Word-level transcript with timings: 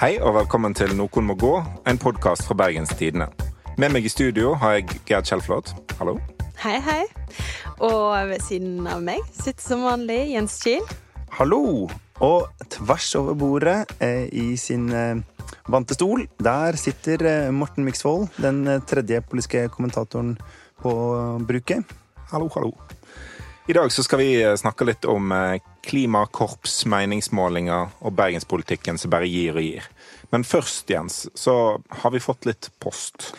Hei 0.00 0.14
og 0.24 0.32
velkommen 0.32 0.72
til 0.72 0.94
Noen 0.96 1.26
må 1.28 1.34
gå, 1.36 1.50
en 1.84 1.98
podkast 2.00 2.46
fra 2.48 2.54
Bergens 2.56 2.94
Tidende. 2.96 3.26
Med 3.76 3.92
meg 3.92 4.06
i 4.08 4.08
studio 4.08 4.54
har 4.56 4.78
jeg 4.78 4.94
Gerd 5.04 5.26
Kjellflot. 5.28 5.74
Hallo. 5.98 6.14
Hei, 6.62 6.78
hei. 6.80 7.02
Og 7.84 8.30
ved 8.30 8.40
siden 8.46 8.88
av 8.88 9.02
meg 9.04 9.20
sitter 9.28 9.60
som 9.60 9.84
vanlig 9.84 10.16
Jens 10.30 10.56
Kiel. 10.64 10.86
Hallo! 11.36 11.90
Og 12.24 12.64
tvers 12.72 13.10
over 13.20 13.36
bordet, 13.42 13.92
eh, 14.00 14.24
i 14.32 14.56
sin 14.56 14.88
eh, 14.88 15.20
vante 15.68 15.98
stol, 15.98 16.24
der 16.40 16.80
sitter 16.80 17.26
eh, 17.28 17.52
Morten 17.52 17.84
Miksvold, 17.84 18.30
den 18.40 18.64
eh, 18.64 18.80
tredje 18.80 19.20
politiske 19.20 19.66
kommentatoren 19.76 20.38
på 20.80 20.96
bruket. 21.44 21.84
Hallo, 22.32 22.48
hallo. 22.56 22.72
I 23.70 23.72
dag 23.72 23.92
så 23.92 24.02
skal 24.02 24.18
vi 24.18 24.30
eh, 24.42 24.56
snakke 24.58 24.86
litt 24.88 25.04
om 25.06 25.30
eh, 25.30 25.60
klimakorps, 25.86 26.80
meningsmålinger 26.90 27.92
og 28.00 28.14
bergenspolitikken 28.18 28.98
som 28.98 29.12
bare 29.12 29.28
gir 29.30 29.54
og 29.54 29.62
gir. 29.62 29.84
Men 30.30 30.44
først, 30.46 30.90
Jens, 30.90 31.24
så 31.34 31.54
har 32.02 32.12
vi 32.14 32.22
fått 32.22 32.46
litt 32.46 32.70
post. 32.82 33.32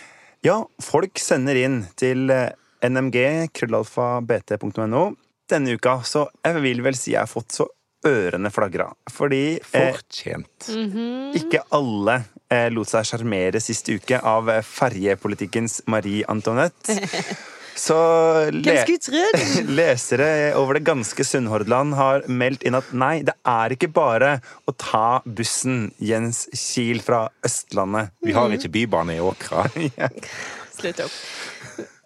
Ja, 0.43 0.61
folk 0.81 1.19
sender 1.21 1.57
inn 1.59 1.83
til 1.99 2.31
eh, 2.33 2.49
nmg, 2.83 3.17
krøllalfa, 3.55 4.15
bt.no. 4.25 5.03
Denne 5.51 5.75
uka, 5.77 5.99
så 6.07 6.25
jeg 6.43 6.63
vil 6.63 6.83
vel 6.83 6.97
si 6.97 7.13
jeg 7.13 7.23
har 7.23 7.31
fått 7.31 7.55
så 7.55 7.67
ørene 8.07 8.49
flagra. 8.53 8.89
Fordi 9.11 9.59
eh, 9.59 9.91
Fortjent. 9.93 10.69
ikke 11.37 11.63
alle 11.77 12.21
eh, 12.51 12.67
lot 12.73 12.89
seg 12.89 13.07
sjarmere 13.07 13.61
sist 13.63 13.89
uke 13.91 14.17
av 14.17 14.49
eh, 14.51 14.63
ferjepolitikkens 14.65 15.83
Marie 15.91 16.25
Antoinette. 16.31 16.97
Så 17.81 17.95
le 18.53 18.75
lesere 19.79 20.29
over 20.59 20.77
det 20.77 20.83
ganske 20.85 21.25
Sunnhordland 21.25 21.95
har 21.97 22.27
meldt 22.29 22.65
inn 22.67 22.77
at 22.77 22.91
nei, 22.93 23.21
det 23.25 23.33
er 23.47 23.73
ikke 23.73 23.89
bare 23.95 24.35
å 24.69 24.73
ta 24.77 25.21
bussen 25.25 25.87
Jens 25.97 26.43
Kiel 26.53 27.01
fra 27.01 27.23
Østlandet. 27.47 28.13
Vi 28.21 28.35
har 28.37 28.53
ikke 28.53 28.69
bybane 28.75 29.17
i 29.17 29.23
Åkra. 29.23 29.65
Slutt 30.77 31.01
opp. 31.07 31.17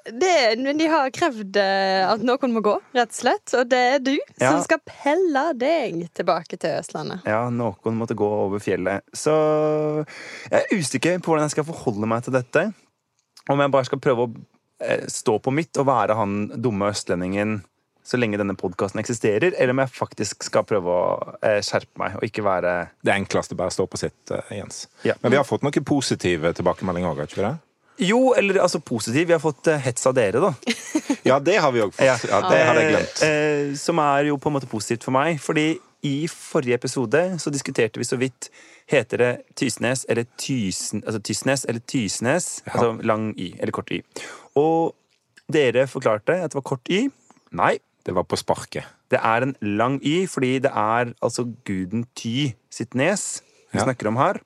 Det, 0.06 0.62
men 0.62 0.78
de 0.78 0.86
har 0.86 1.10
krevd 1.10 1.58
eh, 1.58 2.04
at 2.06 2.22
noen 2.22 2.52
må 2.54 2.62
gå, 2.64 2.76
rett 2.94 3.10
og 3.10 3.18
slett. 3.18 3.56
Og 3.58 3.68
det 3.72 3.80
er 3.96 4.04
du 4.06 4.14
Ja. 4.14 4.52
som 4.54 4.62
skal 4.62 4.80
pelle 4.86 5.48
deg 5.58 6.04
tilbake 6.16 6.60
til 6.62 6.78
Østlandet. 6.78 7.26
Ja, 7.26 7.48
noen 7.50 7.98
måtte 7.98 8.16
gå 8.18 8.28
over 8.46 8.62
fjellet. 8.62 9.02
Så 9.18 9.34
jeg 10.52 10.60
er 10.62 10.76
usikker 10.78 11.18
på 11.20 11.34
hvordan 11.34 11.50
jeg 11.50 11.58
skal 11.58 11.68
forholde 11.74 12.08
meg 12.12 12.24
til 12.28 12.38
dette. 12.38 12.68
Om 13.50 13.66
jeg 13.66 13.74
bare 13.74 13.90
skal 13.90 14.02
prøve 14.02 14.28
å 14.30 14.36
stå 15.08 15.38
på 15.40 15.54
mitt 15.56 15.78
og 15.80 15.88
være 15.88 16.18
han 16.20 16.34
dumme 16.60 16.90
østlendingen 16.92 17.62
så 18.06 18.20
lenge 18.22 18.38
denne 18.38 18.54
podkasten 18.58 19.02
eksisterer, 19.02 19.56
eller 19.58 19.74
om 19.74 19.82
jeg 19.82 19.94
faktisk 19.96 20.46
skal 20.46 20.66
prøve 20.68 20.94
å 20.94 21.06
eh, 21.42 21.58
skjerpe 21.66 21.98
meg 22.02 22.18
og 22.20 22.26
ikke 22.28 22.44
være 22.46 22.74
Det 23.06 23.14
enkleste 23.16 23.58
bare 23.58 23.74
å 23.74 23.76
stå 23.76 23.88
på 23.90 24.00
sitt, 24.00 24.20
eh, 24.30 24.52
Jens. 24.60 24.86
Ja. 25.08 25.16
Men 25.24 25.34
vi 25.34 25.40
har 25.40 25.48
fått 25.48 25.66
noen 25.66 25.88
positive 25.88 26.54
tilbakemeldinger 26.54 27.10
òg, 27.10 27.24
har 27.24 27.32
ikke 27.32 27.42
vi 27.42 27.48
det? 27.48 27.56
Jo, 28.06 28.20
eller 28.38 28.60
altså 28.60 28.82
positiv. 28.84 29.26
Vi 29.30 29.34
har 29.34 29.42
fått 29.42 29.72
eh, 29.72 29.82
hets 29.88 30.06
av 30.06 30.16
dere, 30.18 30.44
da. 30.44 30.54
Ja, 31.26 31.40
det 31.42 31.56
har 31.58 31.72
vi 31.74 31.82
òg 31.82 31.96
fått. 31.96 32.06
Ja, 32.06 32.20
det 32.22 32.62
hadde 32.68 32.84
jeg 32.84 32.92
glemt. 32.92 33.26
Eh, 33.26 33.34
eh, 33.34 33.74
som 33.82 33.98
er 34.04 34.30
jo 34.30 34.38
på 34.38 34.52
en 34.52 34.60
måte 34.60 34.70
positivt 34.70 35.08
for 35.08 35.16
meg. 35.16 35.40
Fordi 35.42 35.72
i 36.06 36.16
forrige 36.30 36.78
episode 36.78 37.24
så 37.42 37.50
diskuterte 37.50 37.98
vi 37.98 38.06
så 38.06 38.20
vidt 38.22 38.52
Heter 38.86 39.18
det 39.18 39.30
Tysnes 39.58 40.04
eller 40.06 40.28
Tysen, 40.38 41.02
altså 41.02 41.18
Tysnes 41.26 41.66
eller 41.66 41.82
Tysnes? 41.90 42.60
Altså 42.70 42.92
lang 43.02 43.32
i 43.42 43.56
eller 43.58 43.74
kort 43.74 43.90
y. 43.90 44.04
Og 44.56 44.96
dere 45.52 45.86
forklarte 45.92 46.38
at 46.44 46.52
det 46.54 46.60
var 46.60 46.66
kort 46.66 46.90
i. 46.90 47.06
Nei, 47.56 47.78
Det 48.06 48.14
var 48.14 48.24
på 48.24 48.38
sparket. 48.38 48.86
det 49.10 49.20
er 49.24 49.42
en 49.44 49.56
lang 49.62 50.00
y, 50.04 50.26
fordi 50.28 50.60
det 50.62 50.72
er 50.72 51.14
altså 51.22 51.46
guden 51.66 52.06
Ty 52.16 52.54
sitt 52.70 52.94
nes 52.96 53.42
vi 53.72 53.80
Ja. 53.80 53.84
snakker 53.86 54.08
om 54.08 54.16
her. 54.18 54.40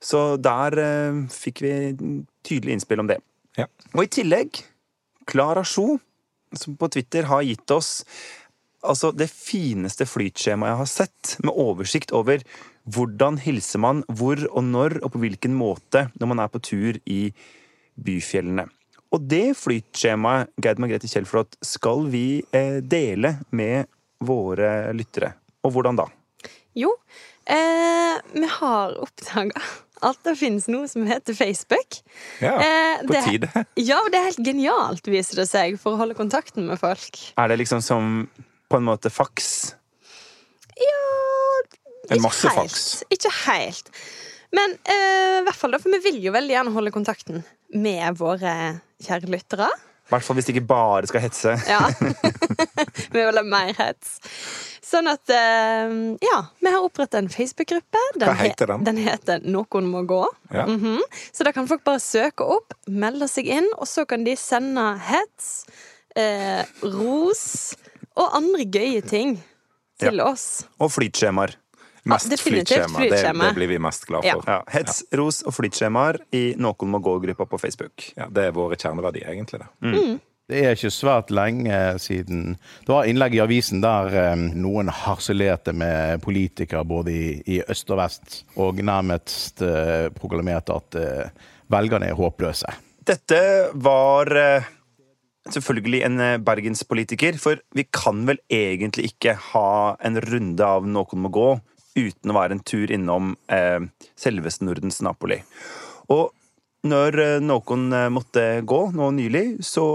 Så 0.00 0.40
der 0.40 0.72
eh, 0.78 1.26
fikk 1.28 1.60
vi 1.62 1.72
tydelig 2.44 2.72
innspill 2.72 3.00
om 3.00 3.06
det. 3.08 3.18
Ja. 3.56 3.66
Og 3.94 4.04
i 4.04 4.06
tillegg, 4.06 4.62
Klara 5.26 5.64
Sjo, 5.64 5.98
som 6.54 6.76
på 6.76 6.88
Twitter 6.90 7.24
har 7.24 7.42
gitt 7.42 7.70
oss 7.70 8.04
altså 8.82 9.10
det 9.12 9.28
fineste 9.28 10.06
flytskjemaet 10.06 10.70
jeg 10.70 10.76
har 10.78 10.86
sett, 10.86 11.36
med 11.44 11.52
oversikt 11.54 12.12
over 12.12 12.38
hvordan 12.88 13.38
hilser 13.42 13.78
man 13.80 14.04
hvor 14.08 14.38
og 14.52 14.62
når 14.64 15.02
og 15.02 15.12
på 15.12 15.18
hvilken 15.18 15.52
måte 15.58 16.10
når 16.20 16.26
man 16.30 16.38
er 16.38 16.48
på 16.48 16.60
tur 16.62 16.96
i 17.06 17.32
byfjellene. 18.00 18.68
Og 19.14 19.22
det 19.24 19.54
flytskjemaet, 19.56 20.50
Geid 20.60 20.80
Margrethe 20.82 21.08
Kjellflot, 21.08 21.56
skal 21.64 22.04
vi 22.12 22.42
eh, 22.52 22.80
dele 22.84 23.36
med 23.56 23.86
våre 24.20 24.90
lyttere. 24.96 25.32
Og 25.64 25.72
hvordan 25.76 25.96
da? 26.00 26.04
Jo, 26.76 26.90
eh, 27.48 28.18
vi 28.34 28.50
har 28.58 28.98
oppdaga 29.00 29.62
at 30.06 30.18
det 30.28 30.36
finnes 30.38 30.68
noe 30.70 30.86
som 30.90 31.06
heter 31.08 31.34
Facebook. 31.34 31.96
Ja, 32.44 32.52
Eh, 32.62 33.00
på 33.06 33.12
det- 33.16 33.24
tide. 33.24 33.48
Ja, 33.90 33.98
det 34.12 34.18
er 34.20 34.28
helt 34.28 34.44
genialt, 34.46 35.08
viser 35.10 35.40
det 35.40 35.48
seg, 35.50 35.78
for 35.80 35.96
å 35.96 36.02
holde 36.04 36.14
kontakten 36.14 36.68
med 36.68 36.78
folk. 36.78 37.16
Er 37.38 37.48
det 37.48 37.58
liksom 37.64 37.80
som 37.82 38.28
på 38.70 38.76
en 38.78 38.84
måte 38.86 39.10
faks? 39.10 39.74
Ja 40.78 42.14
En 42.14 42.22
masse 42.22 42.48
helt. 42.48 42.70
faks. 42.70 43.04
Ikke 43.10 43.32
helt. 43.46 43.88
Men 44.54 44.76
eh, 44.88 45.40
i 45.40 45.44
hvert 45.48 45.56
fall 45.58 45.74
da, 45.74 45.80
for 45.82 45.92
vi 45.92 45.98
vil 46.04 46.20
jo 46.28 46.32
veldig 46.32 46.54
gjerne 46.54 46.72
holde 46.76 46.92
kontakten 46.94 47.42
med 47.74 48.16
våre 48.20 48.52
kjære 49.04 49.30
lyttere. 49.32 49.68
I 50.08 50.14
hvert 50.14 50.24
fall 50.24 50.38
hvis 50.38 50.46
de 50.48 50.54
ikke 50.54 50.68
bare 50.70 51.08
skal 51.10 51.20
hetse. 51.20 51.52
Ja. 51.68 51.82
vi 53.12 53.20
vil 53.20 53.36
ha 53.36 53.44
mer 53.44 53.74
hets. 53.76 54.14
Sånn 54.88 55.10
at 55.10 55.28
eh, 55.28 55.90
Ja, 56.24 56.38
vi 56.64 56.72
har 56.72 56.84
opprettet 56.86 57.18
en 57.20 57.28
Facebook-gruppe. 57.32 58.00
Hva 58.22 58.32
heter 58.40 58.72
den? 58.72 58.86
Den 58.88 59.00
heter 59.04 59.44
Noen 59.44 59.90
må 59.92 60.02
gå. 60.08 60.22
Ja. 60.54 60.64
Mhm. 60.70 61.02
Så 61.28 61.44
da 61.44 61.52
kan 61.52 61.68
folk 61.68 61.84
bare 61.84 62.00
søke 62.00 62.46
opp, 62.56 62.72
melde 62.88 63.28
seg 63.28 63.50
inn, 63.52 63.68
og 63.76 63.84
så 63.90 64.06
kan 64.08 64.24
de 64.24 64.32
sende 64.40 64.86
hets, 65.10 65.66
eh, 66.16 66.64
ros 66.88 67.44
og 68.16 68.32
andre 68.40 68.64
gøye 68.64 69.04
ting 69.04 69.36
til 70.00 70.22
oss. 70.24 70.64
Og 70.80 70.90
flytskjemaer. 70.94 71.58
Mest 72.08 72.32
ja, 72.32 72.38
flytskjema. 72.40 72.88
Det, 72.88 73.08
flytskjema. 73.08 73.50
det 73.50 73.58
blir 73.58 73.68
vi 73.68 73.78
mest 73.82 74.06
glad 74.08 74.24
for. 74.24 74.46
Ja, 74.48 74.62
hets, 74.72 75.02
ros 75.18 75.42
og 75.44 75.52
flytskjemaer 75.56 76.22
i 76.36 76.42
Noen 76.60 76.94
må 76.94 77.02
gå-gruppa 77.04 77.44
på 77.50 77.60
Facebook. 77.60 78.10
Ja, 78.16 78.30
det 78.32 78.48
er 78.48 78.56
våre 78.56 78.78
kjerneverdier, 78.80 79.28
egentlig. 79.34 79.60
det. 79.60 80.18
Det 80.48 80.62
er 80.64 80.78
ikke 80.78 80.88
svært 80.88 81.28
lenge 81.34 81.76
siden 82.00 82.54
Det 82.56 82.88
var 82.88 83.04
innlegg 83.04 83.34
i 83.36 83.42
avisen 83.44 83.82
der 83.84 84.14
um, 84.32 84.46
noen 84.56 84.88
harselerte 84.88 85.74
med 85.76 86.22
politikere 86.24 86.86
både 86.88 87.12
i, 87.12 87.26
i 87.44 87.60
øst 87.68 87.92
og 87.92 88.00
vest, 88.00 88.38
og 88.56 88.80
nærmest 88.80 89.60
uh, 89.60 90.08
proklamerte 90.16 90.78
at 90.80 90.96
uh, 90.96 91.52
velgerne 91.68 92.08
er 92.08 92.16
håpløse. 92.16 92.72
Dette 93.04 93.42
var 93.76 94.32
uh, 94.32 94.72
selvfølgelig 95.52 96.00
en 96.08 96.22
bergenspolitiker, 96.48 97.36
for 97.36 97.60
vi 97.76 97.84
kan 97.92 98.24
vel 98.30 98.40
egentlig 98.48 99.10
ikke 99.12 99.36
ha 99.50 99.98
en 100.00 100.16
runde 100.24 100.64
av 100.64 100.88
Noen 100.88 101.26
må 101.26 101.34
gå 101.34 101.50
uten 101.98 102.32
å 102.32 102.38
være 102.38 102.56
en 102.56 102.64
tur 102.64 102.90
innom 102.94 103.34
eh, 103.52 103.82
selveste 104.18 104.66
Nordens 104.66 105.02
Napoli. 105.04 105.40
Og 106.14 106.30
når 106.88 107.20
eh, 107.24 107.40
noen 107.42 107.88
eh, 107.92 108.08
måtte 108.14 108.46
gå 108.68 108.80
nå 108.94 109.10
nylig, 109.18 109.46
så 109.66 109.86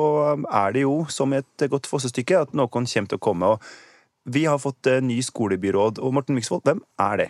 er 0.44 0.76
det 0.76 0.84
jo 0.86 1.04
som 1.12 1.34
et 1.38 1.68
godt 1.72 1.88
fossestykke 1.90 2.44
at 2.46 2.58
noen 2.58 2.70
kommer 2.74 3.10
til 3.14 3.20
å 3.22 3.26
komme. 3.30 3.54
Og 3.56 4.34
vi 4.36 4.46
har 4.46 4.60
fått 4.62 4.88
eh, 4.88 5.02
ny 5.04 5.22
skolebyråd. 5.24 6.02
Og 6.04 6.14
Morten 6.16 6.38
Myksvold, 6.38 6.66
hvem 6.68 6.84
er 7.02 7.24
det? 7.24 7.30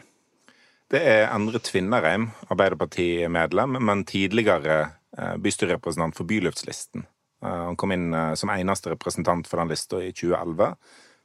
Det 0.93 1.01
er 1.09 1.31
Endre 1.33 1.57
Tvinnereim, 1.63 2.27
Arbeiderpartimedlem, 2.53 3.79
men 3.81 4.03
tidligere 4.05 4.75
eh, 5.17 5.35
bystyrerepresentant 5.41 6.17
for 6.17 6.29
Byluftslisten. 6.29 7.07
Eh, 7.45 7.63
Han 7.69 7.79
kom 7.79 7.95
inn 7.95 8.13
eh, 8.13 8.33
som 8.37 8.51
eneste 8.53 8.93
representant 8.93 9.49
for 9.49 9.61
den 9.61 9.73
lista 9.73 10.01
i 10.03 10.11
2011. 10.13 10.75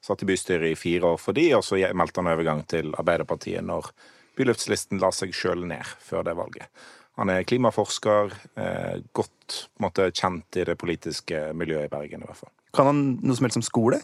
Satt 0.04 0.22
i 0.22 0.28
bystyret 0.28 0.72
i 0.72 0.78
fire 0.78 1.14
år 1.14 1.18
for 1.20 1.36
de, 1.36 1.48
og 1.58 1.64
så 1.66 1.80
meldte 1.96 2.22
han 2.22 2.30
overgang 2.30 2.62
til 2.70 2.92
Arbeiderpartiet 2.98 3.64
når 3.66 3.90
Byluftslisten 4.38 5.00
la 5.02 5.10
seg 5.14 5.32
sjøl 5.34 5.64
ned 5.66 5.96
før 6.04 6.28
det 6.28 6.36
valget. 6.38 6.68
Han 7.18 7.32
er 7.34 7.42
klimaforsker, 7.42 8.30
eh, 8.54 9.00
godt 9.12 9.56
på 9.74 9.80
en 9.82 9.86
måte, 9.88 10.06
kjent 10.14 10.60
i 10.60 10.66
det 10.68 10.76
politiske 10.78 11.48
miljøet 11.58 11.88
i 11.88 11.90
Bergen. 11.90 12.22
i 12.22 12.28
hvert 12.30 12.44
fall. 12.44 12.52
Kan 12.74 12.86
han 12.86 13.02
noe 13.18 13.34
som 13.34 13.48
helst 13.48 13.58
om 13.58 13.66
skole? 13.66 13.98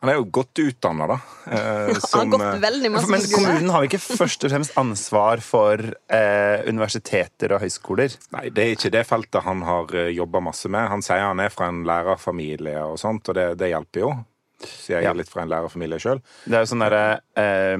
Han 0.00 0.10
er 0.12 0.18
jo 0.18 0.24
godt 0.36 0.60
utdanna, 0.60 1.06
da. 1.08 1.18
eh, 1.48 1.92
Han 2.14 2.24
har 2.24 2.32
gått 2.32 2.46
eh, 2.46 2.58
veldig 2.64 2.90
masse 2.92 3.12
Men 3.12 3.22
kommunen 3.32 3.70
har 3.72 3.84
jo 3.84 3.88
ikke 3.88 4.02
først 4.04 4.44
og 4.44 4.52
fremst 4.52 4.74
ansvar 4.80 5.40
for 5.44 5.80
eh, 6.08 6.64
universiteter 6.68 7.54
og 7.56 7.64
høyskoler. 7.64 8.16
Nei, 8.36 8.48
det 8.48 8.64
er 8.64 8.76
ikke 8.78 8.92
det 8.96 9.04
feltet 9.08 9.44
han 9.44 9.64
har 9.64 9.92
jobba 10.12 10.40
masse 10.44 10.68
med. 10.72 10.88
Han 10.92 11.04
sier 11.04 11.24
han 11.24 11.40
er 11.44 11.52
fra 11.52 11.68
en 11.72 11.84
lærerfamilie 11.88 12.80
og 12.84 12.96
sånt, 13.00 13.28
og 13.28 13.36
det, 13.36 13.50
det 13.60 13.72
hjelper 13.72 14.06
jo. 14.06 14.14
Så 14.62 14.94
jeg 14.94 15.04
Ja. 15.04 15.12
litt 15.12 15.28
fra 15.28 15.42
en 15.42 15.48
lærerfamilie 15.48 15.98
sjøl. 16.00 16.20
Det 16.46 16.54
er 16.54 16.60
jo 16.64 16.70
sånn 16.74 16.84
derre 16.84 17.20
eh, 17.36 17.78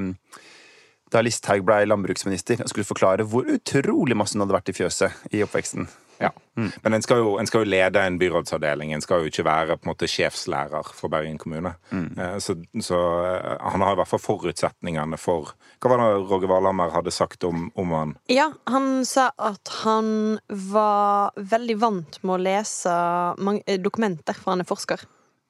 Da 1.15 1.21
Listhaug 1.23 1.63
ble 1.65 1.85
landbruksminister 1.87 2.61
og 2.65 2.69
skulle 2.73 2.85
forklare 2.89 3.23
hvor 3.29 3.45
utrolig 3.47 4.17
masse 4.19 4.35
hun 4.35 4.43
hadde 4.43 4.57
vært 4.57 4.73
i 4.73 4.73
fjøset 4.75 5.13
i 5.33 5.43
oppveksten. 5.45 5.87
Ja. 6.21 6.31
Men 6.57 6.95
en 6.95 7.03
skal, 7.03 7.19
jo, 7.19 7.39
en 7.39 7.47
skal 7.47 7.65
jo 7.65 7.71
lede 7.71 7.99
en 7.99 8.19
byrådsavdeling, 8.19 8.93
en 8.95 9.01
skal 9.03 9.21
jo 9.21 9.27
ikke 9.31 9.45
være 9.45 9.77
på 9.77 9.85
en 9.87 9.91
måte 9.93 10.07
sjefslærer 10.11 10.87
for 10.95 11.09
Bergen 11.11 11.39
kommune. 11.39 11.75
Eh, 11.93 12.39
Så, 12.39 12.55
så 12.81 12.99
eh, 13.27 13.59
han 13.61 13.83
har 13.83 13.93
i 13.93 13.99
hvert 13.99 14.09
fall 14.09 14.23
forutsetningene 14.23 15.19
for 15.19 15.53
Hva 15.83 15.91
var 15.91 15.99
det 16.03 16.29
Roger 16.31 16.49
Valhammer 16.49 16.91
hadde 16.95 17.11
sagt 17.15 17.45
om, 17.45 17.71
om 17.77 17.91
han? 17.91 18.17
Ja, 18.31 18.53
han 18.71 19.05
sa 19.05 19.31
at 19.39 19.69
han 19.85 20.39
var 20.49 21.33
veldig 21.37 21.79
vant 21.83 22.21
med 22.23 22.35
å 22.39 22.43
lese 22.43 22.95
mange, 23.39 23.63
eh, 23.67 23.79
dokumenter, 23.79 24.35
for 24.35 24.53
han 24.55 24.61
er 24.63 24.71
forsker. 24.71 25.03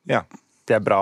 Ja. 0.09 0.25
Det 0.69 0.77
er 0.79 0.85
bra. 0.85 1.01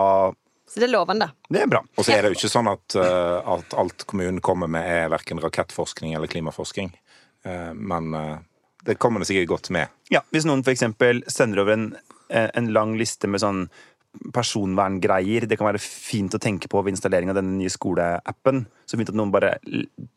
Så 0.68 0.80
det 0.80 0.86
er 0.88 0.92
lovende. 0.94 1.28
Det 1.52 1.60
er 1.62 1.68
bra. 1.68 1.82
Og 1.98 2.06
så 2.06 2.14
er 2.16 2.22
det 2.24 2.32
jo 2.32 2.38
ikke 2.40 2.52
sånn 2.52 2.70
at, 2.70 2.96
eh, 2.96 3.50
at 3.56 3.74
alt 3.78 4.06
kommunen 4.08 4.40
kommer 4.40 4.70
med, 4.72 4.86
er 4.88 5.10
verken 5.12 5.40
rakettforskning 5.42 6.14
eller 6.16 6.30
klimaforskning. 6.32 6.92
Eh, 7.44 7.72
Men 7.74 8.14
eh, 8.14 8.38
det 8.86 8.96
kommer 8.98 9.20
det 9.20 9.28
sikkert 9.28 9.48
godt 9.52 9.70
med. 9.70 9.88
Ja, 10.10 10.22
Hvis 10.32 10.46
noen 10.48 10.64
f.eks. 10.64 10.82
sender 11.30 11.60
over 11.62 11.72
en, 11.76 11.86
en 12.32 12.72
lang 12.72 12.96
liste 12.98 13.28
med 13.28 13.42
sånn 13.42 13.66
personverngreier 14.36 15.46
det 15.48 15.56
kan 15.56 15.68
være 15.70 15.80
fint 15.80 16.34
å 16.36 16.40
tenke 16.42 16.68
på 16.68 16.82
ved 16.84 16.92
installering 16.92 17.30
av 17.32 17.38
denne 17.38 17.54
nye 17.56 17.70
skoleappen. 17.72 18.64
Så 18.88 18.98
fint 19.00 19.08
at 19.12 19.16
noen 19.16 19.32
bare 19.32 19.54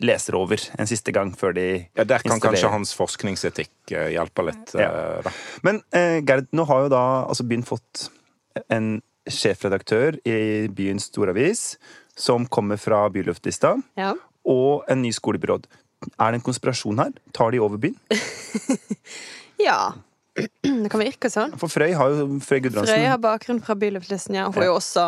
leser 0.03 0.35
over 0.39 0.59
en 0.79 0.89
siste 0.89 1.13
gang 1.15 1.31
før 1.37 1.55
de 1.55 1.65
installerer. 1.65 1.91
Ja, 1.95 2.03
Der 2.03 2.23
kan 2.25 2.35
installerer. 2.35 2.41
kanskje 2.61 2.71
hans 2.73 2.93
forskningsetikk 2.97 3.95
hjelpe 4.15 4.45
litt. 4.49 4.75
Ja. 4.75 4.89
Da. 5.23 5.31
Men 5.63 5.81
eh, 5.95 6.19
Gerd, 6.27 6.49
nå 6.55 6.65
har 6.69 6.85
jo 6.85 6.91
da 6.95 7.03
altså 7.29 7.47
byen 7.47 7.63
fått 7.67 8.07
en 8.71 8.97
sjefredaktør 9.29 10.17
i 10.27 10.67
byens 10.75 11.09
storavis 11.11 11.75
som 12.15 12.45
kommer 12.47 12.77
fra 12.79 13.03
byluftlista, 13.11 13.75
Ja. 13.99 14.13
og 14.45 14.85
en 14.89 15.01
ny 15.01 15.11
skolebyråd. 15.11 15.65
Er 16.19 16.31
det 16.31 16.39
en 16.39 16.45
konspirasjon 16.45 16.99
her? 16.99 17.11
Tar 17.33 17.51
de 17.51 17.59
over 17.59 17.77
byen? 17.81 17.95
ja. 19.67 19.93
Det 20.35 20.89
kan 20.91 20.99
virke 21.01 21.29
sånn. 21.31 21.53
For 21.59 21.71
Frøy 21.71 21.93
har 21.95 22.11
jo 22.11 22.25
Frøy 22.43 22.59
Gudbrandsen. 22.65 22.91
Frøy 22.97 23.07
har 23.07 23.19
bakgrunn 23.23 23.61
fra 23.63 23.75
Byluftlisten, 23.79 24.35
ja. 24.35 24.49
Hun 24.51 24.61
er 24.61 24.67
jo 24.69 24.77
også 24.79 25.05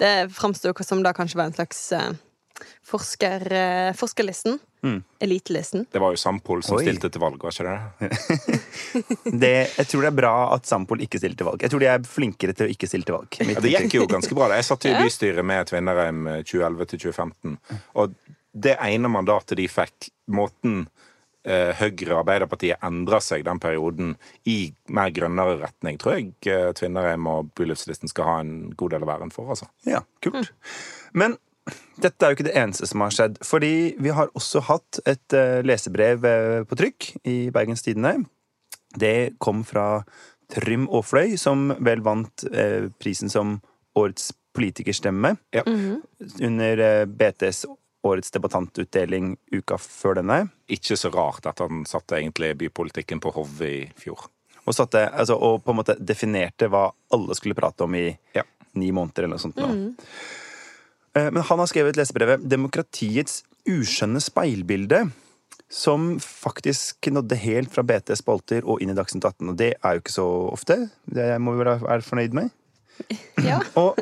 Det 0.00 0.30
framsto 0.32 0.72
som 0.84 1.02
da 1.04 1.12
kanskje 1.12 1.36
var 1.36 1.48
en 1.50 1.56
slags 1.56 1.80
eh, 1.92 2.12
forsker, 2.88 3.42
eh, 3.52 3.92
forskerlisten. 3.96 4.58
Mm. 4.82 5.02
Elitelisten. 5.20 5.84
Det 5.92 6.00
var 6.00 6.14
jo 6.14 6.20
Sampol 6.20 6.62
som 6.64 6.78
Oi. 6.78 6.84
stilte 6.86 7.10
til 7.12 7.20
valg, 7.20 7.42
var 7.42 7.52
ikke 7.52 7.66
det? 7.68 8.10
Det, 9.42 9.52
jeg 9.76 9.86
tror 9.90 10.06
det 10.06 10.10
er 10.10 10.16
bra 10.16 10.32
at 10.54 10.66
Sampol 10.68 11.02
ikke 11.04 11.20
stilte 11.20 11.42
til 11.42 11.48
valg. 11.50 11.62
Jeg 11.62 11.72
tror 11.72 11.82
de 11.84 11.90
er 11.92 12.06
flinkere 12.08 12.54
til 12.56 12.68
å 12.68 12.72
ikke 12.72 12.88
stille 12.88 13.06
til 13.08 13.18
valg. 13.18 13.40
Ja, 13.42 13.60
det 13.60 13.74
gikk 13.74 13.98
jo 13.98 14.06
ganske 14.10 14.36
bra. 14.36 14.48
Jeg 14.56 14.66
satt 14.70 14.88
i 14.88 14.94
bystyret 14.96 15.46
med 15.46 15.68
Tvinnereim 15.70 16.24
eh, 16.32 16.40
2011 16.48 16.90
til 16.94 17.02
2015. 17.10 17.58
Og 18.00 18.16
det 18.66 18.78
ene 18.82 19.12
mandatet 19.12 19.60
de 19.60 19.68
fikk, 19.70 20.08
måten 20.32 20.80
eh, 21.44 21.70
Høyre 21.78 22.14
og 22.16 22.22
Arbeiderpartiet 22.24 22.82
endra 22.86 23.20
seg 23.22 23.44
den 23.46 23.60
perioden 23.62 24.16
i 24.50 24.58
mer 24.96 25.12
grønnere 25.14 25.58
retning, 25.60 26.00
tror 26.00 26.16
jeg 26.16 26.32
eh, 26.50 26.70
Tvinnereim 26.80 27.28
og 27.30 27.52
Byluftslisten 27.58 28.10
skal 28.10 28.28
ha 28.30 28.40
en 28.42 28.56
god 28.80 28.96
del 28.96 29.06
av 29.06 29.14
æren 29.18 29.32
for. 29.34 29.52
altså. 29.52 29.70
Ja, 29.88 30.02
kult. 30.24 30.50
Men 31.12 31.36
dette 32.00 32.24
er 32.26 32.30
jo 32.32 32.38
ikke 32.38 32.48
det 32.48 32.56
eneste 32.56 32.86
som 32.88 33.00
har 33.04 33.10
skjedd. 33.14 33.38
Fordi 33.44 33.72
vi 34.00 34.12
har 34.16 34.30
også 34.36 34.62
hatt 34.68 35.00
et 35.06 35.36
eh, 35.36 35.60
lesebrev 35.66 36.24
eh, 36.24 36.62
på 36.68 36.78
trykk 36.80 37.10
i 37.28 37.36
Bergens 37.54 37.82
Tidende. 37.86 38.24
Det 38.96 39.36
kom 39.38 39.62
fra 39.64 40.02
Trym 40.50 40.88
Aafløy, 40.90 41.36
som 41.38 41.68
vel 41.78 42.00
vant 42.02 42.44
eh, 42.50 42.88
prisen 42.98 43.30
som 43.30 43.58
Årets 43.98 44.32
politikerstemme 44.56 45.36
Ja. 45.54 45.62
under 46.40 46.78
eh, 46.78 47.04
BTs 47.06 47.64
Årets 48.02 48.30
debattantutdeling 48.32 49.34
uka 49.52 49.76
før 49.78 50.16
denne. 50.22 50.48
Ikke 50.72 50.96
så 50.96 51.10
rart 51.12 51.44
at 51.46 51.58
han 51.60 51.82
satte 51.86 52.16
egentlig 52.16 52.54
bypolitikken 52.62 53.20
på 53.20 53.30
hodet 53.36 53.68
i 53.68 53.80
fjor. 54.00 54.24
Og, 54.64 54.72
satte, 54.76 55.02
altså, 55.12 55.36
og 55.36 55.60
på 55.64 55.72
en 55.74 55.78
måte 55.82 55.96
definerte 56.00 56.68
hva 56.72 56.86
alle 57.12 57.36
skulle 57.36 57.56
prate 57.58 57.84
om 57.84 57.94
i 57.98 58.06
Ja. 58.36 58.42
ni 58.74 58.88
måneder 58.94 59.24
eller 59.26 59.36
noe 59.36 59.42
sånt. 59.42 59.56
nå. 59.60 59.92
Eh, 61.16 61.30
Men 61.30 61.42
han 61.42 61.58
har 61.58 61.66
skrevet 61.66 61.98
lesebrevet 61.98 62.44
'Demokratiets 62.46 63.42
uskjønne 63.68 64.20
speilbilde', 64.22 65.10
som 65.70 66.18
faktisk 66.18 67.06
nådde 67.06 67.36
helt 67.38 67.70
fra 67.70 67.82
BTs 67.86 68.18
spalter 68.18 68.64
og 68.66 68.82
inn 68.82 68.90
i 68.90 68.94
Dagsnytt 68.94 69.24
18. 69.24 69.48
Og 69.52 69.56
det 69.56 69.74
er 69.78 69.92
jo 69.94 70.00
ikke 70.02 70.18
så 70.18 70.28
ofte. 70.50 70.90
Det 71.06 71.40
må 71.40 71.54
vi 71.54 71.64
være 71.64 71.80
være 71.82 72.02
fornøyd 72.02 72.34
med. 72.34 72.50
Ja. 73.40 73.60
Og 73.80 73.96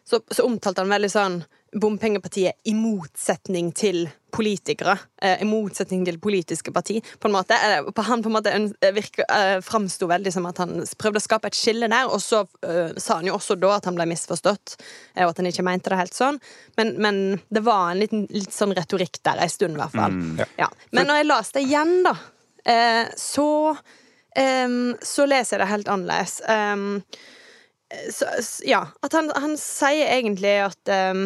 så, 0.05 0.21
så 0.31 0.45
omtalte 0.45 0.83
han 0.83 0.91
veldig 0.91 1.11
sånn 1.11 1.43
bompengepartiet 1.81 2.59
i 2.67 2.75
motsetning 2.75 3.71
til 3.73 4.09
politikere. 4.33 4.95
Eh, 5.23 5.43
I 5.43 5.49
motsetning 5.49 6.05
til 6.07 6.19
politiske 6.23 6.73
parti, 6.75 6.99
på 7.21 7.29
en 7.29 7.35
måte. 7.35 7.55
Eh, 7.59 7.91
på 7.95 8.05
han 8.09 8.23
på 8.25 8.31
en 8.31 8.37
måte 8.39 8.53
eh, 8.57 8.93
virke- 8.97 9.27
framsto 9.67 10.09
veldig 10.11 10.33
som 10.33 10.47
at 10.51 10.59
han 10.63 10.81
prøvde 10.99 11.21
å 11.21 11.27
skape 11.27 11.51
et 11.51 11.59
skille 11.59 11.89
der. 11.93 12.09
Og 12.11 12.23
så 12.25 12.43
eh, 12.67 12.93
sa 12.97 13.19
han 13.21 13.29
jo 13.31 13.37
også 13.37 13.59
da 13.61 13.75
at 13.77 13.89
han 13.91 13.99
ble 13.99 14.09
misforstått, 14.11 14.77
og 15.21 15.29
at 15.33 15.43
han 15.43 15.51
ikke 15.51 15.67
mente 15.67 15.93
det 15.93 16.01
helt 16.01 16.17
sånn. 16.17 16.41
Men, 16.81 16.95
men 17.03 17.21
det 17.51 17.65
var 17.67 17.91
en 17.93 18.01
liten 18.03 18.27
litt 18.31 18.55
sånn 18.55 18.75
retorikk 18.79 19.21
der 19.27 19.43
en 19.45 19.53
stund, 19.53 19.77
i 19.77 19.83
hvert 19.83 19.97
fall. 19.99 20.21
ja. 20.41 20.47
Ja. 20.65 20.71
Men 20.95 21.07
når 21.11 21.21
jeg 21.23 21.31
leste 21.31 21.59
det 21.61 21.67
igjen, 21.69 21.93
da, 22.07 22.15
eh, 22.65 23.11
så 23.19 23.49
em, 24.37 24.97
Så 25.03 25.25
leser 25.27 25.57
jeg 25.59 25.65
det 25.65 25.71
helt 25.73 25.89
annerledes. 25.91 26.41
Em, 26.49 27.03
så, 28.15 28.27
ja, 28.69 28.85
at 29.03 29.13
han, 29.17 29.31
han 29.35 29.57
sier 29.59 30.07
egentlig 30.15 30.53
at 30.69 30.93
em, 30.95 31.25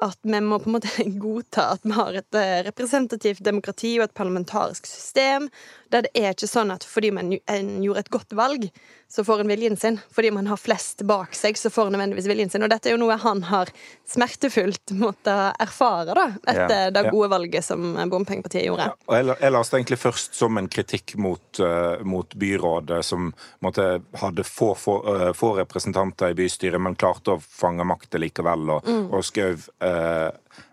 at 0.00 0.18
vi 0.22 0.40
må 0.40 0.58
på 0.58 0.70
en 0.70 0.78
måte 0.78 1.04
godta 1.24 1.68
at 1.76 1.84
vi 1.84 1.94
har 1.96 2.18
et 2.22 2.38
eh, 2.38 2.62
representativt 2.68 3.44
demokrati 3.44 3.98
og 3.98 4.08
et 4.08 4.16
parlamentarisk 4.18 4.88
system. 4.88 5.50
Der 5.92 6.06
det 6.06 6.12
er 6.18 6.32
ikke 6.32 6.48
sånn 6.48 6.72
at 6.72 6.84
fordi 6.88 7.12
man 7.14 7.34
en 7.36 7.72
gjorde 7.84 8.06
et 8.06 8.12
godt 8.12 8.34
valg, 8.36 8.68
så 9.12 9.24
får 9.24 9.40
en 9.40 9.48
viljen 9.48 9.76
sin. 9.76 9.98
Fordi 10.10 10.30
man 10.30 10.46
har 10.48 10.56
flest 10.56 11.02
bak 11.04 11.34
seg, 11.36 11.58
så 11.60 11.70
får 11.70 11.90
en 11.90 11.92
nødvendigvis 11.98 12.28
viljen 12.30 12.50
sin. 12.50 12.64
Og 12.64 12.70
dette 12.72 12.88
er 12.88 12.94
jo 12.96 13.02
noe 13.02 13.18
han 13.20 13.42
har 13.44 13.68
smertefullt 14.08 14.94
måttet 14.96 15.58
erfare 15.60 16.16
da, 16.16 16.24
etter 16.48 16.86
Ja, 16.86 16.90
det 16.94 17.02
ja. 17.04 17.10
gode 17.12 17.28
valget 17.34 17.66
som 17.66 17.92
bompengepartiet 18.08 18.64
gjorde. 18.70 18.88
Og 19.10 19.16
jeg, 19.18 19.28
jeg 19.34 19.52
leste 19.52 19.76
egentlig 19.78 19.98
først 20.00 20.38
som 20.40 20.56
en 20.56 20.70
kritikk 20.72 21.16
mot, 21.20 21.44
uh, 21.60 22.00
mot 22.08 22.34
byrådet, 22.40 23.02
som 23.04 23.28
måtte, 23.60 23.90
hadde 24.22 24.46
få, 24.48 24.72
få, 24.80 24.96
uh, 25.04 25.28
få 25.36 25.52
representanter 25.60 26.32
i 26.32 26.38
bystyret, 26.38 26.80
men 26.80 26.96
klarte 26.96 27.36
å 27.36 27.42
fange 27.44 27.84
makta 27.84 28.20
likevel, 28.22 28.78
og, 28.78 28.88
og 29.12 29.28
skrev, 29.28 29.68
uh, 29.84 29.91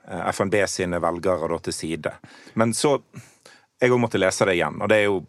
FNB 0.09 0.55
sine 0.69 0.97
velgere 1.03 1.49
da 1.51 1.59
til 1.63 1.75
side. 1.75 2.13
Men 2.57 2.73
så 2.73 2.97
Jeg 3.79 3.93
òg 3.93 3.99
måtte 4.01 4.19
lese 4.19 4.43
det 4.43 4.57
igjen, 4.57 4.81
og 4.83 4.89
det 4.91 4.97
er 4.97 5.05
jo 5.05 5.21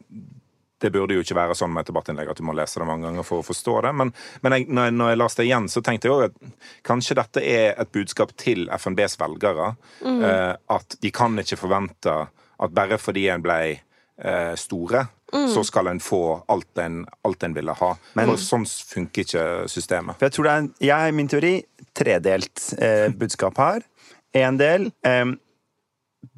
det 0.81 0.91
burde 0.91 1.17
jo 1.17 1.25
ikke 1.25 1.37
være 1.37 1.57
sånn 1.59 1.73
med 1.75 1.85
et 1.85 1.91
debattinnlegg 1.91 2.31
at 2.33 2.41
du 2.41 2.47
må 2.47 2.55
lese 2.57 2.81
det 2.81 2.87
mange 2.89 3.05
ganger 3.05 3.27
for 3.27 3.43
å 3.43 3.47
forstå 3.47 3.75
det. 3.85 3.93
Men, 4.01 4.13
men 4.41 4.57
jeg, 4.57 4.67
når, 4.73 4.89
jeg, 4.89 4.97
når 4.97 5.13
jeg 5.13 5.21
leste 5.21 5.43
det 5.43 5.49
igjen, 5.51 5.69
så 5.69 5.83
tenkte 5.85 6.09
jeg 6.09 6.15
òg 6.15 6.25
at 6.31 6.67
kanskje 6.89 7.17
dette 7.21 7.45
er 7.45 7.67
et 7.75 7.93
budskap 7.93 8.33
til 8.41 8.65
FNBs 8.79 9.19
velgere. 9.21 9.75
Mm. 10.01 10.23
Eh, 10.25 10.53
at 10.77 10.99
de 11.05 11.13
kan 11.15 11.37
ikke 11.43 11.61
forvente 11.61 12.17
at 12.61 12.77
bare 12.77 13.01
fordi 13.01 13.27
en 13.33 13.45
ble 13.45 13.59
eh, 13.69 14.55
store, 14.61 15.05
mm. 15.35 15.49
så 15.53 15.65
skal 15.69 15.93
en 15.93 16.01
få 16.01 16.23
alt 16.53 16.81
en, 16.81 17.03
alt 17.29 17.45
en 17.45 17.57
ville 17.57 17.77
ha. 17.83 17.91
Men, 18.17 18.33
For 18.33 18.45
sånn 18.47 18.67
funker 18.67 19.27
ikke 19.27 19.47
systemet. 19.71 20.17
For 20.17 20.31
jeg 20.31 20.37
tror 20.39 20.49
det 20.49 20.57
er, 20.57 20.71
jeg, 20.91 21.17
min 21.17 21.31
teori, 21.31 21.55
tredelt 21.97 22.73
eh, 22.79 23.09
budskap 23.15 23.59
her. 23.61 23.85
En 24.37 24.59
del 24.61 24.91
eh, 25.07 25.33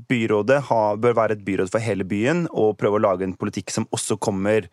byrådet 0.09 0.61
har, 0.69 1.01
bør 1.03 1.17
være 1.19 1.39
et 1.39 1.45
byråd 1.47 1.73
for 1.73 1.85
hele 1.85 2.07
byen 2.09 2.47
og 2.51 2.77
prøve 2.81 3.01
å 3.01 3.07
lage 3.07 3.27
en 3.27 3.37
politikk 3.39 3.73
som 3.75 3.89
også 3.93 4.19
kommer 4.23 4.69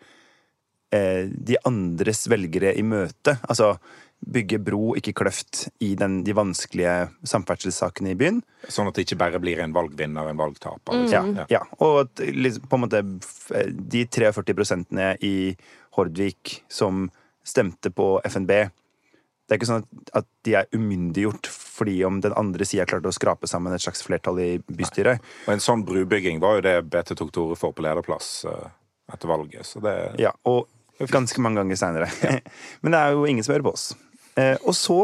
eh, 0.94 1.26
de 1.30 1.58
andres 1.68 2.26
velgere 2.30 2.74
i 2.78 2.86
møte. 2.86 3.36
Altså 3.48 3.74
bygge 4.20 4.58
bro, 4.60 4.94
ikke 4.98 5.14
kløft, 5.16 5.68
i 5.80 5.94
den, 5.98 6.20
de 6.26 6.34
vanskelige 6.36 7.08
samferdselssakene 7.28 8.12
i 8.12 8.18
byen. 8.20 8.42
Sånn 8.68 8.90
at 8.90 8.98
det 8.98 9.06
ikke 9.06 9.20
bare 9.22 9.40
blir 9.42 9.62
en 9.64 9.72
valgvinner 9.72 10.26
og 10.26 10.34
en 10.34 10.42
valgtaper. 10.42 10.92
Mm. 10.92 11.04
Liksom. 11.06 11.30
Ja, 11.40 11.46
ja, 11.54 11.62
Og 11.80 12.02
at 12.04 12.20
liksom, 12.20 12.66
på 12.68 12.76
en 12.76 12.84
måte 12.84 13.02
de 13.94 14.04
43 14.04 14.56
prosentene 14.58 15.14
i 15.24 15.54
Hordvik 15.96 16.60
som 16.68 17.08
stemte 17.46 17.92
på 17.94 18.12
FNB 18.28 18.52
det 19.50 19.56
er 19.56 19.58
ikke 19.58 19.66
sånn 19.66 19.86
at 20.14 20.26
de 20.46 20.52
er 20.60 20.68
umyndiggjort 20.70 21.48
fordi 21.50 21.96
om 22.06 22.20
den 22.22 22.34
andre 22.38 22.62
sida 22.68 22.84
klarte 22.86 23.10
å 23.10 23.14
skrape 23.16 23.48
sammen 23.50 23.74
et 23.74 23.82
slags 23.82 24.04
flertall 24.06 24.38
i 24.38 24.50
bystyret. 24.62 25.18
Nei. 25.18 25.32
Og 25.48 25.54
En 25.56 25.62
sånn 25.64 25.82
brubygging 25.88 26.38
var 26.38 26.60
jo 26.60 26.62
det 26.68 26.74
BT 26.86 27.16
tok 27.18 27.32
til 27.34 27.48
orde 27.48 27.56
for 27.58 27.74
på 27.74 27.82
lederplass 27.82 28.28
uh, 28.46 28.68
etter 29.10 29.32
valget. 29.32 29.66
Så 29.66 29.82
det 29.82 29.96
Ja, 30.22 30.30
og 30.46 30.70
ganske 31.10 31.42
mange 31.42 31.58
ganger 31.58 31.80
seinere. 31.80 32.06
Ja. 32.22 32.36
Men 32.84 32.94
det 32.94 33.00
er 33.00 33.16
jo 33.16 33.26
ingen 33.26 33.42
som 33.42 33.56
hører 33.56 33.66
på 33.66 33.74
oss. 33.74 33.88
Uh, 34.38 34.54
og 34.60 34.76
så 34.78 35.00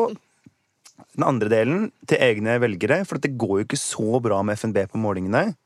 den 1.16 1.26
andre 1.26 1.50
delen 1.50 1.88
til 2.06 2.22
egne 2.22 2.54
velgere, 2.62 3.00
for 3.08 3.18
det 3.18 3.34
går 3.40 3.58
jo 3.58 3.66
ikke 3.66 3.80
så 3.80 4.20
bra 4.22 4.38
med 4.46 4.60
FNB 4.60 4.78
på 4.92 5.00
målingene. 5.02 5.56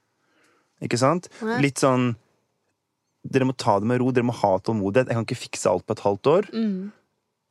Ikke 0.81 0.97
sant? 1.01 1.29
Nei. 1.45 1.61
Litt 1.67 1.85
sånn 1.85 2.15
Dere 3.21 3.45
må 3.45 3.53
ta 3.53 3.75
det 3.77 3.85
med 3.85 3.99
ro, 4.01 4.09
dere 4.17 4.25
må 4.25 4.33
ha 4.33 4.55
tålmodighet. 4.65 5.11
Jeg 5.11 5.19
kan 5.19 5.27
ikke 5.27 5.37
fikse 5.37 5.69
alt 5.69 5.85
på 5.85 5.93
et 5.93 6.01
halvt 6.07 6.29
år. 6.33 6.47
Mm. 6.57 6.87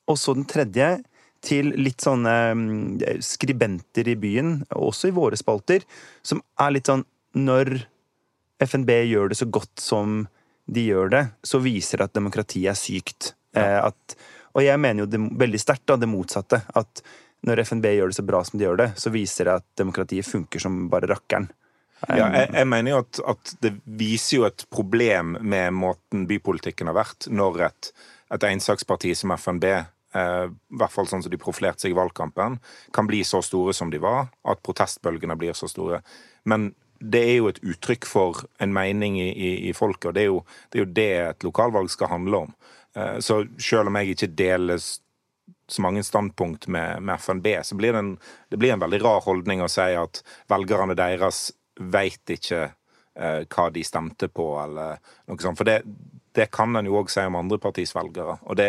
Og 0.09 0.17
så 0.17 0.33
den 0.33 0.48
tredje 0.50 0.88
til 1.46 1.72
litt 1.79 2.03
sånne 2.03 2.36
mm, 2.58 3.22
skribenter 3.24 4.10
i 4.12 4.17
byen, 4.19 4.58
også 4.75 5.10
i 5.10 5.15
våre 5.15 5.39
spalter, 5.39 5.86
som 6.25 6.43
er 6.60 6.75
litt 6.75 6.91
sånn 6.91 7.05
Når 7.39 7.69
FNB 8.60 8.89
gjør 9.05 9.29
det 9.29 9.38
så 9.38 9.46
godt 9.46 9.79
som 9.79 10.24
de 10.65 10.81
gjør 10.89 11.12
det, 11.13 11.24
så 11.46 11.62
viser 11.62 12.01
det 12.01 12.10
at 12.10 12.17
demokratiet 12.17 12.72
er 12.74 12.77
sykt. 12.77 13.34
Ja. 13.53 13.62
Eh, 13.62 13.79
at, 13.89 14.17
og 14.58 14.65
jeg 14.65 14.81
mener 14.81 15.05
jo 15.05 15.10
det, 15.10 15.22
veldig 15.39 15.62
sterkt 15.62 15.93
det 16.01 16.10
motsatte. 16.10 16.62
At 16.77 17.03
når 17.48 17.63
FNB 17.63 17.86
gjør 17.93 18.12
det 18.12 18.17
så 18.17 18.25
bra 18.27 18.41
som 18.43 18.60
de 18.60 18.65
gjør 18.65 18.81
det, 18.81 18.89
så 19.00 19.13
viser 19.13 19.48
det 19.48 19.60
at 19.62 19.67
demokratiet 19.79 20.27
funker 20.27 20.62
som 20.62 20.88
bare 20.91 21.10
rakkeren. 21.10 21.50
Ja, 22.08 22.29
jeg, 22.31 22.50
jeg, 22.55 22.67
mener 22.72 22.93
jo 22.93 23.00
at, 23.01 23.19
at, 23.27 23.53
det 23.63 23.74
viser 24.00 24.38
jo 24.38 24.46
et 24.48 24.63
problem 24.72 25.36
med 25.41 25.75
måten 25.75 26.24
bypolitikken 26.29 26.88
har 26.88 26.96
vært, 26.96 27.27
når 27.27 27.65
et, 27.67 27.89
et 28.36 28.46
ensaksparti 28.53 29.12
som 29.19 29.34
FNB 29.36 29.65
i 30.10 30.78
hvert 30.80 30.94
fall 30.94 31.06
sånn 31.06 31.22
som 31.22 31.30
de 31.30 31.38
profilerte 31.38 31.84
seg 31.84 31.94
i 31.94 31.98
valgkampen, 31.98 32.56
kan 32.96 33.06
bli 33.10 33.20
så 33.28 33.44
store 33.46 33.75
som 33.78 33.92
de 33.94 34.00
var, 34.01 34.32
at 34.42 34.63
protestbølgene 34.66 35.36
blir 35.38 35.54
så 35.54 35.70
store. 35.70 36.00
Men 36.50 36.72
det 37.00 37.22
er 37.24 37.38
jo 37.38 37.50
et 37.50 37.62
uttrykk 37.63 38.08
for 38.08 38.42
en 38.60 38.74
mening 38.75 39.20
i, 39.22 39.30
i, 39.30 39.51
i 39.70 39.75
folket, 39.75 40.10
og 40.12 40.18
det 40.18 40.24
er, 40.24 40.32
jo, 40.32 40.42
det 40.70 40.80
er, 40.80 40.84
jo, 40.84 40.89
det 40.98 41.12
et 41.24 41.46
lokalvalg 41.48 41.92
skal 41.94 42.12
handle 42.12 42.44
om. 42.48 42.58
Eh, 42.96 43.20
så 43.24 43.44
selv 43.62 43.92
om 43.92 44.00
jeg 44.00 44.16
ikke 44.16 44.34
deler 44.34 44.82
så 45.70 45.86
mange 45.86 46.04
standpunkt 46.04 46.68
med, 46.68 47.04
med 47.06 47.22
FNB, 47.22 47.48
så 47.63 47.78
blir 47.80 47.94
det, 47.94 48.04
en, 48.04 48.12
det 48.50 48.60
blir 48.60 48.74
en 48.74 48.84
veldig 48.84 49.01
rar 49.04 49.24
holdning 49.25 49.63
å 49.63 49.72
si 49.72 49.88
at 49.96 50.24
velgerne 50.51 50.98
deres 50.98 51.50
veit 51.80 52.36
ikke 52.36 52.63
eh, 52.66 53.46
hva 53.46 53.70
de 53.72 53.86
stemte 53.86 54.28
på, 54.34 54.51
eller 54.63 55.00
noe 55.30 55.44
sånt. 55.44 55.60
For 55.60 55.70
det, 55.70 55.82
det 56.39 56.48
kan 56.55 56.75
en 56.79 56.88
jo 56.88 56.96
òg 57.01 57.10
si 57.12 57.24
om 57.27 57.38
andre 57.39 57.60
partis 57.62 57.91
velgere. 57.96 58.38
Og 58.48 58.58
det, 58.60 58.67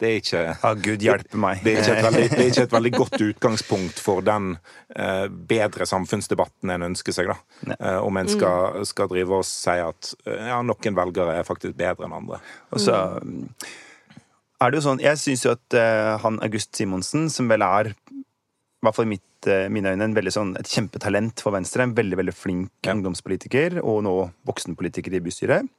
det 0.00 0.08
er 0.08 0.18
ikke 0.18 0.42
ah, 0.54 0.74
Gud 0.74 1.04
hjelpe 1.04 1.38
meg. 1.40 1.62
Det 1.62 1.76
er, 1.78 2.00
veldig, 2.02 2.24
det 2.32 2.40
er, 2.40 2.50
ikke 2.50 2.66
et 2.66 2.74
veldig, 2.74 2.92
godt 2.96 3.24
utgangspunkt 3.28 4.02
for 4.02 4.24
den 4.26 4.56
eh, 4.96 5.28
bedre 5.30 5.86
samfunnsdebatten 5.88 6.74
en 6.74 6.88
ønsker 6.90 7.14
seg, 7.14 7.30
da. 7.30 7.76
Eh, 7.76 7.98
om 8.02 8.18
en 8.18 8.30
skal, 8.30 8.82
skal, 8.88 9.10
drive 9.12 9.38
og 9.38 9.46
si 9.46 9.76
at 9.78 10.12
eh, 10.26 10.48
ja, 10.50 10.58
noen 10.66 10.98
velgere 10.98 11.38
er 11.38 11.46
faktisk 11.46 11.78
bedre 11.78 12.08
enn 12.08 12.16
andre. 12.18 12.40
Og 12.74 12.82
så 12.82 12.98
er 14.62 14.70
det 14.70 14.78
jo 14.78 14.84
sånn 14.84 15.02
Jeg 15.02 15.18
syns 15.18 15.42
jo 15.46 15.52
at 15.56 15.74
uh, 15.74 16.16
han 16.22 16.38
August 16.44 16.74
Simonsen, 16.78 17.28
som 17.34 17.48
vel 17.50 17.64
er 17.66 17.92
i 17.92 18.84
hvert 18.84 18.94
fall 18.94 19.08
i 19.08 19.12
mitt, 19.14 19.46
uh, 19.50 19.66
mine 19.70 19.90
øyne 19.94 20.10
en 20.10 20.30
sånn, 20.34 20.56
et 20.58 20.70
kjempetalent 20.70 21.42
for 21.42 21.54
Venstre, 21.54 21.86
en 21.86 21.94
veldig 21.98 22.18
veldig 22.18 22.34
flink 22.34 22.86
ja. 22.86 22.94
ungdomspolitiker, 22.94 23.80
og 23.82 24.02
nå 24.06 24.16
voksenpolitiker 24.48 25.18
i 25.18 25.22
bystyret 25.24 25.70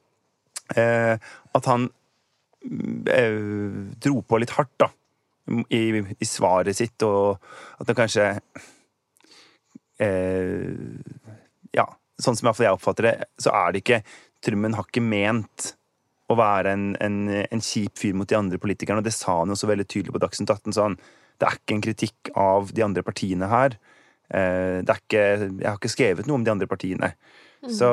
at 0.72 1.68
han 1.68 1.88
eh, 3.10 3.38
dro 4.00 4.22
på 4.22 4.40
litt 4.40 4.54
hardt, 4.56 4.74
da, 4.80 4.90
i, 5.68 5.82
i 6.00 6.28
svaret 6.28 6.76
sitt, 6.76 7.02
og 7.04 7.36
at 7.78 7.88
det 7.88 7.98
kanskje 7.98 8.28
eh, 10.00 10.70
Ja, 11.74 11.88
sånn 12.20 12.38
som 12.38 12.52
jeg 12.54 12.72
oppfatter 12.72 13.10
det, 13.10 13.16
så 13.42 13.52
er 13.52 13.72
det 13.74 13.84
ikke 13.84 14.04
Trummen 14.44 14.76
har 14.76 14.86
ikke 14.88 15.04
ment 15.04 15.74
å 16.28 16.36
være 16.36 16.72
en, 16.72 16.84
en, 17.04 17.18
en, 17.44 17.62
kjip 17.64 17.98
fyr 18.00 18.16
mot 18.16 18.28
de 18.28 18.36
andre 18.36 18.58
politikerne, 18.60 19.02
og 19.02 19.06
det 19.06 19.12
sa 19.16 19.38
han 19.42 19.52
jo 19.52 19.56
så 19.58 19.68
veldig 19.68 19.86
tydelig 19.88 20.14
på 20.14 20.20
Dagsnytt 20.22 20.52
18. 20.52 20.72
sånn, 20.76 20.96
Det 21.40 21.48
er 21.48 21.58
ikke 21.58 21.76
en 21.76 21.84
kritikk 21.84 22.30
av 22.40 22.72
de 22.72 22.84
andre 22.84 23.04
partiene 23.04 23.48
her. 23.48 23.76
det 24.28 24.88
er 24.88 25.00
ikke, 25.00 25.24
jeg 25.60 25.66
har 25.68 25.76
ikke 25.76 25.92
skrevet 25.92 26.28
noe 26.28 26.40
om 26.40 26.44
de 26.44 26.52
andre 26.52 26.68
partiene. 26.68 27.12
Mm. 27.64 27.72
Så 27.76 27.90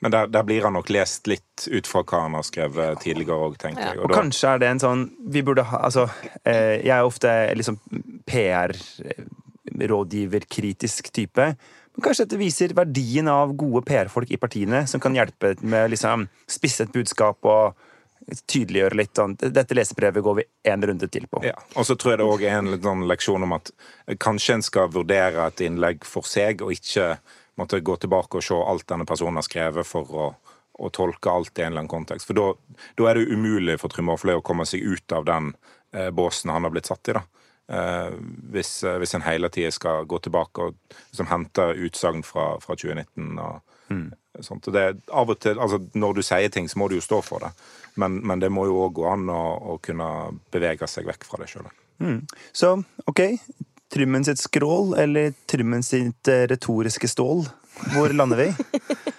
men 0.00 0.10
der, 0.12 0.26
der, 0.28 0.42
blir 0.44 0.62
han 0.66 0.72
nok 0.76 0.90
lest 0.92 1.26
litt 1.30 1.68
ut 1.72 1.86
fra 1.88 2.02
hva 2.04 2.20
han 2.26 2.34
har 2.36 2.44
skrevet 2.46 3.00
tidligere 3.02 3.42
òg, 3.48 3.54
tenker 3.60 3.82
jeg. 3.82 3.98
Og, 3.98 4.04
og 4.04 4.08
da... 4.12 4.16
kanskje 4.20 4.46
er 4.50 4.58
det 4.60 4.68
en 4.74 4.82
sånn 4.82 5.02
Vi 5.32 5.40
burde 5.46 5.64
ha 5.70 5.76
Altså, 5.88 6.04
eh, 6.42 6.76
jeg 6.84 6.94
er 6.96 7.04
ofte 7.06 7.30
liksom 7.56 7.76
PR-rådgiverkritisk 8.28 11.02
type. 11.16 11.44
Men 11.96 12.02
kanskje 12.04 12.24
dette 12.26 12.42
viser 12.42 12.76
verdien 12.76 13.28
av 13.32 13.46
gode 13.56 13.82
PR-folk 13.88 14.28
i 14.34 14.40
partiene, 14.40 14.80
som 14.90 14.98
kan 15.00 15.16
hjelpe 15.16 15.48
med 15.64 15.90
liksom 15.94 16.18
spisse 16.50 16.82
et 16.84 16.92
budskap 16.92 17.38
og 17.48 17.64
tydeliggjøre 18.50 18.98
litt 18.98 19.16
sånn 19.16 19.36
Dette 19.38 19.76
leserbrevet 19.76 20.24
går 20.24 20.34
vi 20.40 20.44
en 20.72 20.84
runde 20.90 21.08
til 21.12 21.24
på. 21.30 21.42
Ja. 21.46 21.56
Og 21.78 21.84
så 21.88 21.94
tror 21.96 22.12
jeg 22.12 22.20
det 22.20 22.28
òg 22.28 22.40
er 22.44 22.54
en 22.58 22.70
sånn 22.82 23.06
leksjon 23.08 23.46
om 23.46 23.52
at 23.56 23.66
kanskje 24.22 24.58
en 24.58 24.66
skal 24.66 24.92
vurdere 24.92 25.46
et 25.46 25.60
innlegg 25.66 25.98
for 26.04 26.24
seg, 26.28 26.64
og 26.64 26.74
ikke 26.74 27.14
måtte 27.56 27.80
gå 27.80 27.96
tilbake 28.00 28.38
og 28.38 28.44
se 28.44 28.56
alt 28.56 28.88
denne 28.88 29.06
personen 29.08 29.40
har 29.40 29.46
skrevet 29.46 29.88
for 29.88 30.12
å, 30.12 30.26
å 30.78 30.90
tolke 30.94 31.32
alt 31.32 31.58
i 31.58 31.64
en 31.64 31.72
eller 31.72 31.84
annen 31.84 31.92
kontekst. 31.92 32.28
For 32.28 32.36
da 32.36 33.08
er 33.08 33.18
det 33.18 33.32
umulig 33.32 33.78
for 33.80 33.92
Trym 33.92 34.12
Aafløy 34.12 34.38
å 34.38 34.44
komme 34.44 34.66
seg 34.68 34.84
ut 34.84 35.16
av 35.16 35.26
den 35.28 35.54
eh, 35.92 36.10
båsen 36.14 36.52
han 36.52 36.68
har 36.68 36.74
blitt 36.74 36.90
satt 36.90 37.12
i. 37.12 37.16
da. 37.16 37.24
Eh, 37.68 38.12
hvis, 38.52 38.84
eh, 38.84 38.98
hvis, 39.02 39.14
en 39.14 39.24
hele 39.26 39.48
tida 39.50 39.72
skal 39.74 40.04
gå 40.06 40.20
tilbake 40.22 40.68
og 40.68 40.76
liksom, 41.10 41.26
hente 41.26 41.72
utsagn 41.88 42.22
fra, 42.22 42.52
fra 42.62 42.76
2019 42.78 43.40
og 43.42 43.56
mm. 43.90 44.04
sånt. 44.40 44.68
Og 44.68 44.76
det, 44.76 44.84
av 45.10 45.32
og 45.32 45.40
til, 45.42 45.58
altså 45.58 45.80
Når 45.94 46.14
du 46.14 46.22
sier 46.22 46.52
ting, 46.52 46.68
så 46.70 46.78
må 46.78 46.88
du 46.88 46.98
jo 47.00 47.02
stå 47.04 47.22
for 47.26 47.42
det. 47.42 47.50
Men, 47.96 48.20
men 48.26 48.42
det 48.42 48.52
må 48.54 48.68
jo 48.68 48.78
òg 48.84 49.00
gå 49.00 49.08
an 49.10 49.26
å, 49.32 49.42
å, 49.72 49.78
kunne 49.82 50.10
bevege 50.54 50.86
seg 50.90 51.08
vekk 51.08 51.26
fra 51.26 51.42
det 51.42 51.50
sjøl. 51.50 51.66
Mm. 51.98 52.20
Så 52.54 52.76
OK, 53.08 53.24
Trymmen 53.92 54.24
sitt 54.24 54.38
skrål 54.38 54.94
eller 54.98 55.32
Trymmen 55.46 55.82
sitt 55.82 56.28
eh, 56.28 56.46
retoriske 56.50 57.08
stål? 57.08 57.46
Hvor 57.94 58.12
lander 58.12 58.36
vi? 58.36 58.54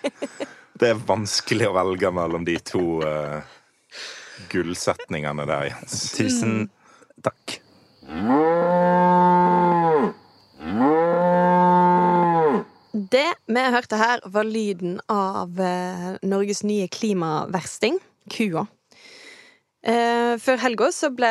Det 0.77 0.91
er 0.91 1.05
vanskelig 1.07 1.69
å 1.69 1.73
velge 1.73 2.09
mellom 2.13 2.43
de 2.45 2.53
to 2.61 2.99
uh, 3.01 3.39
gullsetningene 4.51 5.47
der, 5.49 5.71
Jens. 5.71 5.95
Tusen 6.13 6.67
takk. 7.25 7.55
Det 12.93 13.25
vi 13.47 13.65
hørte 13.73 13.97
her, 13.97 14.21
var 14.29 14.45
lyden 14.45 14.99
av 15.09 15.57
uh, 15.57 16.11
Norges 16.21 16.61
nye 16.67 16.85
klimaversting, 16.93 17.97
kua. 18.29 18.67
Før 19.87 20.57
helga 20.59 20.89
så 20.91 21.07
ble 21.15 21.29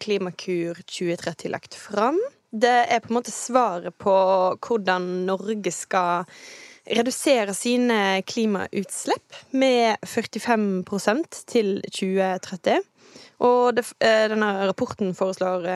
Klimakur 0.00 0.78
2030 0.88 1.50
lagt 1.52 1.74
fram. 1.76 2.16
Det 2.54 2.74
er 2.86 3.02
på 3.02 3.10
en 3.10 3.18
måte 3.18 3.34
svaret 3.34 3.96
på 3.98 4.14
hvordan 4.62 5.06
Norge 5.26 5.72
skal 5.74 6.28
redusere 6.84 7.54
sine 7.56 8.22
klimautslipp 8.28 9.38
med 9.56 9.96
45% 10.06 11.40
til 11.50 11.78
2030. 11.88 12.84
Og 13.42 13.74
det, 13.74 13.88
eh, 13.98 14.28
denne 14.30 14.52
rapporten 14.68 15.14
foreslår 15.18 15.66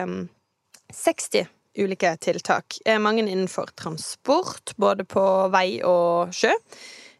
60 0.93 1.49
ulike 1.79 2.15
tiltak. 2.17 2.79
Mange 2.99 3.27
innenfor 3.27 3.75
transport, 3.75 4.73
både 4.77 5.03
på 5.03 5.25
vei 5.51 5.81
og 5.83 6.31
sjø. 6.31 6.53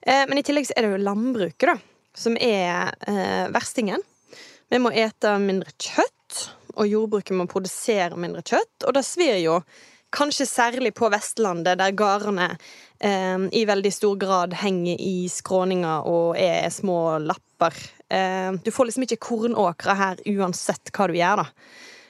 Eh, 0.01 0.25
men 0.30 0.39
i 0.39 0.46
tillegg 0.46 0.72
er 0.75 0.86
det 0.86 0.94
jo 0.94 1.04
landbruket, 1.04 1.68
da. 1.74 1.78
som 2.16 2.36
er 2.36 2.94
eh, 3.08 3.48
verstingen. 3.54 4.01
Vi 4.70 4.80
må 4.82 4.92
ete 4.92 5.36
mindre 5.42 5.72
kjøtt, 5.78 6.16
og 6.79 6.88
jordbruket 6.88 7.36
må 7.38 7.48
produsere 7.50 8.17
mindre 8.19 8.43
kjøtt. 8.45 8.88
Og 8.88 8.95
det 8.95 9.05
svir 9.07 9.39
jo 9.43 9.59
kanskje 10.15 10.48
særlig 10.50 10.93
på 10.98 11.09
Vestlandet, 11.13 11.77
der 11.79 11.93
gårdene 11.98 12.50
eh, 12.98 13.45
i 13.53 13.65
veldig 13.69 13.91
stor 13.93 14.17
grad 14.21 14.55
henger 14.57 14.98
i 14.98 15.27
skråninger 15.31 16.09
og 16.09 16.39
er 16.39 16.69
små 16.74 17.19
lapper. 17.21 17.77
Eh, 18.09 18.51
du 18.63 18.71
får 18.74 18.89
liksom 18.89 19.05
ikke 19.05 19.21
kornåkre 19.29 19.98
her 20.00 20.25
uansett 20.33 20.93
hva 20.95 21.09
du 21.09 21.17
gjør, 21.19 21.43
da. 21.43 21.50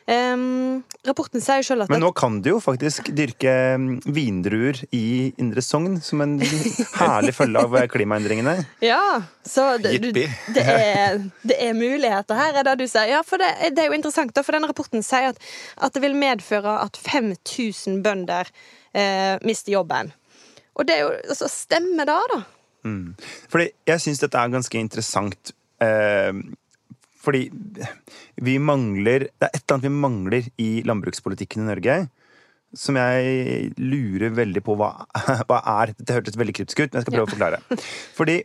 Um, 0.09 0.79
rapporten 1.05 1.37
sier 1.43 1.61
sjøl 1.61 1.83
at 1.83 1.91
Men 1.93 2.01
nå 2.01 2.07
kan 2.17 2.39
du 2.41 2.47
jo 2.55 2.59
faktisk 2.63 3.11
dyrke 3.13 3.51
mm, 3.77 3.89
vindruer 4.09 4.79
i 4.95 5.29
Indre 5.37 5.61
Sogn 5.61 5.99
som 6.01 6.23
en 6.25 6.39
herlig 6.41 7.35
følge 7.37 7.61
av 7.61 7.75
klimaendringene. 7.93 8.55
Ja, 8.89 9.21
så 9.45 9.75
det, 9.77 9.91
du, 10.01 10.09
det, 10.15 10.63
er, 10.63 11.19
det 11.45 11.59
er 11.61 11.77
muligheter 11.77 12.39
her, 12.39 12.57
er 12.57 12.65
det 12.65 12.79
du 12.79 12.87
sier. 12.89 13.11
Ja, 13.11 13.19
for 13.27 13.41
det, 13.41 13.51
det 13.75 13.83
er 13.83 13.91
jo 13.91 13.99
interessant, 13.99 14.33
da, 14.33 14.41
for 14.45 14.57
denne 14.57 14.71
rapporten 14.71 15.05
sier 15.05 15.29
at, 15.35 15.43
at 15.77 15.93
det 15.93 16.01
vil 16.01 16.17
medføre 16.17 16.79
at 16.87 16.97
5000 16.97 18.01
bønder 18.05 18.49
eh, 18.97 19.35
mister 19.45 19.75
jobben. 19.75 20.09
Og 20.79 20.87
det 20.89 20.95
er 20.95 21.05
jo 21.05 21.11
altså, 21.19 21.51
Stemmer 21.53 22.09
det, 22.09 22.17
da? 22.33 22.41
Fordi 23.51 23.69
jeg 23.91 24.01
syns 24.01 24.23
dette 24.23 24.41
er 24.41 24.57
ganske 24.57 24.81
interessant. 24.81 25.53
Eh, 25.83 26.33
fordi 27.29 27.45
vi 28.41 28.57
mangler 28.59 29.29
Det 29.29 29.47
er 29.47 29.53
et 29.53 29.61
eller 29.61 29.77
annet 29.77 29.87
vi 29.87 30.03
mangler 30.05 30.49
i 30.59 30.69
landbrukspolitikken 30.89 31.63
i 31.63 31.69
Norge. 31.69 31.97
Som 32.77 32.99
jeg 32.99 33.73
lurer 33.81 34.33
veldig 34.37 34.61
på 34.65 34.75
hva, 34.77 34.91
hva 35.49 35.59
er. 35.81 35.93
Det 35.97 36.17
hørtes 36.19 36.37
veldig 36.37 36.57
kryptisk 36.59 36.83
ut, 36.83 36.91
men 36.91 36.99
jeg 36.99 37.07
skal 37.07 37.15
prøve 37.17 37.29
å 37.29 37.33
forklare. 37.33 37.61
Fordi 38.17 38.41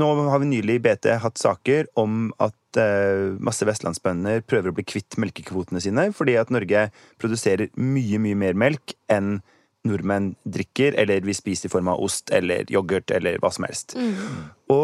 nå 0.00 0.08
har 0.30 0.40
vi 0.40 0.48
nylig 0.48 0.78
i 0.78 0.82
BT 0.84 1.08
hatt 1.22 1.40
saker 1.40 1.88
om 2.00 2.30
at 2.40 2.78
eh, 2.80 3.36
masse 3.42 3.66
vestlandsbønder 3.66 4.44
prøver 4.48 4.70
å 4.70 4.76
bli 4.76 4.84
kvitt 4.86 5.18
melkekvotene 5.20 5.82
sine 5.82 6.06
fordi 6.16 6.36
at 6.40 6.52
Norge 6.54 6.86
produserer 7.20 7.72
mye, 7.74 8.20
mye 8.22 8.38
mer 8.38 8.56
melk 8.58 8.94
enn 9.12 9.40
nordmenn 9.88 10.34
drikker, 10.44 10.94
eller 11.00 11.24
vi 11.24 11.34
spiser 11.36 11.68
i 11.68 11.72
form 11.72 11.88
av 11.92 12.00
ost 12.04 12.32
eller 12.36 12.68
yoghurt 12.72 13.12
eller 13.16 13.40
hva 13.42 13.50
som 13.52 13.64
helst. 13.66 13.96
Og 13.96 13.98
eh, 13.98 14.20
på 14.70 14.80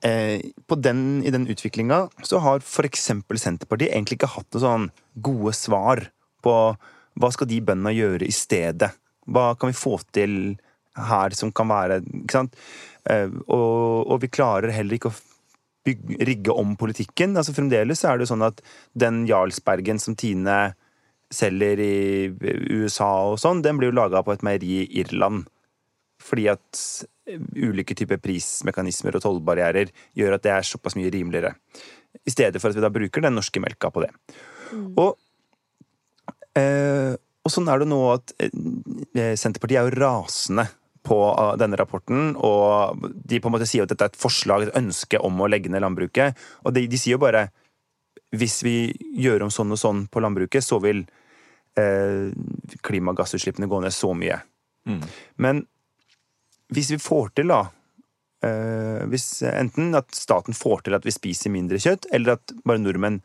den, 0.00 1.22
i 1.24 1.30
den 1.34 1.46
utviklinga 1.50 2.06
så 2.26 2.40
har 2.44 2.62
f.eks. 2.62 3.10
Senterpartiet 3.42 3.92
egentlig 3.92 4.20
ikke 4.20 4.32
hatt 4.34 4.48
noe 4.54 4.62
sånn 4.62 4.88
gode 5.14 5.54
svar 5.56 6.06
på 6.42 6.56
hva 7.20 7.30
skal 7.34 7.48
de 7.50 7.60
bøndene 7.64 7.92
gjøre 7.94 8.28
i 8.28 8.34
stedet? 8.34 8.92
Hva 9.28 9.52
kan 9.58 9.70
vi 9.70 9.78
få 9.78 9.98
til 10.14 10.56
her 10.96 11.34
som 11.36 11.52
kan 11.54 11.70
være 11.70 12.00
Ikke 12.02 12.40
sant? 12.40 12.56
Eh, 13.08 13.28
og, 13.46 14.08
og 14.10 14.18
vi 14.22 14.30
klarer 14.32 14.74
heller 14.74 14.98
ikke 14.98 15.12
å 15.12 15.20
bygge, 15.86 16.18
rigge 16.28 16.54
om 16.54 16.76
politikken. 16.78 17.36
Altså 17.36 17.54
Fremdeles 17.56 18.04
er 18.06 18.16
det 18.16 18.26
jo 18.26 18.32
sånn 18.34 18.46
at 18.46 18.62
den 18.98 19.24
Jarlsbergen 19.28 20.00
som 20.02 20.16
Tine 20.18 20.74
selger 21.32 21.80
i 21.80 22.28
USA 22.70 23.10
og 23.32 23.40
sånn, 23.40 23.62
den 23.64 23.78
blir 23.80 23.90
jo 23.90 23.96
laga 23.96 24.20
på 24.24 24.34
et 24.34 24.44
meieri 24.46 24.82
i 24.82 24.88
Irland. 25.02 25.46
Fordi 26.22 26.48
at 26.52 26.82
ulike 27.30 27.94
typer 27.96 28.20
prismekanismer 28.22 29.16
og 29.16 29.24
tollbarrierer 29.24 29.92
gjør 30.18 30.36
at 30.36 30.44
det 30.46 30.52
er 30.54 30.66
såpass 30.66 30.96
mye 30.98 31.12
rimeligere. 31.12 31.54
I 32.26 32.34
stedet 32.34 32.60
for 32.60 32.70
at 32.70 32.78
vi 32.78 32.84
da 32.84 32.92
bruker 32.92 33.24
den 33.24 33.36
norske 33.38 33.62
melka 33.62 33.90
på 33.92 34.04
det. 34.04 34.10
Og, 34.98 35.16
eh, 36.58 37.14
og 37.14 37.52
sånn 37.52 37.70
er 37.70 37.82
det 37.82 37.88
nå 37.90 38.00
at 38.12 38.34
eh, 38.42 39.34
Senterpartiet 39.38 39.80
er 39.80 39.88
jo 39.88 39.96
rasende 40.02 40.66
på 41.06 41.18
eh, 41.30 41.54
denne 41.60 41.78
rapporten, 41.80 42.34
og 42.36 43.08
de 43.14 43.40
på 43.40 43.50
en 43.50 43.56
måte 43.56 43.68
sier 43.70 43.86
at 43.86 43.94
dette 43.94 44.08
er 44.08 44.12
et 44.12 44.22
forslag, 44.22 44.66
et 44.66 44.78
ønske 44.78 45.20
om 45.22 45.40
å 45.40 45.50
legge 45.50 45.72
ned 45.72 45.84
landbruket. 45.84 46.38
Og 46.66 46.76
de, 46.76 46.86
de 46.90 47.00
sier 47.00 47.16
jo 47.16 47.24
bare 47.24 47.48
hvis 48.36 48.62
vi 48.64 48.76
gjør 49.20 49.46
om 49.46 49.52
sånn 49.52 49.74
og 49.74 49.80
sånn 49.80 50.06
på 50.08 50.22
landbruket, 50.24 50.64
så 50.64 50.78
vil 50.80 51.04
eh, 51.78 52.32
klimagassutslippene 52.84 53.68
gå 53.68 53.82
ned 53.84 53.92
så 53.92 54.14
mye. 54.16 54.38
Men 55.36 55.66
hvis 56.74 56.92
vi 56.94 57.00
får 57.02 57.32
til, 57.38 57.52
da 57.52 57.62
eh, 58.46 59.02
hvis 59.10 59.42
Enten 59.48 59.94
at 59.98 60.10
staten 60.16 60.56
får 60.56 60.86
til 60.86 60.98
at 60.98 61.06
vi 61.06 61.14
spiser 61.14 61.52
mindre 61.54 61.80
kjøtt, 61.82 62.08
eller 62.12 62.38
at 62.38 62.54
bare 62.66 62.82
nordmenn 62.82 63.20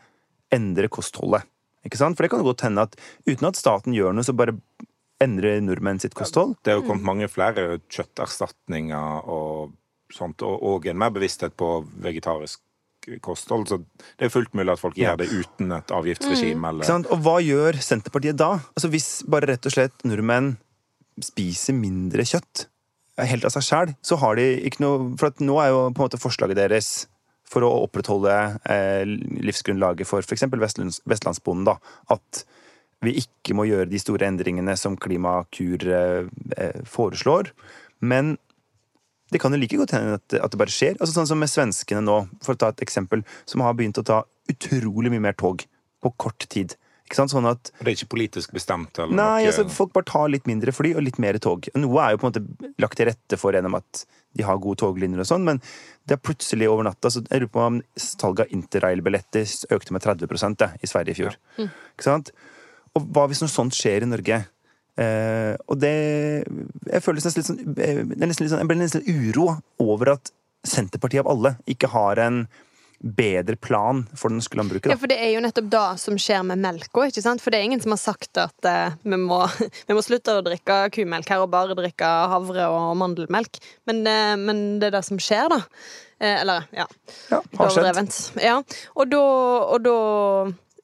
endrer 0.53 0.89
kostholdet. 0.91 1.47
Ikke 1.87 1.99
sant? 1.99 2.17
For 2.17 2.25
det 2.25 2.31
kan 2.33 2.45
godt 2.45 2.65
hende 2.65 2.87
at 2.87 2.95
uten 3.27 3.49
at 3.49 3.59
staten 3.59 3.95
gjør 3.95 4.15
noe, 4.15 4.25
så 4.25 4.35
bare 4.35 4.57
endrer 5.23 5.61
nordmenn 5.63 5.99
sitt 6.01 6.15
kosthold. 6.17 6.55
Det 6.63 6.73
er 6.73 6.79
jo 6.79 6.85
kommet 6.85 7.07
mange 7.07 7.29
flere 7.31 7.79
kjøtterstatninger 7.89 9.27
og 9.33 9.73
sånt, 10.13 10.43
og, 10.45 10.61
og 10.63 10.87
en 10.87 10.99
mer 10.99 11.13
bevissthet 11.15 11.55
på 11.57 11.79
vegetarisk 12.03 12.61
kosthold. 13.23 13.67
Så 13.71 13.79
det 14.19 14.27
er 14.27 14.33
fullt 14.33 14.53
mulig 14.57 14.75
at 14.75 14.81
folk 14.81 14.97
gjør 14.99 15.19
det 15.21 15.29
uten 15.31 15.73
et 15.75 15.93
avgiftsregime. 15.95 16.59
Ikke 16.59 16.73
Eller 16.75 16.89
sant? 16.91 17.11
Og 17.13 17.21
hva 17.25 17.37
gjør 17.43 17.79
Senterpartiet 17.83 18.39
da? 18.39 18.57
Altså 18.75 18.91
Hvis 18.93 19.09
bare 19.29 19.53
rett 19.53 19.67
og 19.67 19.73
slett 19.73 20.07
nordmenn 20.07 20.55
spiser 21.23 21.73
mindre 21.73 22.27
kjøtt 22.27 22.67
helt 23.17 23.45
av 23.47 23.53
seg 23.55 23.65
sjæl, 23.65 23.93
så 24.05 24.17
har 24.21 24.37
de 24.37 24.45
ikke 24.67 24.83
noe 24.83 25.13
For 25.17 25.43
nå 25.43 25.57
er 25.63 25.71
jo 25.73 25.79
på 25.89 26.01
en 26.03 26.05
måte 26.05 26.21
forslaget 26.21 26.59
deres 26.59 27.07
for 27.47 27.63
å 27.63 27.71
opprettholde 27.85 28.33
eh, 28.67 29.07
livsgrunnlaget 29.47 30.09
for 30.09 30.25
f.eks. 30.25 30.43
Vestlands, 30.51 30.99
vestlandsbonden, 31.07 31.69
da, 31.69 31.77
at 32.11 32.43
vi 33.05 33.13
ikke 33.21 33.55
må 33.55 33.67
gjøre 33.69 33.87
de 33.91 34.01
store 34.01 34.27
endringene 34.27 34.75
som 34.79 34.97
Klimakur 34.99 35.85
eh, 35.87 36.27
eh, 36.57 36.81
foreslår. 36.89 37.53
Men 38.03 38.35
det 39.31 39.41
kan 39.43 39.53
jo 39.53 39.59
like 39.61 39.79
godt 39.79 39.95
hende 39.95 40.17
at, 40.19 40.37
at 40.39 40.51
det 40.51 40.59
bare 40.59 40.73
skjer. 40.73 40.97
Altså 40.99 41.13
Sånn 41.15 41.29
som 41.29 41.39
med 41.41 41.51
svenskene 41.51 42.03
nå, 42.03 42.19
for 42.43 42.55
å 42.55 42.61
ta 42.61 42.71
et 42.73 42.83
eksempel, 42.83 43.23
som 43.47 43.63
har 43.63 43.77
begynt 43.77 43.99
å 44.01 44.05
ta 44.07 44.21
utrolig 44.51 45.11
mye 45.13 45.23
mer 45.29 45.37
tog 45.39 45.63
på 46.03 46.13
kort 46.19 46.47
tid. 46.51 46.75
Ikke 47.07 47.15
sant? 47.21 47.31
Sånn 47.31 47.47
at 47.47 47.71
Det 47.79 47.85
er 47.87 47.93
ikke 47.95 48.09
politisk 48.17 48.51
bestemt? 48.55 48.99
Eller 48.99 49.15
Nei, 49.15 49.43
noe. 49.45 49.47
altså 49.47 49.63
folk 49.71 49.93
bare 49.95 50.09
tar 50.09 50.27
litt 50.33 50.47
mindre 50.49 50.73
fly 50.75 50.91
og 50.97 51.05
litt 51.05 51.19
mer 51.23 51.39
tog. 51.39 51.69
Noe 51.79 52.03
er 52.03 52.13
jo 52.13 52.19
på 52.19 52.27
en 52.27 52.33
måte 52.33 52.73
lagt 52.83 52.99
til 52.99 53.07
rette 53.07 53.39
for 53.39 53.55
gjennom 53.55 53.77
at 53.79 54.03
de 54.37 54.43
har 54.45 54.59
gode 54.61 54.81
toglinjer 54.83 55.23
og 55.23 55.29
sånn, 55.29 55.45
men 55.47 55.61
det 56.05 56.17
er 56.17 56.21
plutselig 56.21 56.67
over 56.69 56.85
natta 56.85 57.09
så 57.09 57.23
Jeg 57.23 57.41
lurer 57.41 57.53
på 57.53 57.63
om 57.63 57.79
salget 57.95 58.45
av 58.45 58.53
interrail-billetter 58.53 59.47
økte 59.73 59.95
med 59.95 60.03
30 60.03 60.55
det, 60.59 60.69
i 60.83 60.91
Sverige 60.91 61.15
i 61.15 61.19
fjor. 61.21 61.39
Ikke 61.63 62.05
sant? 62.05 62.31
Og 62.93 63.07
hva 63.15 63.25
hvis 63.31 63.41
noe 63.41 63.51
sånt 63.51 63.73
skjer 63.77 64.03
i 64.03 64.11
Norge? 64.11 64.43
Eh, 64.97 65.53
og 65.69 65.77
det 65.77 65.93
Jeg 66.89 67.03
føler 67.05 67.21
nesten 67.21 67.37
litt 67.37 67.49
sånn, 67.51 67.59
jeg, 67.77 68.05
nesten 68.17 68.41
litt 68.43 68.49
sånn 68.49 68.63
Jeg 68.63 68.69
ble 68.71 68.77
nesten 68.79 69.03
litt 69.05 69.35
uro 69.37 69.51
over 69.77 70.15
at 70.15 70.31
Senterpartiet 70.65 71.21
av 71.21 71.29
alle 71.29 71.51
ikke 71.69 71.91
har 71.93 72.17
en 72.23 72.39
bedre 72.99 73.55
plan 73.55 74.01
for 74.17 74.31
det 74.31 74.39
norske 74.39 74.57
landbruket. 74.57 74.89
Ja, 74.91 74.97
for 74.97 75.11
det 75.11 75.19
er 75.21 75.31
jo 75.35 75.41
nettopp 75.43 75.69
det 75.73 75.85
som 76.01 76.17
skjer 76.21 76.43
med 76.47 76.61
melka? 76.63 77.05
For 77.13 77.53
det 77.53 77.59
er 77.59 77.67
ingen 77.67 77.83
som 77.83 77.93
har 77.93 78.01
sagt 78.01 78.39
at 78.41 78.67
eh, 78.67 78.97
vi, 79.03 79.19
må, 79.21 79.43
vi 79.87 79.97
må 79.97 80.03
slutte 80.05 80.39
å 80.39 80.43
drikke 80.45 80.79
kumelk 80.95 81.29
her 81.31 81.45
og 81.45 81.51
bare 81.53 81.77
drikke 81.77 82.09
havre 82.33 82.67
og 82.73 82.91
mandelmelk. 82.99 83.61
Men, 83.89 84.03
eh, 84.09 84.35
men 84.41 84.65
det 84.81 84.89
er 84.89 84.97
det 84.97 85.05
som 85.07 85.21
skjer, 85.21 85.49
da. 85.53 85.61
Eh, 86.17 86.41
eller, 86.41 86.65
ja. 86.73 86.87
Ja, 87.29 87.41
har 87.59 87.73
skjedd. 87.73 88.13
Ja. 88.41 88.59
Og 88.97 89.11
da, 89.13 89.23
og 89.75 89.83
da 89.85 89.97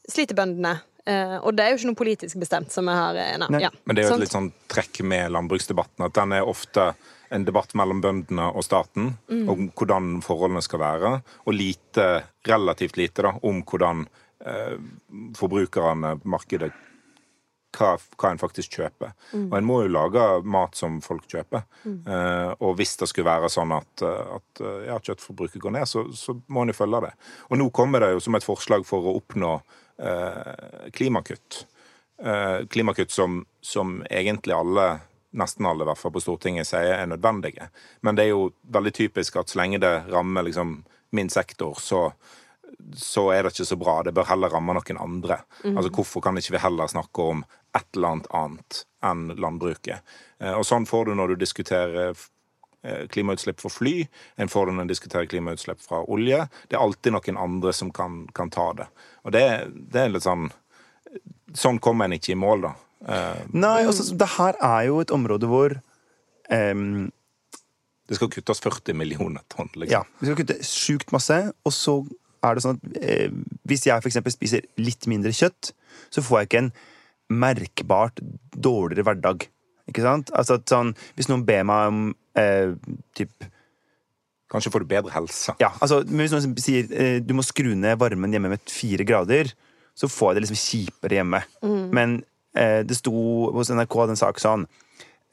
sliter 0.10 0.38
bøndene. 0.38 0.78
Eh, 1.06 1.36
og 1.44 1.52
det 1.56 1.66
er 1.66 1.74
jo 1.74 1.80
ikke 1.82 1.90
noe 1.92 2.00
politisk 2.00 2.40
bestemt, 2.40 2.72
som 2.72 2.88
vi 2.88 2.96
har 2.96 3.18
eh, 3.20 3.34
nei, 3.42 3.50
Nei. 3.52 3.64
ja. 3.66 3.72
Men 3.84 3.98
det 3.98 4.06
er 4.06 4.10
jo 4.12 4.16
et 4.16 4.24
litt 4.24 4.36
sånn 4.36 4.54
trekk 4.72 5.02
med 5.04 5.34
landbruksdebatten 5.36 6.06
at 6.08 6.16
den 6.16 6.38
er 6.38 6.48
ofte 6.48 6.94
en 7.34 7.44
debatt 7.48 7.74
mellom 7.76 8.00
bøndene 8.04 8.46
og 8.54 8.64
staten 8.64 9.16
om 9.50 9.68
hvordan 9.74 10.20
forholdene 10.22 10.62
skal 10.62 10.84
være, 10.84 11.14
og 11.50 11.56
lite, 11.58 12.06
relativt 12.46 13.00
lite 13.00 13.26
da, 13.26 13.32
om 13.42 13.64
hvordan 13.66 14.06
eh, 14.46 14.76
forbrukerne, 15.40 16.20
markedet, 16.30 16.70
hva, 17.74 17.96
hva 18.22 18.30
en 18.30 18.38
faktisk 18.38 18.78
kjøper. 18.78 19.16
Og 19.40 19.56
en 19.58 19.66
må 19.66 19.80
jo 19.82 19.94
lage 19.96 20.24
mat 20.46 20.78
som 20.78 21.00
folk 21.02 21.26
kjøper. 21.32 21.64
Eh, 21.90 22.52
og 22.62 22.76
hvis 22.78 22.94
det 23.02 23.10
skulle 23.10 23.32
være 23.32 23.50
sånn 23.50 23.74
at, 23.74 24.04
eh, 24.06 24.36
at 24.38 24.62
eh, 24.62 24.84
ja, 24.92 25.00
kjøttforbruket 25.02 25.64
går 25.64 25.74
ned, 25.80 25.90
så, 25.90 26.06
så 26.14 26.38
må 26.54 26.64
en 26.64 26.74
jo 26.74 26.78
følge 26.78 27.02
det. 27.08 27.16
Og 27.50 27.58
nå 27.60 27.72
kommer 27.74 28.06
det 28.06 28.14
jo 28.14 28.22
som 28.28 28.38
et 28.38 28.46
forslag 28.46 28.86
for 28.86 29.10
å 29.10 29.16
oppnå 29.18 29.56
eh, 29.58 29.80
klimakutt. 30.94 31.66
Eh, 32.24 32.66
klimakutt 32.72 33.12
som, 33.12 33.46
som 33.62 34.04
egentlig 34.10 34.54
alle 34.56 35.00
nesten 35.34 35.66
alle 35.66 35.84
i 35.84 35.88
hvert 35.90 35.98
fall 35.98 36.14
på 36.14 36.22
Stortinget 36.22 36.68
sier 36.70 36.94
er 36.94 37.08
nødvendige. 37.10 37.70
Men 38.06 38.16
det 38.16 38.28
er 38.28 38.34
jo 38.36 38.52
veldig 38.70 38.94
typisk 38.94 39.40
at 39.42 39.50
så 39.50 39.58
lenge 39.64 39.80
det 39.82 39.94
rammer 40.14 40.46
liksom 40.46 40.76
min 41.18 41.30
sektor, 41.30 41.78
så, 41.82 42.04
så 42.98 43.28
er 43.34 43.44
det 43.46 43.54
ikke 43.54 43.66
så 43.66 43.78
bra. 43.82 43.96
Det 44.06 44.14
bør 44.14 44.30
heller 44.30 44.54
ramme 44.54 44.76
noen 44.78 45.00
andre. 45.02 45.40
Altså 45.64 45.90
Hvorfor 45.94 46.22
kan 46.26 46.38
ikke 46.38 46.54
vi 46.56 46.62
heller 46.64 46.90
snakke 46.90 47.26
om 47.34 47.44
et 47.74 47.90
eller 47.98 48.14
annet 48.14 48.30
annet 48.38 48.80
enn 49.10 49.26
landbruket? 49.42 50.06
Eh, 50.40 50.54
Og 50.54 50.66
sånn 50.70 50.86
får 50.90 51.10
du 51.10 51.16
når 51.18 51.34
du 51.34 51.42
diskuterer 51.44 52.12
eh, 52.12 52.24
klimautslipp 53.14 53.62
for 53.64 53.72
fly, 53.72 54.08
en 54.36 54.52
får 54.52 54.68
det 54.68 54.74
når 54.76 54.86
en 54.86 54.92
diskuterer 54.92 55.30
klimautslipp 55.32 55.80
fra 55.84 56.02
olje. 56.12 56.42
Det 56.68 56.76
er 56.76 56.84
alltid 56.84 57.16
noen 57.16 57.40
andre 57.40 57.74
som 57.76 57.92
kan, 57.96 58.24
kan 58.36 58.52
ta 58.52 58.70
det. 58.76 58.88
Og 59.24 59.36
det, 59.36 59.44
det 59.94 60.02
er 60.06 60.14
litt 60.14 60.28
sånn 60.28 60.50
Sånn 61.54 61.78
kommer 61.78 62.08
en 62.10 62.16
ikke 62.16 62.32
i 62.34 62.40
mål, 62.40 62.64
da. 62.66 62.70
Eh, 63.06 63.42
Nei, 63.54 63.84
altså, 63.86 64.08
det 64.18 64.26
her 64.40 64.58
er 64.58 64.88
jo 64.88 64.96
et 65.04 65.12
område 65.14 65.46
hvor 65.52 65.76
um, 66.50 67.12
Det 68.10 68.18
skal 68.18 68.32
kuttes 68.34 68.64
40 68.64 68.98
millioner 68.98 69.44
tonn. 69.54 69.70
liksom. 69.76 69.92
Ja, 69.94 70.02
vi 70.20 70.30
skal 70.30 70.40
kutte 70.40 70.58
sjukt 70.66 71.14
masse, 71.14 71.38
og 71.62 71.76
så 71.76 72.00
er 72.44 72.58
det 72.58 72.64
sånn 72.66 72.80
at 72.80 72.98
eh, 73.06 73.36
hvis 73.70 73.86
jeg 73.88 74.02
eksempel 74.02 74.34
spiser 74.34 74.66
litt 74.82 75.08
mindre 75.12 75.32
kjøtt, 75.36 75.72
så 76.12 76.24
får 76.26 76.40
jeg 76.42 76.50
ikke 76.50 76.64
en 76.64 76.74
merkbart 77.44 78.20
dårligere 78.58 79.06
hverdag. 79.08 79.48
Ikke 79.92 80.04
sant? 80.04 80.32
Altså 80.36 80.58
at 80.60 80.68
sånn, 80.72 80.94
Hvis 81.18 81.30
noen 81.30 81.46
ber 81.48 81.64
meg 81.68 81.94
om 81.94 82.02
eh, 82.40 82.74
typ 83.18 83.50
Kanskje 84.54 84.70
får 84.70 84.84
du 84.84 84.86
bedre 84.92 85.10
helse. 85.10 85.56
Ja, 85.58 85.72
altså 85.82 86.04
men 86.06 86.28
Hvis 86.28 86.34
noen 86.36 86.52
sier 86.62 86.92
eh, 86.94 87.16
du 87.26 87.32
må 87.34 87.42
skru 87.42 87.72
ned 87.74 87.98
varmen 87.98 88.36
hjemme 88.36 88.52
med 88.52 88.62
fire 88.70 89.02
grader, 89.08 89.50
så 89.98 90.06
får 90.06 90.30
jeg 90.30 90.36
det 90.36 90.44
liksom 90.44 90.60
kjipere 90.62 91.18
hjemme. 91.18 91.40
Men 91.94 92.20
eh, 92.54 92.82
det 92.86 93.00
sto 93.00 93.14
hos 93.56 93.72
NRK 93.74 93.98
den 94.04 94.14
en 94.14 94.22
sak 94.22 94.42
sånn 94.42 94.68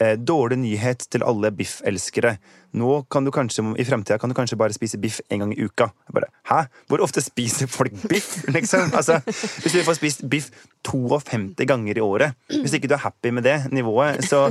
Dårlig 0.01 0.57
nyhet 0.63 1.05
til 1.13 1.25
alle 1.27 1.51
biffelskere. 1.53 2.39
Nå 2.73 3.03
kan 3.11 3.27
du 3.27 3.33
kanskje, 3.35 3.65
I 3.79 3.85
fremtida 3.85 4.19
kan 4.19 4.31
du 4.31 4.35
kanskje 4.39 4.59
bare 4.59 4.75
spise 4.75 4.99
biff 5.03 5.19
en 5.29 5.43
gang 5.43 5.53
i 5.53 5.65
uka. 5.65 5.91
Jeg 6.07 6.15
bare, 6.15 6.29
Hæ? 6.47 6.61
Hvor 6.89 7.03
ofte 7.03 7.23
spiser 7.23 7.67
folk 7.71 7.93
biff? 8.09 8.45
liksom? 8.55 8.93
Altså, 8.95 9.19
hvis 9.27 9.75
du 9.75 9.83
får 9.87 9.99
spist 9.99 10.23
biff 10.31 10.51
52 10.87 11.67
ganger 11.69 11.99
i 11.99 12.01
året, 12.01 12.39
hvis 12.49 12.73
ikke 12.79 12.89
du 12.89 12.95
er 12.97 13.03
happy 13.03 13.35
med 13.35 13.45
det 13.45 13.59
nivået, 13.75 14.23
så 14.25 14.47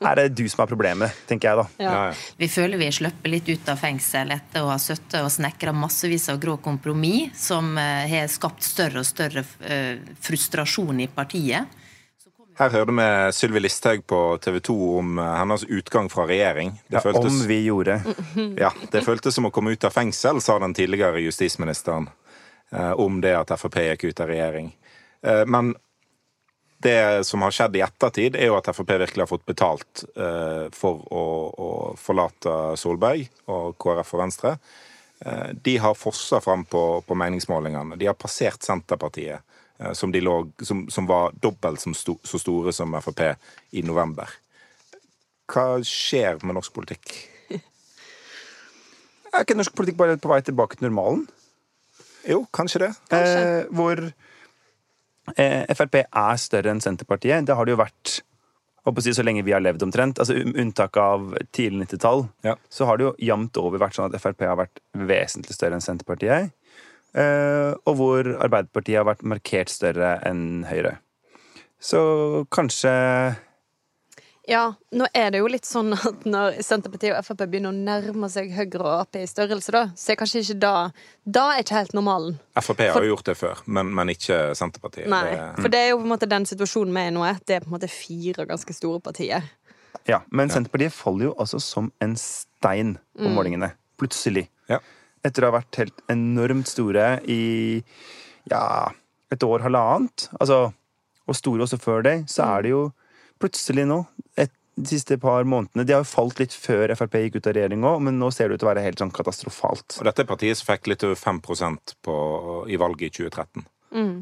er 0.00 0.18
det 0.18 0.26
du 0.36 0.44
som 0.50 0.64
har 0.64 0.70
problemet, 0.70 1.14
tenker 1.30 1.48
jeg 1.48 1.62
da. 1.62 1.66
Ja. 1.78 1.90
Ja, 1.90 2.04
ja. 2.10 2.14
Vi 2.42 2.50
føler 2.50 2.80
vi 2.80 2.90
slipper 2.92 3.32
litt 3.32 3.48
ut 3.48 3.70
av 3.70 3.80
fengsel 3.80 4.34
etter 4.34 4.66
å 4.66 4.72
ha 4.74 4.78
sittet 4.82 5.20
og 5.22 5.30
snekra 5.32 5.72
massevis 5.76 6.28
av 6.32 6.40
grå 6.42 6.58
kompromiss 6.62 7.46
som 7.48 7.72
eh, 7.78 8.06
har 8.10 8.30
skapt 8.30 8.66
større 8.66 9.04
og 9.04 9.08
større 9.08 9.46
eh, 9.64 10.02
frustrasjon 10.20 11.06
i 11.06 11.08
partiet. 11.14 11.79
Her 12.60 12.74
hørte 12.74 12.92
vi 12.92 13.04
Sylvi 13.32 13.60
Listhaug 13.64 14.02
på 14.06 14.38
TV 14.44 14.58
2 14.68 14.74
om 14.98 15.18
eh, 15.18 15.34
hennes 15.40 15.64
utgang 15.64 16.10
fra 16.12 16.26
regjering. 16.28 16.74
Det, 16.86 16.98
Ja, 16.98 17.00
føltes, 17.00 17.32
om 17.32 17.46
vi 17.48 17.62
gjorde. 17.64 18.00
ja, 18.60 18.72
det 18.92 19.00
føltes 19.06 19.34
som 19.34 19.48
å 19.48 19.52
komme 19.54 19.72
ut 19.72 19.84
av 19.88 19.94
fengsel, 19.96 20.42
sa 20.44 20.58
den 20.60 20.76
tidligere 20.76 21.22
justisministeren 21.24 22.10
eh, 22.72 22.92
om 23.00 23.22
det 23.24 23.32
at 23.38 23.54
Frp 23.56 23.80
gikk 23.86 24.10
ut 24.10 24.20
av 24.20 24.28
regjering. 24.34 24.74
Eh, 25.24 25.46
men 25.48 25.72
det 26.84 27.26
som 27.28 27.42
har 27.44 27.52
skjedd 27.52 27.76
i 27.76 27.82
ettertid, 27.84 28.36
er 28.36 28.48
jo 28.52 28.58
at 28.60 28.68
Frp 28.72 28.92
virkelig 29.06 29.24
har 29.24 29.32
fått 29.32 29.48
betalt 29.48 30.04
eh, 30.16 30.68
for 30.76 31.00
å, 31.12 31.24
å 31.52 31.70
forlate 32.00 32.76
Solberg 32.80 33.26
og 33.52 33.76
KrF 33.80 34.14
og 34.16 34.22
Venstre. 34.26 34.54
Eh, 35.24 35.50
de 35.64 35.76
har 35.80 35.96
fossa 35.96 36.40
fram 36.40 36.64
på, 36.64 36.84
på 37.08 37.16
meningsmålingene. 37.24 37.96
De 38.00 38.08
har 38.08 38.16
passert 38.20 38.64
Senterpartiet, 38.64 39.44
som, 39.96 40.12
de 40.12 40.20
lå, 40.20 40.36
som, 40.62 40.84
som 40.92 41.08
var 41.08 41.34
dobbelt 41.40 41.80
som 41.80 41.94
sto, 41.96 42.18
så 42.24 42.40
store 42.40 42.72
som 42.76 42.94
Frp 43.00 43.22
i 43.76 43.84
november. 43.86 44.30
Hva 45.50 45.80
skjer 45.86 46.40
med 46.44 46.58
norsk 46.58 46.74
politikk? 46.76 47.14
Er 49.34 49.44
ikke 49.44 49.58
norsk 49.58 49.74
politikk 49.76 49.98
bare 50.00 50.18
på 50.20 50.30
vei 50.30 50.40
tilbake 50.46 50.78
til 50.78 50.90
normalen? 50.90 51.26
Jo, 52.28 52.42
kanskje 52.52 52.82
det. 52.84 52.90
Eh, 53.16 53.68
hvor 53.72 54.02
eh, 55.36 55.70
Frp 55.76 56.02
er 56.02 56.40
større 56.40 56.74
enn 56.74 56.82
Senterpartiet. 56.84 57.46
Det 57.46 57.56
har 57.56 57.66
det 57.66 57.74
jo 57.74 57.80
vært 57.80 58.20
å 58.84 58.94
si, 59.04 59.12
så 59.14 59.24
lenge 59.24 59.44
vi 59.46 59.54
har 59.54 59.62
levd 59.62 59.84
omtrent. 59.86 60.20
Altså 60.20 60.36
um- 60.40 60.54
Unntak 60.60 60.96
av 61.00 61.34
tidlig 61.52 61.86
90-tall. 61.86 62.26
Ja. 62.46 62.56
Så 62.68 62.88
har 62.88 62.98
det 62.98 63.08
jo 63.08 63.14
jevnt 63.30 63.56
over 63.60 63.82
vært 63.82 63.96
sånn 63.96 64.10
at 64.10 64.20
Frp 64.20 64.44
har 64.48 64.58
vært 64.60 64.82
vesentlig 64.92 65.56
større 65.56 65.78
enn 65.78 65.84
Senterpartiet. 65.84 66.52
Eh, 67.14 67.72
og 67.90 67.96
hvor 67.98 68.26
Arbeiderpartiet 68.38 69.00
har 69.00 69.06
vært 69.08 69.24
markert 69.26 69.70
større 69.72 70.18
enn 70.28 70.64
Høyre. 70.68 70.98
Så 71.80 72.00
kanskje 72.52 72.90
Ja, 74.50 74.74
nå 74.92 75.06
er 75.14 75.30
det 75.32 75.40
jo 75.40 75.48
litt 75.50 75.66
sånn 75.68 75.94
at 75.94 76.24
når 76.28 76.60
Senterpartiet 76.64 77.14
og 77.16 77.24
Frp 77.24 77.44
begynner 77.46 77.72
å 77.72 77.76
nærme 77.76 78.28
seg 78.32 78.52
Høyre 78.54 78.82
og 78.82 78.92
Ap 78.92 79.18
i 79.18 79.24
størrelse, 79.28 79.72
da, 79.74 79.82
så 79.96 80.12
er 80.12 80.18
kanskje 80.20 80.42
ikke 80.44 80.58
da 80.62 80.74
Da 81.24 81.44
er 81.54 81.64
ikke 81.64 81.78
helt 81.78 81.96
normalen. 81.96 82.38
Frp 82.58 82.84
har 82.84 83.06
jo 83.06 83.14
gjort 83.14 83.30
det 83.30 83.36
før, 83.40 83.64
men, 83.66 83.90
men 83.96 84.12
ikke 84.14 84.52
Senterpartiet. 84.58 85.08
Nei. 85.10 85.24
Det, 85.30 85.48
For 85.62 85.72
det 85.72 85.82
er 85.82 85.92
jo 85.92 86.00
på 86.02 86.06
en 86.08 86.14
måte 86.14 86.30
den 86.30 86.46
situasjonen 86.50 86.94
vi 86.94 87.06
er 87.06 87.10
i 87.10 87.16
nå. 87.16 87.26
Det 87.46 87.56
er 87.56 87.66
på 87.66 87.72
en 87.72 87.76
måte 87.78 87.90
fire 87.90 88.46
ganske 88.50 88.76
store 88.76 89.02
partier. 89.02 89.50
Ja, 90.08 90.22
men 90.30 90.50
Senterpartiet 90.52 90.94
faller 90.94 91.30
jo 91.30 91.34
altså 91.38 91.58
som 91.62 91.90
en 92.02 92.16
stein 92.18 92.96
på 93.18 93.34
målingene. 93.34 93.74
Plutselig. 94.00 94.46
ja. 94.70 94.78
Etter 95.26 95.44
å 95.44 95.50
ha 95.50 95.58
vært 95.58 95.80
helt 95.82 96.04
enormt 96.12 96.70
store 96.70 97.18
i 97.28 97.82
ja, 98.48 98.62
et 99.32 99.44
år, 99.44 99.66
halvannet. 99.66 100.30
Altså, 100.40 100.70
og 101.28 101.36
store 101.36 101.66
også 101.66 101.78
før 101.80 102.06
det, 102.06 102.16
så 102.32 102.46
er 102.56 102.64
det 102.64 102.72
jo 102.72 102.84
plutselig 103.40 103.86
nå, 103.88 104.02
et, 104.40 104.52
de 104.80 104.86
siste 104.88 105.16
par 105.20 105.44
månedene 105.48 105.84
De 105.84 105.92
har 105.92 106.04
jo 106.04 106.08
falt 106.08 106.38
litt 106.40 106.54
før 106.56 106.92
Frp 106.96 107.18
gikk 107.20 107.40
ut 107.40 107.48
av 107.50 107.56
regjering 107.56 107.84
òg, 107.84 107.98
men 108.06 108.16
nå 108.20 108.30
ser 108.32 108.48
det 108.48 108.56
ut 108.56 108.62
til 108.62 108.68
å 108.68 108.70
være 108.70 108.84
helt 108.84 109.02
sånn 109.02 109.12
katastrofalt. 109.12 109.98
Og 110.00 110.08
dette 110.08 110.24
er 110.24 110.28
partiet 110.30 110.60
som 110.60 110.70
fikk 110.70 110.88
litt 110.92 111.04
over 111.04 111.18
5 111.20 111.42
på, 112.06 112.16
i 112.68 112.80
valget 112.80 113.10
i 113.10 113.28
2013. 113.28 113.66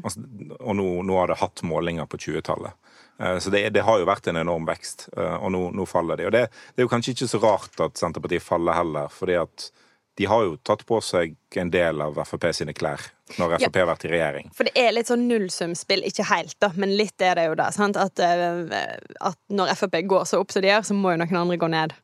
Altså, 0.03 0.23
og 0.59 0.75
nå, 0.79 0.87
nå 1.05 1.17
har 1.19 1.29
det 1.29 1.39
hatt 1.39 1.61
målinger 1.67 2.07
på 2.09 2.17
20-tallet. 2.17 2.73
Eh, 3.19 3.37
Så 3.39 3.49
det, 3.53 3.69
det 3.75 3.85
har 3.85 3.99
jo 3.99 4.07
vært 4.09 4.27
en 4.27 4.39
enorm 4.41 4.65
vekst, 4.67 5.09
eh, 5.15 5.35
og 5.37 5.51
nå, 5.53 5.69
nå 5.77 5.85
faller 5.85 6.17
de. 6.17 6.25
Og 6.27 6.33
det, 6.33 6.47
det 6.73 6.81
er 6.81 6.87
jo 6.87 6.91
kanskje 6.91 7.13
ikke 7.15 7.29
så 7.29 7.41
rart 7.43 7.83
at 7.85 8.01
Senterpartiet 8.01 8.43
faller 8.43 8.79
heller, 8.79 9.11
fordi 9.13 9.37
at 9.39 9.69
de 10.19 10.25
har 10.27 10.41
jo 10.43 10.57
tatt 10.67 10.81
på 10.83 10.97
seg 10.99 11.37
en 11.55 11.69
del 11.71 12.01
av 12.03 12.17
Frp 12.27 12.49
sine 12.51 12.73
klær 12.75 13.05
når 13.39 13.53
Frp 13.61 13.77
har 13.79 13.85
vært 13.87 14.01
i 14.03 14.09
regjering. 14.11 14.49
For 14.51 14.67
det 14.67 14.73
er 14.75 14.91
litt 14.91 15.07
sånn 15.07 15.23
nullsumspill. 15.29 16.03
Ikke 16.09 16.25
helt, 16.27 16.57
da, 16.59 16.73
men 16.75 16.91
litt 16.99 17.23
er 17.23 17.39
det 17.39 17.45
jo 17.47 17.53
det. 17.55 17.69
At, 18.03 18.19
eh, 18.25 18.89
at 19.29 19.39
når 19.47 19.71
Frp 19.79 19.95
går 20.11 20.27
så 20.27 20.41
opp 20.43 20.51
som 20.51 20.65
de 20.65 20.73
gjør, 20.73 20.83
så 20.89 20.97
må 20.97 21.13
jo 21.13 21.21
noen 21.21 21.39
andre 21.45 21.55
gå 21.61 21.71
ned. 21.71 21.95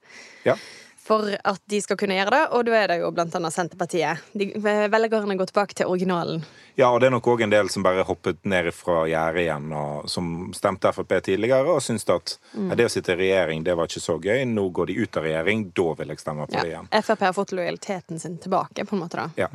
Ja. 0.47 0.55
For 1.05 1.35
at 1.37 1.61
de 1.69 1.77
skal 1.83 1.99
kunne 2.01 2.15
gjøre 2.17 2.33
det, 2.33 2.43
og 2.57 2.63
da 2.65 2.77
er 2.79 2.87
det 2.89 2.95
jo 3.03 3.11
annet 3.13 3.53
Senterpartiet. 3.53 4.23
De, 4.33 4.47
velgerne 4.57 5.35
går 5.37 5.51
tilbake 5.51 5.77
til 5.77 5.91
originalen. 5.91 6.41
Ja, 6.75 6.89
og 6.89 6.97
det 6.99 7.07
er 7.11 7.13
nok 7.13 7.29
òg 7.29 7.43
en 7.45 7.53
del 7.53 7.69
som 7.69 7.85
bare 7.85 8.03
hoppet 8.07 8.41
ned 8.49 8.71
fra 8.73 9.03
gjerdet 9.07 9.45
igjen, 9.45 9.69
og 9.77 10.09
som 10.09 10.49
stemte 10.57 10.89
Frp 10.95 11.13
tidligere, 11.27 11.77
og 11.77 11.83
syntes 11.85 12.09
at 12.09 12.35
mm. 12.57 12.73
det 12.73 12.89
å 12.89 12.91
sitte 12.95 13.13
i 13.13 13.19
regjering, 13.21 13.61
det 13.67 13.77
var 13.77 13.91
ikke 13.91 14.01
så 14.01 14.17
gøy. 14.17 14.47
Nå 14.49 14.65
går 14.73 14.89
de 14.89 14.97
ut 15.03 15.21
av 15.21 15.29
regjering, 15.29 15.69
da 15.77 15.87
vil 16.01 16.15
jeg 16.15 16.23
stemme 16.25 16.49
på 16.49 16.57
det 16.57 16.65
Ja. 16.65 16.71
igjen. 16.73 16.91
Frp 17.05 17.25
har 17.29 17.37
fått 17.37 17.53
lojaliteten 17.53 18.19
sin 18.19 18.39
tilbake, 18.41 18.85
på 18.89 18.97
en 18.97 19.05
måte. 19.05 19.21
da. 19.21 19.29
Ja. 19.45 19.49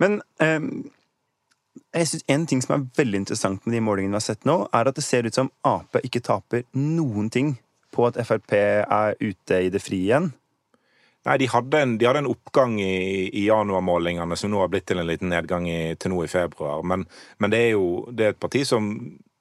Men 0.00 0.22
um 0.40 0.70
jeg 1.96 2.08
synes 2.08 2.24
en 2.28 2.46
ting 2.46 2.62
som 2.62 2.74
er 2.74 2.88
veldig 2.96 3.22
interessant 3.22 3.66
med 3.66 3.76
de 3.76 3.80
målingene 3.84 4.16
vi 4.16 4.20
har 4.20 4.24
sett 4.24 4.44
nå, 4.48 4.56
er 4.74 4.88
at 4.88 4.96
det 4.96 5.04
ser 5.04 5.26
ut 5.26 5.36
som 5.36 5.50
Ap 5.64 5.96
ikke 6.02 6.20
taper 6.24 6.64
noen 6.76 7.30
ting 7.32 7.54
på 7.96 8.06
at 8.08 8.18
Frp 8.22 8.54
er 8.58 9.16
ute 9.20 9.62
i 9.64 9.72
det 9.72 9.82
frie 9.82 10.04
igjen. 10.10 10.30
Nei, 11.26 11.40
de 11.42 11.48
hadde 11.50 11.78
en, 11.82 11.96
de 11.98 12.06
hadde 12.06 12.22
en 12.22 12.30
oppgang 12.30 12.76
i, 12.78 13.26
i 13.34 13.46
januarmålingene 13.48 14.36
som 14.38 14.52
nå 14.52 14.60
har 14.62 14.70
blitt 14.70 14.86
til 14.86 15.02
en 15.02 15.08
liten 15.08 15.32
nedgang 15.32 15.66
i, 15.66 15.96
til 15.98 16.12
nå 16.12 16.22
i 16.22 16.30
februar. 16.30 16.84
Men, 16.86 17.02
men 17.42 17.50
det 17.52 17.62
er 17.64 17.72
jo 17.74 17.86
det 18.14 18.28
er 18.28 18.34
et 18.36 18.42
parti 18.42 18.62
som 18.68 18.92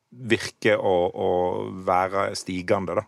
virker 0.09 0.81
å, 0.81 0.95
å 1.11 1.29
være 1.85 2.31
stigende, 2.39 2.97
da. 2.97 3.05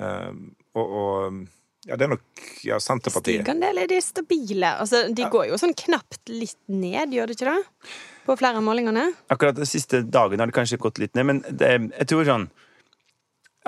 Uh, 0.00 0.32
og, 0.80 0.86
og 0.86 1.40
ja, 1.88 1.96
det 1.96 2.06
er 2.06 2.12
nok 2.14 2.44
ja, 2.64 2.78
Senterpartiet. 2.80 3.42
Stigende 3.42 3.68
eller 3.68 3.84
er 3.84 3.92
de 3.92 3.98
stabile? 4.04 4.70
Altså, 4.80 5.02
de 5.16 5.26
går 5.32 5.50
jo 5.50 5.58
sånn 5.60 5.76
knapt 5.76 6.32
litt 6.32 6.58
ned, 6.72 7.12
gjør 7.16 7.28
de 7.28 7.36
ikke 7.36 7.50
det? 7.50 7.90
På 8.24 8.36
flere 8.40 8.60
av 8.60 8.64
målingene. 8.64 9.10
Akkurat 9.32 9.56
de 9.56 9.68
siste 9.68 10.02
dagene 10.04 10.44
har 10.44 10.52
det 10.52 10.56
kanskje 10.56 10.80
gått 10.80 11.00
litt 11.02 11.16
ned, 11.18 11.28
men 11.28 11.42
det, 11.48 11.72
jeg 11.92 12.10
tror 12.12 12.28
sånn 12.28 12.48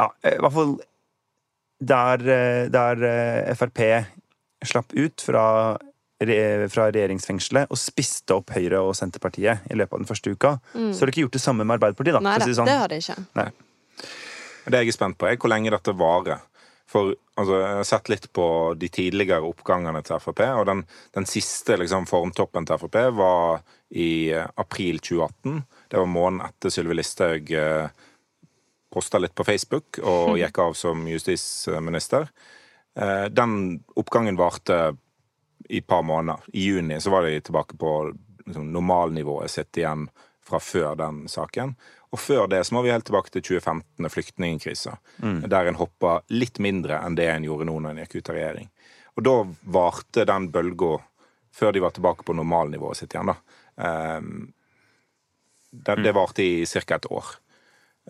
Ja, 0.01 0.09
i 0.25 0.39
hvert 0.41 0.57
fall 0.57 0.75
der, 1.83 2.27
eh, 2.31 2.67
der 2.73 3.07
eh, 3.09 3.55
Frp 3.59 3.81
slapp 4.63 4.95
ut 4.95 5.25
fra, 5.27 5.45
fra 6.71 6.85
regjeringsfengselet 6.95 7.73
og 7.75 7.81
spiste 7.81 8.37
opp 8.37 8.53
Høyre 8.55 8.79
og 8.87 8.95
Senterpartiet 8.95 9.65
i 9.67 9.75
løpet 9.75 9.97
av 9.97 10.05
den 10.05 10.07
første 10.07 10.31
uka, 10.31 10.53
så 10.71 11.03
har 11.03 11.11
de 11.11 11.15
ikke 11.17 11.25
gjort 11.25 11.35
det 11.35 11.43
samme 11.43 11.67
med 11.67 11.81
Arbeiderpartiet. 11.81 12.15
da, 12.15 12.23
Nei 12.23 12.37
det 12.39 12.55
sånn. 12.55 12.71
det 12.71 12.77
har 12.79 12.93
de 12.93 13.01
ikke. 13.03 13.17
Nei. 13.41 13.49
Det 14.63 14.85
jeg 14.85 14.93
er 14.93 14.95
spent 14.95 15.19
på, 15.19 15.27
er 15.27 15.41
hvor 15.43 15.51
lenge 15.51 15.73
dette 15.75 15.97
varer. 15.99 16.45
For 16.93 17.15
altså, 17.41 17.57
jeg 17.59 17.77
har 17.79 17.89
sett 17.89 18.11
litt 18.13 18.29
på 18.37 18.47
de 18.79 18.89
tidligere 18.93 19.49
oppgangene 19.49 20.03
til 20.05 20.21
Frp, 20.21 20.43
og 20.61 20.67
den, 20.69 20.85
den 21.17 21.29
siste 21.29 21.79
liksom, 21.81 22.07
formtoppen 22.11 22.69
til 22.69 22.81
Frp 22.83 22.99
var 23.17 23.63
i 23.97 24.31
eh, 24.33 24.49
april 24.61 25.01
2018. 25.01 25.63
Det 25.91 26.01
var 26.01 26.11
måneden 26.11 26.47
etter 26.47 26.73
Sylvi 26.73 26.97
Listhaug 26.97 27.53
eh, 27.57 28.03
posta 28.93 29.21
litt 29.21 29.35
på 29.35 29.47
Facebook 29.49 30.01
og 30.03 30.37
gikk 30.41 30.59
av 30.63 30.77
som 30.79 31.07
justisminister. 31.09 32.29
Eh, 32.95 33.25
den 33.33 33.81
oppgangen 33.97 34.37
varte 34.37 34.97
i 35.69 35.81
et 35.81 35.87
par 35.89 36.05
måneder. 36.05 36.43
I 36.53 36.67
juni 36.69 37.01
så 37.01 37.11
var 37.11 37.27
de 37.27 37.41
tilbake 37.41 37.79
på 37.81 37.95
liksom, 38.47 38.69
normalnivået 38.73 39.51
sitt 39.51 39.81
igjen 39.81 40.09
fra 40.45 40.61
før 40.61 40.97
den 40.99 41.25
saken. 41.31 41.77
Og 42.13 42.21
før 42.21 42.49
det 42.51 42.61
så 42.67 42.75
må 42.77 42.83
vi 42.85 42.93
helt 42.93 43.07
tilbake 43.09 43.33
til 43.33 43.45
2015, 43.47 44.09
flyktningkrisa, 44.13 44.99
der 45.49 45.69
en 45.71 45.79
hoppa 45.81 46.19
litt 46.29 46.59
mindre 46.61 46.99
enn 47.01 47.17
det 47.17 47.31
en 47.33 47.47
gjorde 47.47 47.65
nå 47.71 47.79
når 47.81 47.95
en 47.95 48.03
gikk 48.03 48.19
ut 48.19 48.33
av 48.33 48.37
regjering. 48.37 48.69
Og 49.17 49.25
da 49.25 49.37
varte 49.79 50.27
den 50.29 50.51
bølga, 50.53 50.99
før 51.53 51.73
de 51.73 51.81
var 51.85 51.95
tilbake 51.97 52.27
på 52.29 52.37
normalnivået 52.37 53.01
sitt 53.01 53.17
igjen, 53.17 53.33
da. 53.33 53.39
Um, 54.21 54.53
det, 55.73 55.97
det 56.05 56.13
varte 56.13 56.45
i 56.45 56.67
ca. 56.69 56.99
et 56.99 57.09
år. 57.09 57.33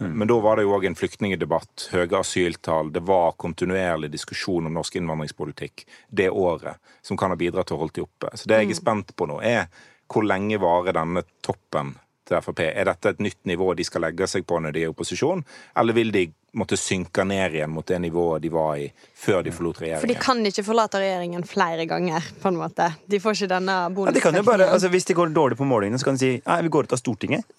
Men 0.01 0.29
da 0.29 0.39
var 0.41 0.57
det 0.57 0.65
jo 0.65 0.73
òg 0.73 0.87
en 0.89 0.97
flyktningdebatt, 0.97 1.89
høye 1.93 2.17
asyltall, 2.17 2.89
det 2.95 3.03
var 3.05 3.35
kontinuerlig 3.41 4.09
diskusjon 4.15 4.71
om 4.71 4.79
norsk 4.79 4.97
innvandringspolitikk 4.97 5.85
det 6.09 6.31
året, 6.31 6.81
som 7.05 7.19
kan 7.21 7.33
ha 7.33 7.37
bidratt 7.37 7.69
til 7.69 7.77
å 7.77 7.83
holde 7.83 7.99
de 7.99 8.07
oppe. 8.07 8.31
Så 8.33 8.49
det 8.49 8.63
jeg 8.63 8.73
er 8.73 8.81
spent 8.81 9.13
på 9.17 9.29
nå, 9.29 9.37
er 9.45 9.69
hvor 10.13 10.25
lenge 10.25 10.61
varer 10.63 10.97
denne 10.97 11.25
toppen 11.45 11.93
til 12.29 12.41
Frp? 12.41 12.65
Er 12.71 12.89
dette 12.89 13.13
et 13.13 13.21
nytt 13.21 13.43
nivå 13.49 13.73
de 13.77 13.85
skal 13.85 14.07
legge 14.07 14.29
seg 14.31 14.49
på 14.49 14.61
når 14.61 14.73
de 14.73 14.83
er 14.83 14.89
i 14.89 14.95
opposisjon, 14.95 15.45
eller 15.77 15.99
vil 15.99 16.15
de 16.15 16.27
måtte 16.59 16.77
synke 16.77 17.25
ned 17.25 17.55
igjen 17.57 17.71
mot 17.73 17.87
det 17.89 17.99
nivået 18.03 18.43
de 18.45 18.51
var 18.53 18.77
i 18.77 18.91
før 19.23 19.43
de 19.47 19.53
forlot 19.55 19.79
regjeringen. 19.81 20.03
For 20.03 20.11
de 20.11 20.19
kan 20.21 20.41
ikke 20.49 20.65
forlate 20.67 21.01
regjeringen 21.01 21.45
flere 21.49 21.87
ganger, 21.89 22.25
på 22.43 22.51
en 22.51 22.59
måte. 22.59 22.89
De 23.09 23.21
får 23.23 23.37
ikke 23.39 23.49
denne 23.55 23.77
Ja, 23.93 24.13
de 24.13 24.67
altså 24.67 24.91
Hvis 24.93 25.07
de 25.09 25.15
går 25.15 25.33
dårlig 25.33 25.57
på 25.57 25.65
målingene, 25.69 25.99
så 25.99 26.11
kan 26.11 26.19
de 26.19 26.25
si 26.25 26.33
nei, 26.45 26.59
vi 26.67 26.73
går 26.75 26.89
ut 26.89 26.93
av 26.97 27.01
Stortinget. 27.01 27.45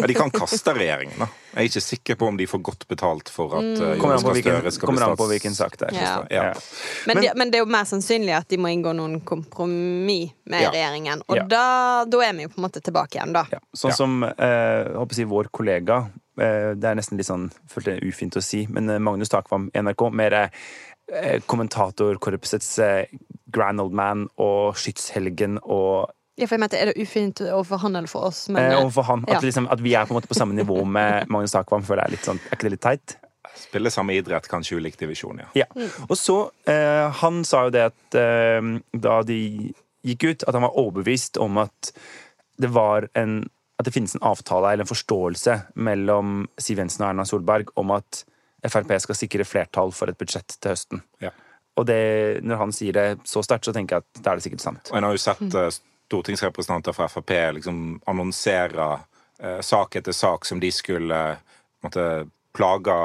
Ja, 0.00 0.06
de 0.06 0.14
kan 0.14 0.30
kaste 0.32 0.72
regjeringen, 0.76 1.16
da. 1.18 1.26
Jeg 1.50 1.60
er 1.60 1.68
ikke 1.68 1.80
sikker 1.82 2.16
på 2.20 2.26
om 2.30 2.36
de 2.38 2.46
får 2.48 2.60
godt 2.64 2.84
betalt 2.88 3.28
for 3.32 3.56
at 3.58 3.64
mm. 3.66 3.96
Jonas 3.98 4.22
Gahr 4.24 4.36
Støre 4.38 4.72
skal 4.72 4.86
kommer 4.86 5.02
bli 5.02 5.08
an 5.10 5.18
på 5.18 5.26
hvilken 5.32 5.56
sak 5.56 5.76
det 5.80 5.88
er. 5.90 5.96
Ja. 5.98 6.14
Ja. 6.30 6.44
Men, 7.08 7.16
Men- 7.16 7.24
de, 7.24 7.32
men 7.40 7.50
det 7.50 7.58
er 7.58 7.64
jo 7.64 7.70
mer 7.74 7.88
sannsynlig 7.88 8.36
at 8.36 8.48
de 8.52 8.58
må 8.60 8.70
inngå 8.72 8.92
noen 8.96 9.18
kompromiss 9.26 10.30
med 10.44 10.62
Ja. 10.62 10.70
regjeringen. 10.70 11.22
Og 11.28 11.36
Ja. 11.36 11.44
da, 11.44 12.04
da 12.04 12.20
er 12.24 12.32
vi 12.32 12.42
jo 12.42 12.48
på 12.48 12.58
en 12.58 12.64
måte 12.68 12.80
tilbake 12.80 13.18
igjen, 13.18 13.32
da. 13.32 13.46
Ja, 13.50 13.58
sånn 13.74 13.90
Ja. 13.90 13.96
som 13.96 14.22
eh, 14.24 14.84
håper 14.94 15.14
jeg, 15.16 15.26
vår 15.28 15.50
kollega 15.50 16.06
eh, 16.06 16.29
Det 16.40 16.88
er 16.88 16.96
nesten 16.98 17.20
litt 17.20 17.28
sånn 17.28 17.48
følte 17.70 17.96
det 17.96 18.08
ufint 18.08 18.38
å 18.38 18.42
si, 18.44 18.64
men 18.72 18.88
eh, 18.90 19.02
Magnus 19.02 19.32
Takvam 19.32 19.68
NRK, 19.76 20.06
mer 20.16 20.36
eh, 20.40 21.40
kommentatorkorpsets 21.46 22.78
eh, 22.78 23.12
grand 23.52 23.80
old 23.80 23.92
man 23.96 24.26
og 24.40 24.78
skytshelgen 24.78 25.60
og 25.62 26.10
Ja, 26.38 26.46
for 26.46 26.56
jeg 26.56 26.62
mente, 26.62 26.78
Er 26.78 26.90
det 26.90 27.02
ufint 27.02 27.40
overfor 27.44 27.82
han 27.82 27.96
eller 27.96 28.08
for 28.08 28.30
oss? 28.30 28.48
Men, 28.48 28.62
eh, 28.62 28.72
eh, 28.72 28.80
overfor 28.80 29.02
han. 29.02 29.24
At, 29.28 29.40
ja. 29.40 29.40
liksom, 29.48 29.68
at 29.70 29.82
vi 29.82 29.94
er 29.94 30.06
på 30.06 30.14
en 30.14 30.20
måte 30.20 30.30
på 30.30 30.38
samme 30.38 30.56
nivå 30.56 30.84
med 30.84 31.28
Magnus 31.28 31.52
Takvam, 31.52 31.84
føler 31.84 32.04
jeg 32.04 32.08
er 32.08 32.16
litt 32.16 32.30
sånn 32.30 32.40
Er 32.46 32.56
ikke 32.56 32.68
det 32.68 32.74
litt 32.76 32.86
teit? 32.86 33.16
Spiller 33.60 33.90
samme 33.90 34.14
idrett, 34.14 34.48
kanskje 34.48 34.78
ulik 34.78 34.96
divisjon, 35.00 35.42
ja. 35.42 35.50
Ja. 35.64 35.86
Og 36.08 36.16
så 36.16 36.50
eh, 36.70 37.10
Han 37.20 37.44
sa 37.44 37.66
jo 37.66 37.74
det 37.74 37.86
at 37.90 38.18
eh, 38.18 38.74
da 38.92 39.20
de 39.26 39.40
gikk 40.06 40.24
ut, 40.24 40.44
at 40.48 40.56
han 40.56 40.64
var 40.64 40.78
overbevist 40.80 41.36
om 41.36 41.58
at 41.60 41.92
det 42.60 42.70
var 42.72 43.08
en 43.16 43.42
At 43.80 43.88
det 43.88 43.94
finnes 43.96 44.12
en 44.16 44.26
avtale 44.28 44.74
eller 44.74 44.84
en 44.84 44.90
forståelse 44.90 45.56
mellom 45.80 46.42
Siv 46.60 46.82
Jensen 46.82 47.06
og 47.06 47.14
Erna 47.14 47.24
Solberg 47.24 47.72
om 47.80 47.94
at 47.96 48.24
Frp 48.68 48.92
skal 49.00 49.16
sikre 49.16 49.46
flertall 49.48 49.92
for 49.96 50.12
et 50.12 50.18
budsjett 50.20 50.58
til 50.60 50.74
høsten. 50.74 51.00
Ja. 51.24 51.30
Og 51.80 51.86
det, 51.88 52.42
når 52.44 52.60
han 52.60 52.74
sier 52.76 52.96
det 52.96 53.06
så 53.28 53.42
sterkt, 53.44 53.64
så 53.64 53.72
tenker 53.72 53.96
jeg 53.96 54.04
at 54.04 54.22
da 54.24 54.32
er 54.32 54.40
det 54.40 54.44
sikkert 54.44 54.64
sant. 54.64 54.90
Og 54.90 54.98
en 54.98 55.06
har 55.06 55.14
jo 55.16 55.22
sett 55.22 55.56
uh, 55.56 55.70
stortingsrepresentanter 56.10 56.96
fra 56.96 57.08
Frp 57.08 57.32
liksom 57.56 58.00
annonsere 58.10 58.88
uh, 58.98 59.60
sak 59.64 59.96
etter 60.00 60.16
sak 60.16 60.44
som 60.48 60.60
de 60.60 60.72
skulle 60.74 61.22
uh, 61.38 61.62
måtte 61.84 62.06
plage 62.56 62.98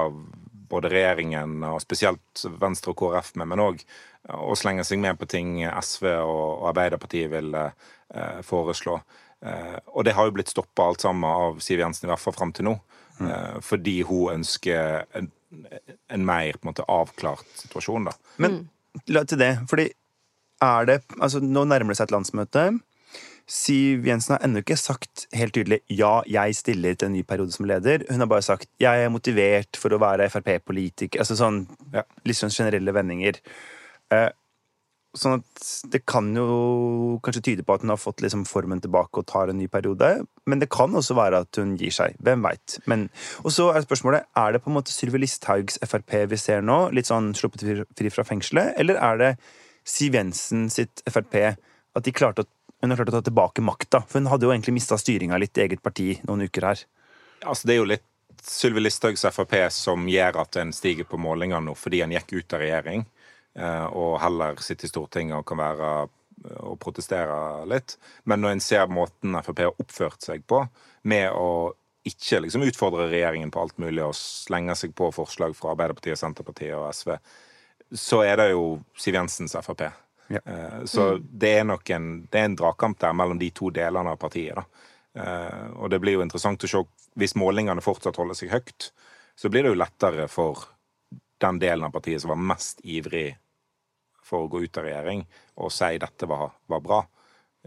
både 0.68 0.90
regjeringen 0.92 1.62
og 1.70 1.80
spesielt 1.84 2.44
Venstre 2.60 2.92
og 2.92 3.00
KrF 3.00 3.36
med, 3.40 3.54
men 3.54 3.64
òg 3.64 3.84
å 4.34 4.56
slenge 4.58 4.84
seg 4.84 5.00
med 5.00 5.20
på 5.22 5.28
ting 5.30 5.60
SV 5.62 6.08
og, 6.10 6.48
og 6.64 6.72
Arbeiderpartiet 6.72 7.30
vil 7.30 7.54
foreslå. 8.44 8.96
Eh, 9.46 9.78
og 9.94 10.08
det 10.08 10.16
har 10.18 10.28
jo 10.28 10.36
blitt 10.36 10.52
stoppa 10.52 10.90
alt 10.90 11.06
sammen 11.06 11.30
av 11.30 11.62
Siv 11.64 11.80
Jensen, 11.84 12.08
i 12.08 12.12
hvert 12.12 12.24
fall 12.24 12.36
fram 12.38 12.54
til 12.56 12.72
nå. 12.72 12.78
Mm. 13.16 13.62
fordi 13.64 14.02
hun 14.04 14.34
ønsker 14.34 15.06
en, 15.16 15.30
en 16.12 16.26
mer 16.28 16.58
en 16.58 16.68
måte 16.68 16.84
avklart 16.92 17.46
situasjon, 17.62 18.10
da. 18.10 18.12
Men 18.44 18.58
la 19.08 19.22
til 19.24 19.40
det, 19.40 19.54
fordi 19.72 19.86
er 20.66 20.90
det 20.90 20.98
Altså, 21.22 21.40
nå 21.40 21.64
nærmer 21.64 21.94
det 21.94 22.02
seg 22.02 22.10
et 22.10 22.16
landsmøte. 22.16 22.66
Siv 23.48 24.08
Jensen 24.08 24.34
har 24.36 24.44
ennå 24.44 24.64
ikke 24.64 24.78
sagt 24.80 25.28
helt 25.38 25.54
tydelig 25.54 25.78
ja, 25.94 26.24
jeg 26.26 26.56
stiller 26.58 26.96
til 26.98 27.12
en 27.12 27.16
ny 27.16 27.22
periode 27.28 27.54
som 27.54 27.68
leder. 27.70 28.04
Hun 28.10 28.24
har 28.24 28.30
bare 28.32 28.46
sagt 28.46 28.68
jeg 28.82 29.06
er 29.06 29.14
motivert 29.14 29.78
for 29.78 29.94
å 29.94 30.02
være 30.02 30.28
Frp-politiker. 30.34 31.22
Altså 31.22 31.38
sånn 31.40 31.68
Ja. 31.94 32.04
litt 32.26 32.40
sånn 32.40 32.52
generelle 32.52 32.92
vendinger. 32.92 33.40
Eh, 34.12 34.30
sånn 35.20 35.40
at 35.40 35.68
det 35.92 36.02
kan 36.10 36.28
jo 36.36 37.18
kanskje 37.26 37.44
tyde 37.50 37.66
på 37.66 37.76
at 37.76 37.84
hun 37.86 37.94
har 37.94 38.00
fått 38.02 38.24
liksom 38.24 38.46
formen 38.50 38.82
tilbake 38.84 39.22
og 39.22 39.28
tar 39.30 39.52
en 39.52 39.60
ny 39.60 39.68
periode. 39.72 40.10
Men 40.50 40.62
det 40.62 40.70
kan 40.74 40.96
også 40.96 41.18
være 41.18 41.44
at 41.46 41.60
hun 41.62 41.76
gir 41.80 41.94
seg. 41.96 42.18
Hvem 42.26 42.46
veit. 42.46 42.78
Og 43.44 43.52
så 43.56 43.70
er 43.74 43.86
spørsmålet 43.86 44.28
er 44.42 44.56
det 44.56 44.64
på 44.64 44.72
en 44.72 44.78
måte 44.78 44.94
Sylvi 44.94 45.22
Listhaugs 45.24 45.80
Frp 45.84 46.18
vi 46.32 46.40
ser 46.40 46.66
nå, 46.66 46.90
litt 46.96 47.10
sånn 47.10 47.34
sluppet 47.38 47.66
fri- 47.66 48.12
fra 48.14 48.28
fengselet, 48.28 48.76
eller 48.82 49.00
er 49.00 49.22
det 49.22 49.32
Siv 49.86 50.18
Jensen 50.18 50.68
sitt 50.74 51.04
Frp 51.06 51.36
at 51.46 52.08
å, 52.10 52.46
hun 52.82 52.92
har 52.92 53.00
klart 53.00 53.14
å 53.14 53.18
ta 53.20 53.24
tilbake 53.26 53.64
makta? 53.64 54.04
For 54.10 54.20
hun 54.20 54.32
hadde 54.32 54.48
jo 54.48 54.54
egentlig 54.54 54.76
mista 54.80 54.98
styringa 55.00 55.40
litt 55.40 55.58
i 55.58 55.66
eget 55.68 55.84
parti 55.86 56.16
noen 56.26 56.48
uker 56.50 56.72
her. 56.72 56.86
Altså, 57.46 57.68
det 57.68 57.76
er 57.76 57.82
jo 57.84 57.92
litt 57.94 58.06
Sylvi 58.46 58.84
Listhaugs 58.84 59.24
Frp 59.32 59.56
som 59.74 60.10
gjør 60.10 60.42
at 60.44 60.58
en 60.62 60.74
stiger 60.76 61.08
på 61.08 61.18
målingene 61.22 61.64
nå, 61.70 61.78
fordi 61.80 62.04
en 62.04 62.14
gikk 62.14 62.36
ut 62.36 62.58
av 62.58 62.66
regjering 62.66 63.06
og 63.96 64.20
heller 64.20 64.60
sitte 64.64 64.88
i 64.88 64.92
Stortinget 64.92 65.38
og 65.40 65.48
kan 65.48 65.62
være 65.62 65.90
eh, 66.04 66.60
og 66.60 66.78
protestere 66.84 67.66
litt. 67.70 67.98
Men 68.28 68.44
når 68.44 68.56
en 68.56 68.64
ser 68.64 68.92
måten 68.92 69.38
Frp 69.42 69.64
har 69.64 69.82
oppført 69.82 70.26
seg 70.26 70.46
på, 70.48 70.66
med 71.08 71.32
å 71.32 71.74
ikke 72.06 72.44
liksom 72.44 72.66
utfordre 72.68 73.08
regjeringen 73.10 73.50
på 73.54 73.64
alt 73.64 73.80
mulig 73.82 74.04
og 74.06 74.14
slenge 74.18 74.76
seg 74.78 74.94
på 74.98 75.10
forslag 75.16 75.56
fra 75.58 75.72
Arbeiderpartiet, 75.74 76.20
Senterpartiet 76.22 76.76
og 76.78 76.92
SV, 76.94 77.16
så 77.98 78.22
er 78.26 78.38
det 78.42 78.50
jo 78.52 78.76
Siv 79.00 79.18
Jensens 79.18 79.56
Frp. 79.66 79.88
Ja. 80.28 80.42
Eh, 80.46 80.84
Så 80.86 81.16
det 81.22 81.56
er 81.60 81.66
nok 81.66 81.90
en, 81.90 82.28
det 82.32 82.42
er 82.42 82.52
en 82.52 82.60
dragkamp 82.60 83.00
der 83.02 83.14
mellom 83.18 83.40
de 83.42 83.50
to 83.56 83.72
delene 83.74 84.14
av 84.14 84.22
partiet. 84.22 84.60
da. 84.60 84.66
Eh, 85.16 85.68
og 85.80 85.90
det 85.90 86.02
blir 86.04 86.20
jo 86.20 86.26
interessant 86.26 86.64
å 86.64 86.70
se 86.70 86.84
hvis 87.16 87.38
målingene 87.40 87.84
fortsatt 87.84 88.18
holder 88.20 88.36
seg 88.36 88.52
høyt, 88.52 88.92
så 89.40 89.50
blir 89.50 89.64
det 89.64 89.72
jo 89.72 89.80
lettere 89.80 90.28
for 90.32 90.66
den 91.42 91.60
delen 91.60 91.88
av 91.88 91.94
partiet 91.96 92.22
som 92.22 92.34
var 92.34 92.42
mest 92.54 92.82
ivrig 92.84 93.36
for 94.26 94.46
å 94.46 94.52
gå 94.52 94.64
ut 94.66 94.80
av 94.82 94.88
regjering, 94.88 95.26
og 95.62 95.74
si 95.74 95.96
dette 96.02 96.30
var, 96.30 96.50
var 96.72 96.82
bra. 96.84 97.02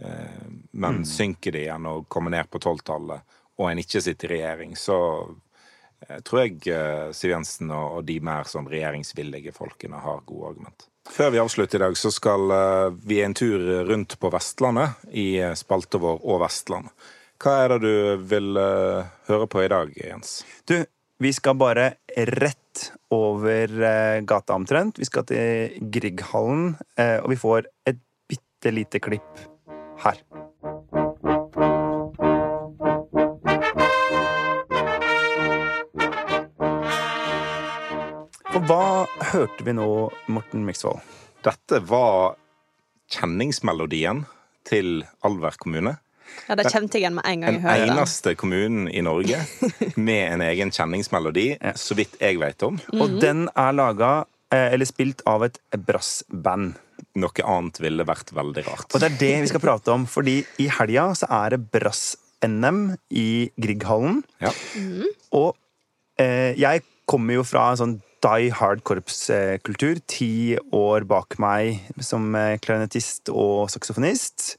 Eh, 0.00 0.46
men 0.78 1.04
synker 1.06 1.54
det 1.54 1.66
igjen 1.66 1.86
og 1.90 2.08
kommer 2.10 2.34
ned 2.34 2.50
på 2.50 2.60
tolvtallet, 2.62 3.38
og 3.58 3.70
en 3.70 3.82
ikke 3.82 4.02
sitter 4.02 4.32
i 4.32 4.38
regjering, 4.38 4.76
så 4.78 4.98
eh, 6.06 6.20
tror 6.26 6.44
jeg 6.44 6.60
eh, 6.70 7.08
Siv 7.16 7.34
Jensen 7.34 7.72
og, 7.74 8.04
de 8.06 8.20
mer 8.24 8.46
sånn 8.50 8.70
regjeringsvillige 8.70 9.54
folkene 9.56 10.02
har 10.02 10.22
gode 10.26 10.52
argument. 10.52 10.86
Før 11.08 11.32
vi 11.32 11.40
avslutter 11.40 11.80
i 11.80 11.86
dag, 11.86 11.96
så 11.98 12.12
skal 12.14 12.52
eh, 12.54 12.98
vi 13.08 13.22
en 13.24 13.34
tur 13.38 13.64
rundt 13.88 14.18
på 14.20 14.30
Vestlandet 14.34 15.08
i 15.10 15.30
spalta 15.58 16.00
vår 16.02 16.20
Og 16.22 16.42
Vestland. 16.44 16.92
Hva 17.38 17.54
er 17.62 17.74
det 17.74 17.78
du 17.86 18.22
vil 18.26 18.58
høre 19.28 19.46
på 19.46 19.60
i 19.62 19.68
dag, 19.70 19.92
Jens? 19.94 20.40
Du, 20.66 20.74
vi 21.22 21.30
skal 21.32 21.54
bare 21.54 21.92
rett 22.18 22.67
over 23.14 23.72
eh, 23.84 24.20
gata 24.28 24.56
omtrent. 24.58 24.98
Vi 25.00 25.06
skal 25.08 25.26
til 25.28 25.76
Grieghallen, 25.92 26.74
eh, 26.98 27.18
og 27.22 27.32
vi 27.32 27.38
får 27.40 27.68
et 27.88 28.00
bitte 28.28 28.72
lite 28.74 29.00
klipp 29.02 29.44
her. 30.04 30.20
For 38.48 38.64
hva 38.66 39.06
hørte 39.32 39.64
vi 39.64 39.76
nå, 39.76 39.88
Morten 40.32 40.66
Miksvold? 40.66 41.00
Dette 41.46 41.78
var 41.86 42.34
kjenningsmelodien 43.12 44.24
til 44.68 45.04
Alver 45.24 45.56
kommune. 45.60 45.96
Ja, 46.48 46.56
det 46.58 46.68
kjente 46.72 46.96
jeg 46.96 47.04
igjen 47.04 47.16
med 47.18 47.28
en 47.28 47.44
gang 47.44 47.58
jeg 47.58 47.64
hørte 47.64 47.84
den. 47.84 47.94
eneste 47.94 48.34
kommunen 48.40 48.88
i 48.88 49.04
Norge 49.04 49.40
med 50.08 50.24
en 50.32 50.44
egen 50.48 50.72
kjenningsmelodi, 50.74 51.48
så 51.78 51.96
vidt 51.98 52.18
jeg 52.22 52.40
vet 52.40 52.66
om. 52.66 52.80
Og 52.96 53.18
den 53.22 53.46
er 53.52 53.76
laga, 53.76 54.12
eh, 54.54 54.72
eller 54.74 54.88
spilt, 54.88 55.24
av 55.28 55.46
et 55.48 55.60
brassband. 55.76 56.78
Noe 57.18 57.46
annet 57.46 57.80
ville 57.82 58.06
vært 58.06 58.32
veldig 58.34 58.66
rart. 58.66 58.90
Og 58.92 59.02
det 59.02 59.12
er 59.12 59.20
det 59.20 59.34
vi 59.44 59.52
skal 59.52 59.62
prate 59.62 59.94
om, 59.94 60.06
fordi 60.08 60.40
i 60.62 60.68
helga 60.78 61.10
så 61.18 61.28
er 61.44 61.56
det 61.56 61.62
brass-NM 61.74 62.82
i 63.10 63.28
Grieghallen. 63.60 64.22
Ja. 64.42 64.52
Og 65.36 65.56
eh, 66.20 66.54
jeg 66.58 66.84
kommer 67.08 67.38
jo 67.38 67.46
fra 67.46 67.70
en 67.72 67.80
sånn 67.80 67.96
die 68.24 68.50
hard 68.54 68.82
korpskultur. 68.86 70.00
Ti 70.10 70.58
år 70.74 71.06
bak 71.08 71.38
meg 71.42 71.84
som 72.02 72.32
eh, 72.36 72.56
klarinettist 72.62 73.30
og 73.32 73.68
saksofonist. 73.72 74.56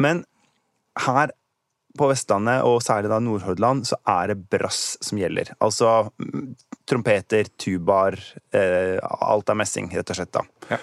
Men 0.00 0.24
her 0.98 1.32
på 1.98 2.06
Vestlandet, 2.10 2.62
og 2.66 2.82
særlig 2.84 3.10
da 3.10 3.18
Nordhordland, 3.22 3.82
så 3.88 3.98
er 4.08 4.30
det 4.30 4.44
brass 4.52 4.94
som 5.02 5.18
gjelder. 5.18 5.50
Altså 5.62 6.10
mm, 6.22 6.52
trompeter, 6.88 7.50
tubaer, 7.60 8.18
eh, 8.54 8.98
alt 9.02 9.50
er 9.50 9.58
messing, 9.58 9.90
rett 9.94 10.12
og 10.12 10.20
slett. 10.20 10.32
da. 10.36 10.44
Ja. 10.70 10.78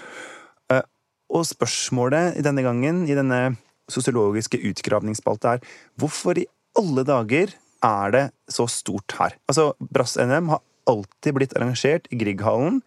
Eh, 0.75 0.83
og 1.31 1.47
spørsmålet 1.47 2.39
i 2.39 2.43
denne 2.45 2.63
gangen, 2.65 3.05
i 3.07 3.15
denne 3.17 3.57
sosiologiske 3.91 4.59
utgravningsspalta, 4.67 5.55
er 5.55 5.79
hvorfor 5.99 6.39
i 6.39 6.47
alle 6.77 7.05
dager 7.07 7.55
er 7.85 8.11
det 8.13 8.25
så 8.51 8.67
stort 8.71 9.15
her? 9.19 9.37
Altså, 9.47 9.71
Brass-NM 9.79 10.51
har 10.51 10.63
alltid 10.87 11.35
blitt 11.35 11.55
arrangert 11.55 12.07
i 12.11 12.19
Grieghallen. 12.19 12.81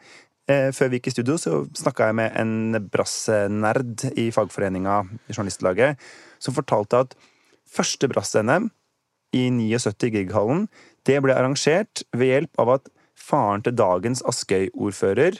Eh, 0.50 0.70
før 0.74 0.90
vi 0.90 0.98
gikk 0.98 1.10
i 1.10 1.14
studio, 1.14 1.36
så 1.38 1.62
snakka 1.78 2.08
jeg 2.08 2.16
med 2.18 2.36
en 2.40 2.78
brassnerd 2.90 4.06
i 4.18 4.30
fagforeninga 4.34 4.96
i 5.28 5.34
Journalistlaget, 5.36 6.00
som 6.42 6.56
fortalte 6.56 7.04
at 7.04 7.14
første 7.70 8.08
brass-NM 8.10 8.70
i 9.36 9.44
79 9.54 10.08
i 10.08 10.14
Grieghallen, 10.16 10.68
Det 11.06 11.16
ble 11.24 11.32
arrangert 11.32 12.02
ved 12.12 12.28
hjelp 12.28 12.58
av 12.60 12.68
at 12.74 12.88
faren 13.16 13.62
til 13.64 13.72
dagens 13.72 14.20
Askøy-ordfører 14.28 15.38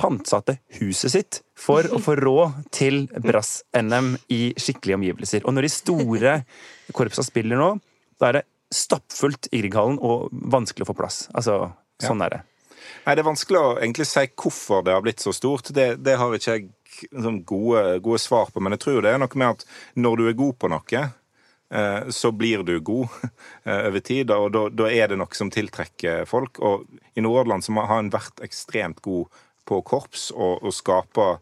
pantsatte 0.00 0.54
huset 0.78 1.12
sitt 1.12 1.40
for 1.52 1.84
å 1.92 2.00
få 2.00 2.14
råd 2.16 2.70
til 2.72 3.04
brass-NM 3.12 4.16
i 4.32 4.54
skikkelige 4.56 4.96
omgivelser. 4.96 5.44
Og 5.44 5.52
når 5.52 5.68
de 5.68 5.72
store 5.74 6.34
korpsa 6.96 7.22
spiller 7.26 7.60
nå, 7.60 7.74
da 8.16 8.30
er 8.30 8.38
det 8.38 8.46
stappfullt 8.72 9.50
i 9.52 9.60
Grieghallen 9.60 10.00
og 10.00 10.32
vanskelig 10.32 10.86
å 10.86 10.92
få 10.94 10.96
plass. 10.96 11.26
Altså, 11.36 11.68
sånn 12.00 12.24
er 12.24 12.38
det. 12.38 12.40
Nei, 13.06 13.14
Det 13.14 13.22
er 13.22 13.28
vanskelig 13.28 13.60
å 13.60 13.72
egentlig 13.78 14.06
si 14.08 14.26
hvorfor 14.28 14.84
det 14.86 14.94
har 14.94 15.02
blitt 15.04 15.22
så 15.22 15.32
stort. 15.34 15.72
Det, 15.74 15.96
det 16.02 16.18
har 16.20 16.34
ikke 16.36 16.56
jeg 16.56 16.68
liksom, 17.10 17.42
gode, 17.48 17.98
gode, 18.04 18.20
svar 18.22 18.52
på, 18.52 18.60
men 18.60 18.76
jeg 18.76 18.84
tror 18.84 19.02
det 19.02 19.12
er 19.12 19.22
noe 19.22 19.40
med 19.40 19.56
at 19.56 19.66
når 19.98 20.18
du 20.20 20.28
er 20.28 20.38
god 20.38 20.58
på 20.60 20.70
noe, 20.72 21.04
eh, 21.72 22.10
så 22.12 22.32
blir 22.36 22.64
du 22.66 22.74
god 22.80 23.08
eh, 23.68 23.88
over 23.88 24.04
tid, 24.04 24.34
og 24.34 24.50
da, 24.54 24.66
da, 24.82 24.90
er 24.90 25.12
det 25.12 25.18
noe 25.20 25.38
som 25.38 25.50
tiltrekker 25.52 26.26
folk. 26.30 26.60
Og 26.60 26.86
i 27.14 27.24
Nordhordland 27.24 27.66
har 27.78 27.98
en 27.98 28.12
vært 28.12 28.44
ekstremt 28.44 29.02
god 29.04 29.42
på 29.68 29.82
korps 29.86 30.30
og, 30.34 30.62
og 30.62 30.74
skape 30.74 31.34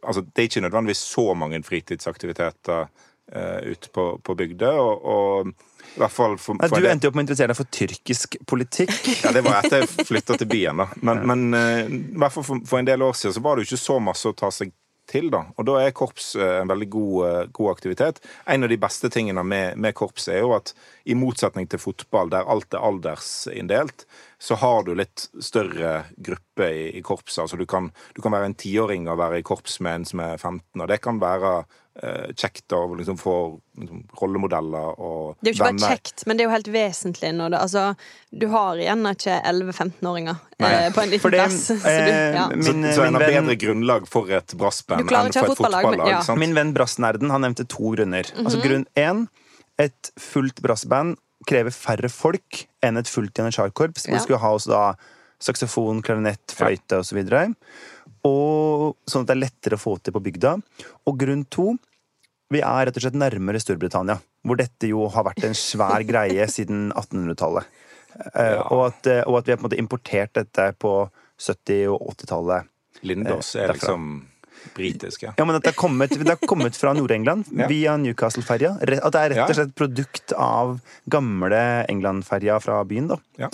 Altså, 0.00 0.22
det 0.22 0.40
er 0.40 0.46
ikke 0.46 0.60
nødvendigvis 0.62 1.00
så 1.04 1.34
mange 1.36 1.58
fritidsaktiviteter 1.66 2.86
uh, 2.86 3.58
ute 3.66 3.90
på, 3.92 4.04
på 4.24 4.34
bygda. 4.38 4.70
og, 4.80 5.02
og 5.04 5.50
i 5.94 6.00
hvert 6.00 6.14
fall 6.14 6.36
for, 6.40 6.56
for 6.68 6.80
du 6.80 6.88
endte 6.88 7.10
opp 7.10 7.16
med 7.16 7.24
å 7.24 7.26
interessere 7.26 7.52
deg 7.52 7.58
for 7.58 7.72
tyrkisk 7.74 8.38
politikk. 8.48 8.94
Ja, 9.24 9.32
Det 9.34 9.42
var 9.44 9.58
etter 9.60 9.82
jeg 9.82 10.06
flytta 10.08 10.38
til 10.40 10.48
byen. 10.50 10.80
da. 10.80 10.86
Men, 11.00 11.20
ja. 11.20 11.32
men 11.32 11.56
uh, 11.56 11.90
i 11.90 12.20
hvert 12.22 12.36
fall 12.36 12.46
for, 12.46 12.62
for, 12.68 12.80
en 12.80 12.88
del 12.88 13.04
år 13.04 13.18
siden 13.18 13.36
så 13.36 13.42
var 13.44 13.56
det 13.56 13.64
jo 13.64 13.72
ikke 13.72 13.84
så 13.84 13.98
masse 14.02 14.30
å 14.30 14.36
ta 14.38 14.50
seg 14.54 14.72
til. 15.10 15.28
da. 15.34 15.44
Og 15.58 15.68
da 15.68 15.78
er 15.82 15.94
korps 15.96 16.32
uh, 16.40 16.62
en 16.62 16.72
veldig 16.72 16.88
god, 16.94 17.16
uh, 17.20 17.38
god, 17.52 17.70
aktivitet. 17.74 18.22
En 18.48 18.64
av 18.64 18.72
de 18.72 18.80
beste 18.80 19.12
tingene 19.12 19.44
med, 19.44 19.76
med, 19.76 19.96
korps 19.98 20.30
er 20.32 20.40
jo 20.40 20.54
at 20.56 20.72
i 21.04 21.16
motsetning 21.18 21.68
til 21.68 21.82
fotball, 21.82 22.32
der 22.32 22.48
alt 22.48 22.72
er 22.72 22.88
aldersinndelt, 22.88 24.06
så 24.42 24.56
har 24.58 24.82
du 24.86 24.94
litt 24.98 25.28
større 25.38 25.92
gruppe 26.16 26.66
i, 26.66 26.88
i 26.98 27.02
korpset. 27.06 27.44
Altså 27.44 27.58
du 27.60 27.66
kan, 27.70 27.92
du 28.16 28.22
kan 28.24 28.34
være 28.34 28.50
en 28.50 28.58
tiåring 28.58 29.06
og 29.06 29.20
være 29.20 29.38
i 29.38 29.46
korps 29.46 29.78
med 29.84 30.00
en 30.00 30.08
som 30.08 30.24
er 30.24 30.34
15, 30.34 30.82
og 30.82 30.90
det 30.90 30.98
kan 31.04 31.22
være 31.22 31.62
Eh, 31.92 32.30
kjekt 32.32 32.72
å 32.72 32.86
liksom 32.96 33.18
få 33.20 33.32
liksom, 33.76 33.98
rollemodeller 34.16 34.94
og 34.96 35.34
venner. 35.34 35.36
Det 35.42 35.50
er 35.50 35.52
jo 35.52 35.56
ikke 35.58 35.66
bare 35.66 35.90
kjekt, 35.90 36.22
men 36.24 36.38
det 36.38 36.44
er 36.44 36.46
jo 36.46 36.52
helt 36.54 36.70
vesentlig 36.72 37.32
når 37.36 37.52
det 37.52 37.58
Altså, 37.60 37.82
du 38.32 38.46
har 38.48 38.80
igjen 38.80 39.08
ikke 39.10 39.34
11-15-åringer 39.50 40.38
eh, 40.56 40.86
på 40.96 41.02
en 41.02 41.12
liten 41.12 41.34
det, 41.34 41.42
plass. 41.42 41.58
Så, 41.68 41.76
du, 41.76 41.90
eh, 41.90 42.38
ja. 42.38 42.46
min, 42.54 42.86
så, 42.86 42.94
så 42.96 43.04
en 43.04 43.18
har 43.18 43.26
bedre 43.26 43.58
grunnlag 43.60 44.08
for 44.08 44.32
et 44.32 44.56
brassband 44.56 45.04
enn 45.04 45.36
for 45.36 45.52
et 45.52 45.60
fotballag. 45.60 46.00
Ja. 46.14 46.22
Min 46.40 46.56
venn 46.56 46.72
Brassnerden 46.72 47.34
han 47.34 47.44
nevnte 47.44 47.68
to 47.68 47.92
grunner. 47.92 48.24
Mm 48.24 48.40
-hmm. 48.40 48.48
Altså 48.48 48.64
grunn 48.64 48.88
én 48.96 49.26
et 49.76 50.12
fullt 50.16 50.64
brassband 50.64 51.20
krever 51.48 51.74
færre 51.74 52.10
folk 52.12 52.64
enn 52.84 53.00
et 53.00 53.10
fullt 53.10 53.38
janitsjarkorps. 53.38 54.08
Ja. 54.08 54.16
Vi 54.16 54.24
skulle 54.24 54.42
ha 54.42 54.52
også 54.54 54.72
da 54.72 54.82
saksofon, 55.42 56.02
klarinett, 56.06 56.54
fløyte 56.54 57.00
osv. 57.02 57.22
Og 58.28 58.92
sånn 59.10 59.24
at 59.24 59.30
det 59.30 59.34
er 59.34 59.42
lettere 59.42 59.78
å 59.78 59.82
få 59.82 59.96
til 59.98 60.14
på 60.14 60.22
bygda. 60.22 60.56
Og 61.10 61.18
grunn 61.18 61.46
to 61.50 61.72
vi 62.52 62.60
er 62.60 62.86
rett 62.86 62.98
og 62.98 63.04
slett 63.04 63.16
nærmere 63.16 63.60
Storbritannia, 63.62 64.18
hvor 64.44 64.58
dette 64.60 64.90
jo 64.90 65.06
har 65.12 65.24
vært 65.24 65.46
en 65.48 65.56
svær 65.56 66.04
greie 66.04 66.44
siden 66.52 66.90
1800-tallet. 66.90 67.78
Eh, 68.34 68.50
ja. 68.58 68.66
Og, 68.66 69.06
eh, 69.08 69.22
og, 69.24 69.38
at 69.38 69.48
vi 69.48 69.54
har 69.54 69.60
på 69.60 69.62
en 69.62 69.68
måte 69.70 69.80
importert 69.80 70.34
dette 70.36 70.66
på 70.76 70.92
70- 71.40 71.94
og 71.94 72.10
80-tallet. 72.12 72.68
Lindås 73.08 73.54
er 73.56 73.72
liksom 73.72 74.10
britisk, 74.76 75.22
ja. 75.26 75.34
ja 75.36 75.46
men 75.48 75.58
det 75.58 75.72
har 75.72 75.78
kommet, 75.78 76.14
det 76.18 76.28
har 76.28 76.40
kommet 76.48 76.76
fra 76.78 76.92
Nord-England 76.96 77.50
ja. 77.56 77.68
via 77.70 77.96
Newcastle-ferja. 78.00 78.76
At 78.80 79.14
det 79.14 79.22
er 79.22 79.34
rett 79.34 79.48
og 79.48 79.58
slett 79.58 79.74
produkt 79.78 80.34
av 80.36 80.76
gamle 81.12 81.62
England-ferja 81.92 82.60
fra 82.62 82.82
byen. 82.88 83.10
da. 83.14 83.18
Ja. 83.46 83.50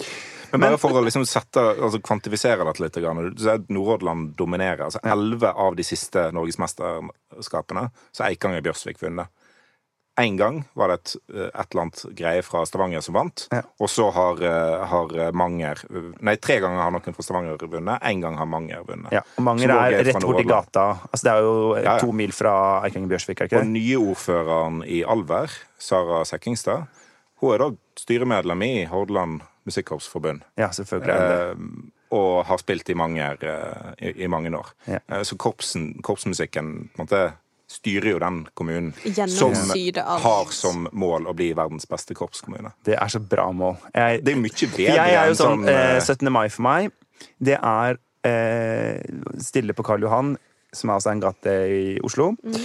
Men 0.51 0.65
bare 0.65 0.79
for 0.81 0.97
å 0.97 1.03
liksom 1.05 1.27
sette, 1.29 1.61
altså 1.61 2.01
kvantifisere 2.01 2.65
dette 2.65 2.85
litt. 2.85 3.69
Nordhordland 3.69 4.33
dominerer. 4.39 4.87
altså 4.87 5.03
Elleve 5.05 5.53
av 5.53 5.77
de 5.77 5.85
siste 5.85 6.29
norgesmesterskapene 6.37 7.89
så 8.13 8.25
er 8.25 8.33
Eikanger 8.33 8.65
Bjørsvik 8.65 9.03
vunnet. 9.03 9.29
Én 10.19 10.39
gang 10.39 10.61
var 10.79 10.93
det 10.93 10.99
et, 10.99 11.15
eh, 11.35 11.49
et, 11.49 11.67
eller 11.71 11.85
annet 11.85 12.05
greie 12.19 12.45
fra 12.47 12.65
Stavanger 12.67 13.05
som 13.05 13.17
vant. 13.19 13.47
Ja. 13.55 13.63
Og 13.79 13.91
så 13.93 14.09
har, 14.15 14.43
eh, 14.43 14.87
har, 14.93 15.15
Manger 15.33 15.83
Nei, 16.25 16.37
tre 16.37 16.59
ganger 16.65 16.83
har 16.83 16.95
noen 16.95 17.17
fra 17.17 17.27
Stavanger 17.27 17.65
vunnet. 17.65 18.03
Én 18.03 18.23
gang 18.25 18.39
har 18.39 18.49
Manger 18.51 18.87
vunnet. 18.89 19.13
Ja, 19.15 19.23
og 19.37 19.47
Manger 19.47 19.75
er 19.77 20.05
rett 20.09 20.23
borti 20.25 20.47
gata. 20.49 20.87
Altså, 21.11 21.23
det 21.25 21.35
er 21.35 21.47
jo 21.47 21.59
ja, 21.77 21.99
to 22.03 22.13
mil 22.13 22.35
fra 22.35 22.55
Eikanger 22.87 23.15
Bjørsvik. 23.15 23.45
Og 23.53 23.69
nye 23.69 24.01
ordføreren 24.01 24.83
i 24.87 25.05
Alver, 25.07 25.53
Sara 25.79 26.25
Sekkingstad, 26.29 26.89
hun 27.39 27.55
er 27.55 27.63
da 27.63 27.71
styremedlem 27.99 28.63
i 28.67 28.73
Hordaland 28.91 29.45
Musikkorpsforbund. 29.69 30.43
Ja, 30.59 30.73
selvfølgelig 30.75 31.15
eh, 31.15 31.95
og 32.17 32.47
har 32.49 32.61
spilt 32.63 32.89
i 32.89 32.97
Manger 32.97 33.43
eh, 33.45 33.91
i, 34.09 34.15
i 34.25 34.31
mange 34.31 34.53
år. 34.57 34.73
Ja. 34.89 35.01
Eh, 35.13 35.23
så 35.29 35.37
korpsen, 35.37 35.91
korpsmusikken 36.03 36.73
på 36.95 37.03
en 37.03 37.07
måte 37.07 37.23
styrer 37.69 38.15
jo 38.15 38.19
den 38.23 38.41
kommunen 38.57 38.93
som 39.29 39.55
har 40.25 40.53
som 40.57 40.87
mål 40.97 41.29
å 41.29 41.35
bli 41.37 41.51
verdens 41.57 41.85
beste 41.89 42.17
korpskommune. 42.17 42.73
Det 42.87 42.97
er 42.97 43.13
så 43.13 43.21
bra 43.21 43.51
mål. 43.53 43.77
Jeg, 43.93 44.23
det 44.25 44.33
er 44.33 44.41
mye 44.41 44.69
bedre 44.73 44.87
jeg 44.97 45.17
er 45.21 45.29
jo 45.29 45.37
sånn, 45.39 45.67
sånn 45.67 45.73
eh, 45.75 45.99
17. 46.01 46.25
Eh, 46.25 46.35
mai 46.39 46.47
for 46.49 46.65
meg, 46.65 46.91
det 47.45 47.59
er 47.59 48.01
eh, 48.29 49.03
stille 49.45 49.77
på 49.77 49.85
Karl 49.87 50.07
Johan, 50.07 50.33
som 50.73 50.91
er 50.91 50.99
altså 50.99 51.13
en 51.13 51.23
gate 51.23 51.55
i 51.75 51.85
Oslo. 52.05 52.33
Mm. 52.41 52.59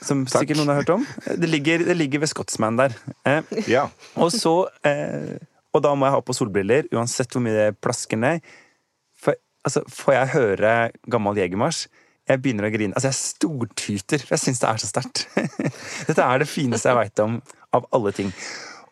Som 0.00 0.24
sikkert 0.32 0.56
noen 0.56 0.72
har 0.72 0.80
hørt 0.80 0.94
om. 0.94 1.04
Det 1.28 1.48
ligger, 1.48 1.84
det 1.84 1.96
ligger 1.98 2.22
ved 2.22 2.32
Scotsman 2.32 2.80
der. 2.80 2.96
Eh, 3.28 3.44
ja. 3.68 3.86
Og 4.16 4.32
så 4.32 4.54
og 5.70 5.84
da 5.84 5.92
må 5.94 6.08
jeg 6.08 6.16
ha 6.16 6.22
på 6.24 6.34
solbriller, 6.34 6.88
uansett 6.94 7.30
hvor 7.34 7.44
mye 7.44 7.56
det 7.56 7.80
plasker 7.82 8.18
ned. 8.18 8.46
For, 9.20 9.38
altså, 9.66 9.84
får 9.86 10.16
jeg 10.16 10.32
høre 10.34 10.72
gammel 11.12 11.38
Jegermarsj, 11.38 11.84
jeg 12.30 12.42
begynner 12.44 12.68
å 12.68 12.72
grine. 12.72 12.96
Altså, 12.96 13.10
jeg 13.10 13.18
stortyter, 13.20 14.22
for 14.24 14.36
jeg 14.36 14.44
syns 14.44 14.62
det 14.62 14.68
er 14.70 14.82
så 14.82 14.90
sterkt. 14.90 15.24
Dette 16.08 16.26
er 16.26 16.42
det 16.42 16.48
fineste 16.50 16.90
jeg 16.90 16.98
veit 16.98 17.22
om 17.24 17.38
av 17.76 17.86
alle 17.94 18.12
ting. 18.16 18.32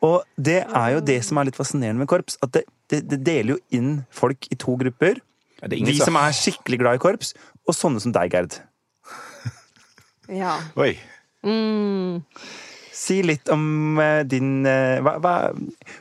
Og 0.07 0.23
det 0.39 0.61
er 0.63 0.93
jo 0.95 1.03
det 1.03 1.19
som 1.27 1.41
er 1.41 1.49
litt 1.49 1.59
fascinerende 1.59 2.05
med 2.05 2.11
korps. 2.11 2.39
At 2.45 2.55
det, 2.55 2.65
det, 2.91 3.03
det 3.11 3.21
deler 3.27 3.57
jo 3.57 3.61
inn 3.75 3.93
folk 4.15 4.47
i 4.53 4.59
to 4.59 4.77
grupper. 4.79 5.23
De 5.67 5.97
som 5.99 6.19
er 6.21 6.37
skikkelig 6.39 6.79
glad 6.83 6.99
i 6.99 7.03
korps, 7.03 7.33
og 7.67 7.75
sånne 7.75 8.03
som 8.03 8.15
deg, 8.15 8.31
Gerd. 8.31 8.61
Ja. 10.29 10.59
Oi. 10.79 10.93
Mm. 11.47 12.23
Si 12.99 13.21
litt 13.23 13.49
om 13.55 13.99
eh, 14.03 14.25
din 14.27 14.67
eh, 14.67 14.99
hva, 15.05 15.17
hva, 15.23 15.35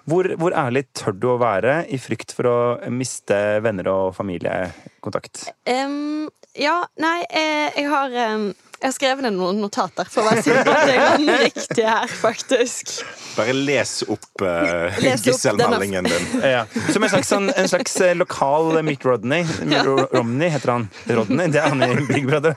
hvor, 0.09 0.31
hvor, 0.39 0.55
ærlig 0.57 0.87
tør 0.97 1.13
du 1.13 1.27
å 1.35 1.39
være 1.41 1.83
i 1.93 1.99
frykt 2.01 2.33
for 2.33 2.49
å 2.49 2.57
miste 2.89 3.37
venner 3.61 3.91
og 3.91 4.15
familiekontakt? 4.17 5.45
Um, 5.69 6.25
ja, 6.57 6.79
nei, 6.97 7.19
jeg, 7.29 7.75
jeg 7.77 7.91
har 7.93 8.17
um 8.31 8.47
jeg 8.77 8.85
har 8.85 8.93
skrevet 8.93 9.25
ned 9.25 9.33
noen 9.33 9.57
notater 9.57 10.05
for 10.05 10.21
å 10.21 10.29
være 10.29 10.41
sikker 10.45 10.67
på 10.67 10.73
at 10.75 10.89
jeg 10.91 10.99
har 11.01 11.15
den 11.17 11.39
riktige 11.41 11.89
her, 11.89 12.11
faktisk. 12.13 12.91
Bare 13.33 13.55
les 13.57 13.93
opp 14.05 14.43
uh, 14.45 14.99
gisselmeldingen 15.01 16.05
din. 16.05 16.27
Ja. 16.45 16.61
Som 16.93 17.07
en 17.07 17.09
slags, 17.09 17.31
sånn, 17.31 17.49
en 17.57 17.69
slags 17.71 17.97
uh, 18.05 18.11
lokal 18.17 18.77
Mitt 18.85 19.05
Rodney. 19.07 19.47
Ja. 19.65 19.81
Romney 20.13 20.53
heter 20.53 20.75
han. 20.75 20.85
Rodney, 21.09 21.49
det 21.53 21.63
er 21.63 21.73
han 21.73 21.81
i 21.81 22.05
Big 22.05 22.29
Brother. 22.29 22.53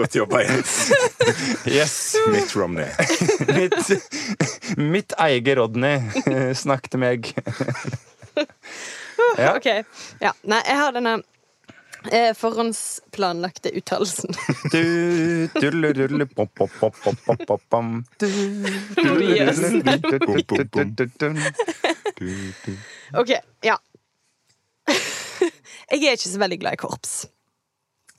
Godt 0.00 0.16
jobba, 0.16 0.42
Jens. 0.46 0.74
Yes. 1.68 2.16
Mitt 2.32 2.56
Romney. 2.56 2.88
mitt, 3.52 4.76
mitt 4.80 5.16
eget 5.28 5.60
Rodney. 5.60 6.00
Snakk 6.56 6.88
til 6.88 7.04
meg. 7.04 7.34
ja. 9.36 9.52
OK. 9.58 9.72
Ja. 10.24 10.32
Nei, 10.48 10.64
jeg 10.64 10.80
har 10.80 10.96
denne 10.96 11.18
Eh, 12.12 12.34
forhåndsplanlagte 12.34 13.70
uttalelsen. 13.78 14.34
OK, 23.20 23.32
ja. 23.66 23.78
Jeg 25.90 26.02
er 26.02 26.18
ikke 26.18 26.30
så 26.32 26.42
veldig 26.42 26.60
glad 26.62 26.76
i 26.76 26.80
korps. 26.80 27.16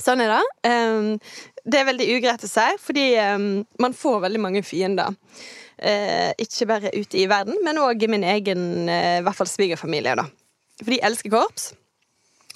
Sånn 0.02 0.22
er 0.24 0.36
det. 0.36 0.42
Um, 0.70 1.16
det 1.66 1.80
er 1.80 1.88
veldig 1.90 2.10
ugreit 2.18 2.44
å 2.46 2.50
si, 2.50 2.68
fordi 2.80 3.08
um, 3.34 3.48
man 3.82 3.96
får 3.98 4.22
veldig 4.28 4.42
mange 4.44 4.62
fiender. 4.66 5.16
Uh, 5.78 6.32
ikke 6.42 6.70
bare 6.70 6.94
ute 6.94 7.20
i 7.20 7.28
verden, 7.30 7.58
men 7.66 7.82
òg 7.82 8.06
i 8.06 8.12
min 8.12 8.26
egen 8.26 8.62
i 8.88 9.26
hvert 9.26 9.38
fall 9.38 9.50
svigerfamilie. 9.50 10.16
da. 10.20 10.28
For 10.84 10.94
de 10.94 11.02
elsker 11.04 11.34
korps. 11.34 11.72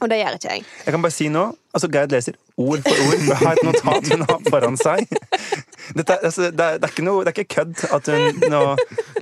Og 0.02 0.10
det 0.10 0.18
gjør 0.22 0.38
ikke 0.40 0.56
jeg. 0.56 0.64
Jeg 0.86 0.96
kan 0.96 1.04
bare 1.06 1.14
si 1.14 1.28
nå, 1.30 1.44
altså 1.78 1.90
Gerd 1.94 2.14
leser 2.16 2.38
ord 2.62 2.82
for 2.86 3.04
ord. 3.06 3.28
Har 3.42 3.54
et 3.60 3.66
notat 3.68 4.10
hun 4.16 4.26
har 4.28 4.42
foran 4.50 4.80
seg. 4.82 5.06
Dette, 5.92 6.16
altså, 6.24 6.48
det, 6.50 6.66
er, 6.66 6.78
det, 6.80 6.88
er 6.88 6.92
ikke 6.94 7.04
noe, 7.06 7.24
det 7.26 7.32
er 7.32 7.38
ikke 7.42 7.56
kødd 7.58 7.82
at 7.98 8.10
hun 8.14 8.44
nå 8.54 8.62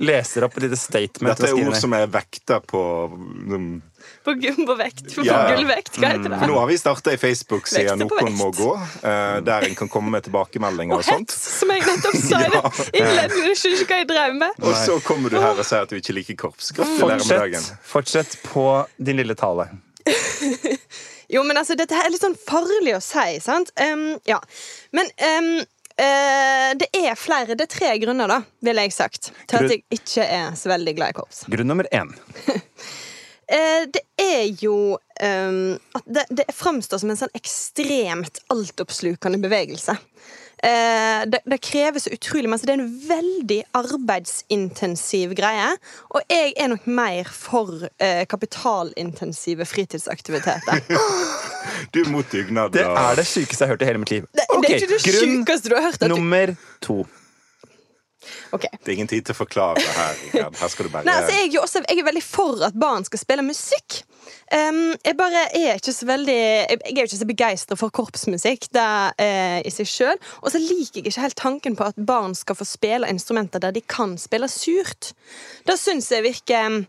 leser 0.04 0.46
opp 0.46 0.56
et 0.56 0.66
lite 0.68 0.78
statement. 0.78 1.32
Dette 1.34 1.50
er 1.50 1.60
ord 1.66 1.76
som 1.80 1.94
er 1.96 2.06
vekta 2.12 2.60
på 2.64 2.82
um, 3.10 3.80
På, 4.24 4.34
på 4.36 4.76
vekt. 4.78 5.02
På, 5.14 5.24
Ja. 5.26 5.40
gullvekt. 5.50 5.98
Hva 6.00 6.12
heter 6.14 6.30
det? 6.32 6.38
For 6.44 6.52
nå 6.52 6.56
har 6.60 6.70
vi 6.70 6.78
starta 6.80 7.12
ei 7.12 7.18
Facebook-side 7.20 7.96
Noen 8.00 8.32
må 8.38 8.48
gå, 8.56 8.70
eh, 9.02 9.40
der 9.44 9.66
en 9.68 9.76
kan 9.78 9.90
komme 9.92 10.14
med 10.14 10.24
tilbakemeldinger 10.28 10.96
Og 10.96 11.02
og 11.04 11.08
sånt. 11.10 11.34
hets, 11.34 11.58
som 11.58 11.74
jeg 11.74 11.84
nettopp 11.88 12.16
sa 12.22 12.40
i 12.46 12.48
det 12.54 12.64
innledningen. 13.02 13.50
Jeg 13.50 13.60
skjønner 13.64 13.84
ikke 13.84 13.92
hva 13.92 14.00
jeg 14.04 14.10
drev 14.14 14.40
med. 14.44 14.64
Og 14.64 14.80
så 14.86 14.96
kommer 15.04 15.32
du 15.34 15.40
her 15.42 15.52
og 15.58 15.66
sier 15.68 15.84
at 15.84 15.92
du 15.92 15.98
ikke 16.00 16.16
liker 16.20 16.40
korps. 16.46 16.72
Gratulerer 16.76 17.20
med 17.24 17.36
dagen. 17.44 17.70
Fortsett, 17.82 18.36
fortsett 18.36 18.40
på 18.52 18.66
din 18.96 19.20
lille 19.20 19.36
tale. 19.38 19.68
Jo, 21.30 21.44
men 21.46 21.58
altså, 21.60 21.76
dette 21.78 21.94
her 21.94 22.08
er 22.08 22.10
litt 22.10 22.24
sånn 22.24 22.34
farlig 22.34 22.96
å 22.96 23.02
si, 23.04 23.36
sant? 23.42 23.70
Um, 23.78 24.16
ja. 24.26 24.40
Men 24.96 25.10
um, 25.22 25.50
uh, 25.62 26.70
det 26.80 26.88
er 26.96 27.14
flere, 27.18 27.54
det 27.54 27.68
er 27.68 27.70
tre 27.70 27.92
grunner, 28.02 28.30
da, 28.30 28.40
ville 28.66 28.86
jeg 28.88 28.96
sagt, 28.96 29.30
til 29.46 29.60
at 29.60 29.74
jeg 29.76 29.84
ikke 29.94 30.26
er 30.26 30.56
så 30.58 30.72
veldig 30.72 30.96
glad 30.98 31.14
i 31.14 31.18
korps. 31.20 31.44
Grunn 31.52 31.70
nummer 31.70 31.86
én. 31.94 32.10
uh, 32.50 33.84
det 33.94 34.02
er 34.18 34.42
jo 34.58 34.96
um, 34.98 35.78
at 36.00 36.10
det, 36.18 36.26
det 36.42 36.50
framstår 36.50 37.04
som 37.04 37.14
en 37.14 37.22
sånn 37.22 37.38
ekstremt 37.38 38.42
altoppslukende 38.50 39.38
bevegelse. 39.46 39.94
Eh, 40.62 41.26
det, 41.26 41.40
det 41.44 41.58
krever 41.58 42.00
så 42.00 42.10
utrolig 42.10 42.48
masse. 42.50 42.66
Det 42.68 42.74
er 42.74 42.82
en 42.82 42.90
veldig 43.08 43.60
arbeidsintensiv 43.80 45.32
greie. 45.38 45.70
Og 46.12 46.24
jeg 46.28 46.52
er 46.56 46.68
nok 46.72 46.88
mer 46.90 47.30
for 47.32 47.86
eh, 47.96 48.26
kapitalintensive 48.28 49.68
fritidsaktiviteter. 49.68 50.84
Du 51.92 52.00
er 52.00 52.08
mot 52.08 52.26
dugnad. 52.32 52.72
Det 52.72 52.82
er 52.84 53.16
det 53.18 53.26
sykeste 53.28 53.64
jeg 53.64 53.68
har 53.68 53.74
hørt 53.74 53.82
i 53.82 53.88
hele 53.88 54.00
mitt 54.00 54.10
liv. 54.12 54.26
Det, 54.32 54.44
okay. 54.48 54.60
det 54.62 54.70
er 54.70 54.78
ikke 54.80 54.90
det 54.90 55.00
grunn 55.04 55.34
sjukeste 55.40 55.70
du 55.70 55.74
har 55.76 55.84
hørt. 55.84 56.02
At 56.02 56.12
nummer 56.12 56.52
to. 56.84 56.96
Okay. 58.52 58.78
Det 58.84 58.92
er 58.92 58.96
ingen 58.98 59.10
tid 59.10 59.26
til 59.26 59.36
å 59.36 59.38
forklare 59.38 59.82
her. 59.96 60.22
Her 60.32 60.72
skal 60.72 60.88
du 60.88 60.92
bare 60.92 61.08
Nei, 61.08 61.16
altså, 61.20 61.36
jeg, 61.36 61.48
er 61.48 61.54
jo 61.54 61.64
også, 61.64 61.82
jeg 61.86 62.00
er 62.02 62.08
veldig 62.08 62.24
for 62.24 62.64
at 62.66 62.76
barn 62.80 63.06
skal 63.08 63.22
spille 63.22 63.44
musikk. 63.46 64.00
Um, 64.50 64.94
jeg 65.06 65.16
bare 65.18 65.44
er 65.54 65.78
ikke 65.78 65.94
så 65.94 66.06
veldig 66.08 66.34
Jeg 66.34 66.78
er 66.90 67.04
ikke 67.04 67.20
så 67.20 67.28
begeistra 67.28 67.78
for 67.78 67.94
korpsmusikk 67.94 68.68
det, 68.74 68.86
uh, 69.22 69.58
i 69.62 69.72
seg 69.74 69.90
sjøl. 69.90 70.20
Og 70.42 70.52
så 70.54 70.62
liker 70.62 71.00
jeg 71.00 71.12
ikke 71.12 71.26
helt 71.26 71.38
tanken 71.40 71.78
på 71.78 71.88
at 71.90 71.98
barn 71.98 72.34
skal 72.38 72.58
få 72.58 72.66
spille 72.68 73.10
instrumenter 73.10 73.62
der 73.62 73.74
de 73.76 73.82
kan 73.86 74.16
spille 74.18 74.50
surt. 74.50 75.12
Det 75.66 75.78
syns 75.78 76.10
jeg 76.10 76.26
virker 76.26 76.82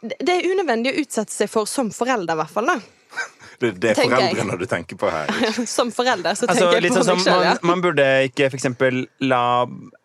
Det 0.00 0.30
er 0.32 0.46
unødvendig 0.48 0.94
å 0.94 1.02
utsette 1.02 1.34
seg 1.34 1.50
for 1.50 1.68
som 1.68 1.90
forelder, 1.94 2.36
i 2.36 2.42
hvert 2.42 2.54
fall. 2.54 2.72
da 2.72 2.97
Det, 3.58 3.72
det 3.82 3.90
er 3.90 3.98
foreldrene 3.98 4.56
du 4.60 4.66
tenker 4.70 4.98
på 4.98 5.08
her. 5.10 5.30
Som 5.66 5.90
forelder 5.94 6.36
så 6.38 6.46
Altså, 6.46 6.68
tenker 6.68 6.86
jeg 6.86 6.92
på 6.92 6.98
sånn 7.00 7.06
som 7.08 7.18
meg 7.18 7.26
sjøl, 7.26 7.42
ja. 7.42 7.54
man, 7.58 7.70
man 7.72 7.82
burde 7.82 8.06
ikke 8.28 8.50
eksempel 8.54 9.00
la 9.24 9.40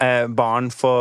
eh, 0.02 0.26
barn 0.26 0.72
få 0.74 0.94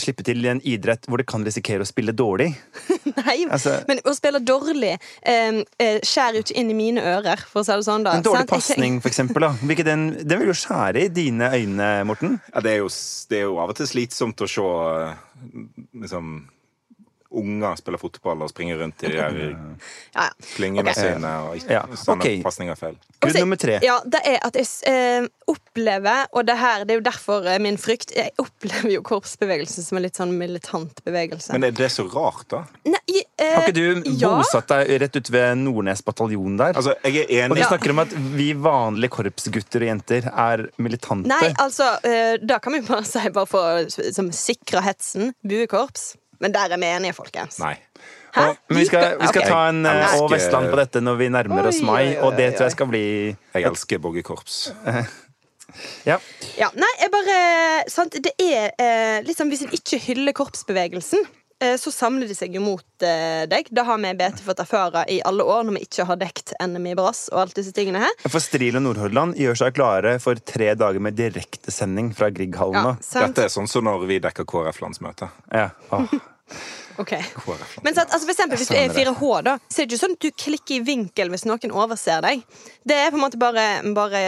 slippe 0.00 0.24
til 0.26 0.40
i 0.46 0.48
en 0.54 0.62
idrett 0.64 1.04
hvor 1.10 1.20
de 1.20 1.26
kan 1.28 1.44
risikere 1.44 1.84
å 1.84 1.88
spille 1.88 2.14
dårlig. 2.16 2.48
Nei, 3.20 3.36
altså- 3.50 3.80
men 3.90 4.00
å 4.08 4.14
spille 4.16 4.40
dårlig 4.40 4.94
eh, 4.96 5.60
skjærer 6.00 6.40
jo 6.40 6.44
ikke 6.46 6.56
inn 6.62 6.72
i 6.72 6.78
mine 6.78 7.04
ører, 7.04 7.44
for 7.50 7.60
å 7.60 7.68
si 7.68 7.76
det 7.76 7.86
sånn. 7.88 8.06
da 8.06 8.16
En 8.16 8.24
dårlig? 8.24 8.48
Pasning. 8.50 9.00
Hvilket 9.04 9.86
den, 9.86 10.06
den 10.24 10.40
vil 10.40 10.50
jo 10.54 10.56
skjære 10.56 11.04
i 11.04 11.10
dine 11.12 11.50
øyne, 11.52 11.90
Morten. 12.08 12.38
Ja, 12.54 12.64
det, 12.64 12.78
er 12.78 12.80
jo, 12.84 12.88
det 13.30 13.42
er 13.42 13.44
jo 13.48 13.60
av 13.60 13.74
og 13.74 13.78
til 13.78 13.90
slitsomt 13.90 14.40
å 14.40 14.48
se 14.48 14.64
eh, 14.64 15.12
liksom 16.00 16.32
Unger 17.30 17.76
spiller 17.78 18.00
fotball 18.02 18.42
og 18.42 18.50
springer 18.50 18.80
rundt 18.82 19.02
i 19.04 19.10
de 19.12 19.16
der 19.16 19.36
Ja, 19.38 19.50
ja. 20.16 20.24
klyngene 20.56 20.90
Ok. 20.90 20.96
sine 20.98 21.30
og 21.46 21.56
ikke 21.60 21.70
Ja, 21.76 21.82
sende 21.94 22.24
ok. 22.26 22.42
pasninger 22.42 22.76
feil. 22.76 22.96
Grunn 23.20 23.36
nummer 23.38 23.56
tre. 23.60 23.78
Ja, 23.84 24.00
det 24.04 24.20
er 24.26 24.38
at 24.46 24.56
jeg 24.58 24.66
eh, 24.90 25.28
opplever, 25.50 26.26
og 26.32 26.46
det 26.48 26.56
her, 26.58 26.84
det 26.84 26.94
er 26.94 26.98
jo 27.00 27.04
derfor 27.06 27.46
eh, 27.46 27.58
min 27.62 27.76
frykt 27.78 28.10
Jeg 28.16 28.32
opplever 28.42 28.90
jo 28.96 29.02
korpsbevegelsen 29.06 29.84
som 29.86 29.98
en 30.00 30.04
litt 30.06 30.18
sånn 30.18 30.32
militant 30.38 31.02
bevegelse. 31.06 31.52
Men 31.54 31.64
er 31.68 31.74
det 31.76 31.90
så 31.94 32.06
rart, 32.10 32.46
da? 32.50 32.64
Nei, 32.88 33.22
eh, 33.38 33.54
Har 33.54 33.68
ikke 33.68 33.76
du 33.78 34.16
bosatt 34.24 34.66
deg 34.72 34.90
rett 35.04 35.16
ut 35.20 35.30
ved 35.30 35.58
Nordnes 35.62 36.02
bataljon 36.06 36.56
der? 36.58 36.74
Altså, 36.74 36.96
jeg 37.04 37.26
er 37.30 37.46
og 37.50 37.54
de 37.54 37.60
enig 37.62 37.68
snakker 37.68 37.90
om 37.94 38.02
at 38.04 38.14
vi 38.34 38.52
vanlige 38.54 39.10
korpsgutter 39.14 39.84
og 39.86 39.90
jenter 39.92 40.26
er 40.32 40.66
militante. 40.78 41.28
Nei, 41.30 41.52
altså, 41.62 41.92
eh, 42.04 42.38
da 42.42 42.58
kan 42.58 42.72
vi 42.74 42.80
bare 42.90 43.04
si, 43.06 43.22
bare 43.30 43.46
for 43.46 43.86
som 44.12 44.32
sikre 44.34 44.82
hetsen, 44.82 45.32
buekorps. 45.46 46.16
Men 46.40 46.54
der 46.56 46.72
er 46.72 46.80
vi 46.80 46.88
enige, 46.88 47.16
folkens. 47.16 47.60
Nei. 47.62 47.76
Og, 48.30 48.54
men 48.70 48.78
vi 48.78 48.84
skal, 48.86 49.16
vi 49.18 49.26
skal 49.26 49.42
okay. 49.42 49.50
ta 49.50 49.62
en 49.72 49.86
eh, 49.90 50.12
og 50.20 50.28
Vestland 50.30 50.70
på 50.70 50.78
dette 50.78 51.02
når 51.02 51.16
vi 51.18 51.26
nærmer 51.34 51.66
oss 51.72 51.80
mai, 51.82 52.14
og 52.22 52.36
det 52.38 52.52
tror 52.54 52.68
jeg 52.68 52.76
skal 52.76 52.88
bli 52.92 53.02
Jeg 53.34 53.66
elsker 53.72 54.02
boggekorps. 54.02 54.62
Ja. 56.02 56.16
Ja, 56.58 56.70
nei, 56.74 56.88
jeg 56.98 57.12
bare 57.12 57.34
sant, 57.90 58.16
Det 58.22 58.32
er 58.42 58.72
eh, 58.74 59.20
liksom 59.26 59.52
Hvis 59.52 59.62
en 59.66 59.76
ikke 59.76 60.00
hyller 60.02 60.34
korpsbevegelsen, 60.36 61.22
eh, 61.62 61.76
så 61.78 61.92
samler 61.94 62.26
de 62.26 62.34
seg 62.36 62.56
jo 62.56 62.62
mot 62.64 63.04
eh, 63.06 63.44
deg. 63.50 63.70
Det 63.70 63.84
har 63.86 64.00
vi 64.02 64.10
i 64.10 64.16
BT 64.18 64.42
fått 64.46 64.62
erfare 64.64 65.04
i 65.12 65.20
alle 65.26 65.46
år 65.46 65.66
når 65.68 65.78
vi 65.78 65.84
ikke 65.86 66.08
har 66.08 66.18
dekt 66.20 66.54
NMI 66.58 66.96
brass 66.98 67.28
og 67.32 67.44
alt 67.44 67.60
disse 67.60 67.74
tingene 67.76 68.02
her. 68.02 68.16
For 68.26 68.42
Stril 68.42 68.80
og 68.80 68.86
Nordhordland 68.86 69.38
gjør 69.40 69.62
seg 69.62 69.78
klare 69.78 70.16
for 70.22 70.40
tre 70.42 70.72
dager 70.78 71.02
med 71.02 71.18
direktesending 71.20 72.12
fra 72.18 72.32
Grieghallen 72.34 72.92
ja. 72.92 72.96
Dette 73.28 73.46
er 73.46 73.54
sånn 73.54 73.70
som 73.70 73.86
når 73.86 74.08
vi 74.10 74.20
dekker 74.26 74.48
KrF-landsmøte. 74.50 75.30
Ja. 75.54 75.70
Åh. 75.94 76.18
Ok. 77.00 77.12
Men 77.84 77.94
at, 77.98 78.10
altså 78.12 78.26
for 78.26 78.32
eksempel, 78.34 78.58
Hvis 78.58 78.68
du 78.68 78.74
er 78.76 78.90
i 78.90 79.04
4H, 79.04 79.42
da 79.46 79.54
Så 79.70 79.82
er 79.82 79.86
det 79.86 79.94
ikke 79.94 80.00
sånn 80.02 80.16
at 80.16 80.24
du 80.24 80.30
klikker 80.44 80.74
i 80.76 80.80
vinkel 80.84 81.32
hvis 81.32 81.46
noen 81.48 81.72
overser 81.72 82.20
deg. 82.24 82.42
Det 82.84 82.96
er 82.96 83.12
på 83.12 83.20
en 83.20 83.24
måte 83.24 83.40
bare, 83.40 83.64
bare 83.96 84.20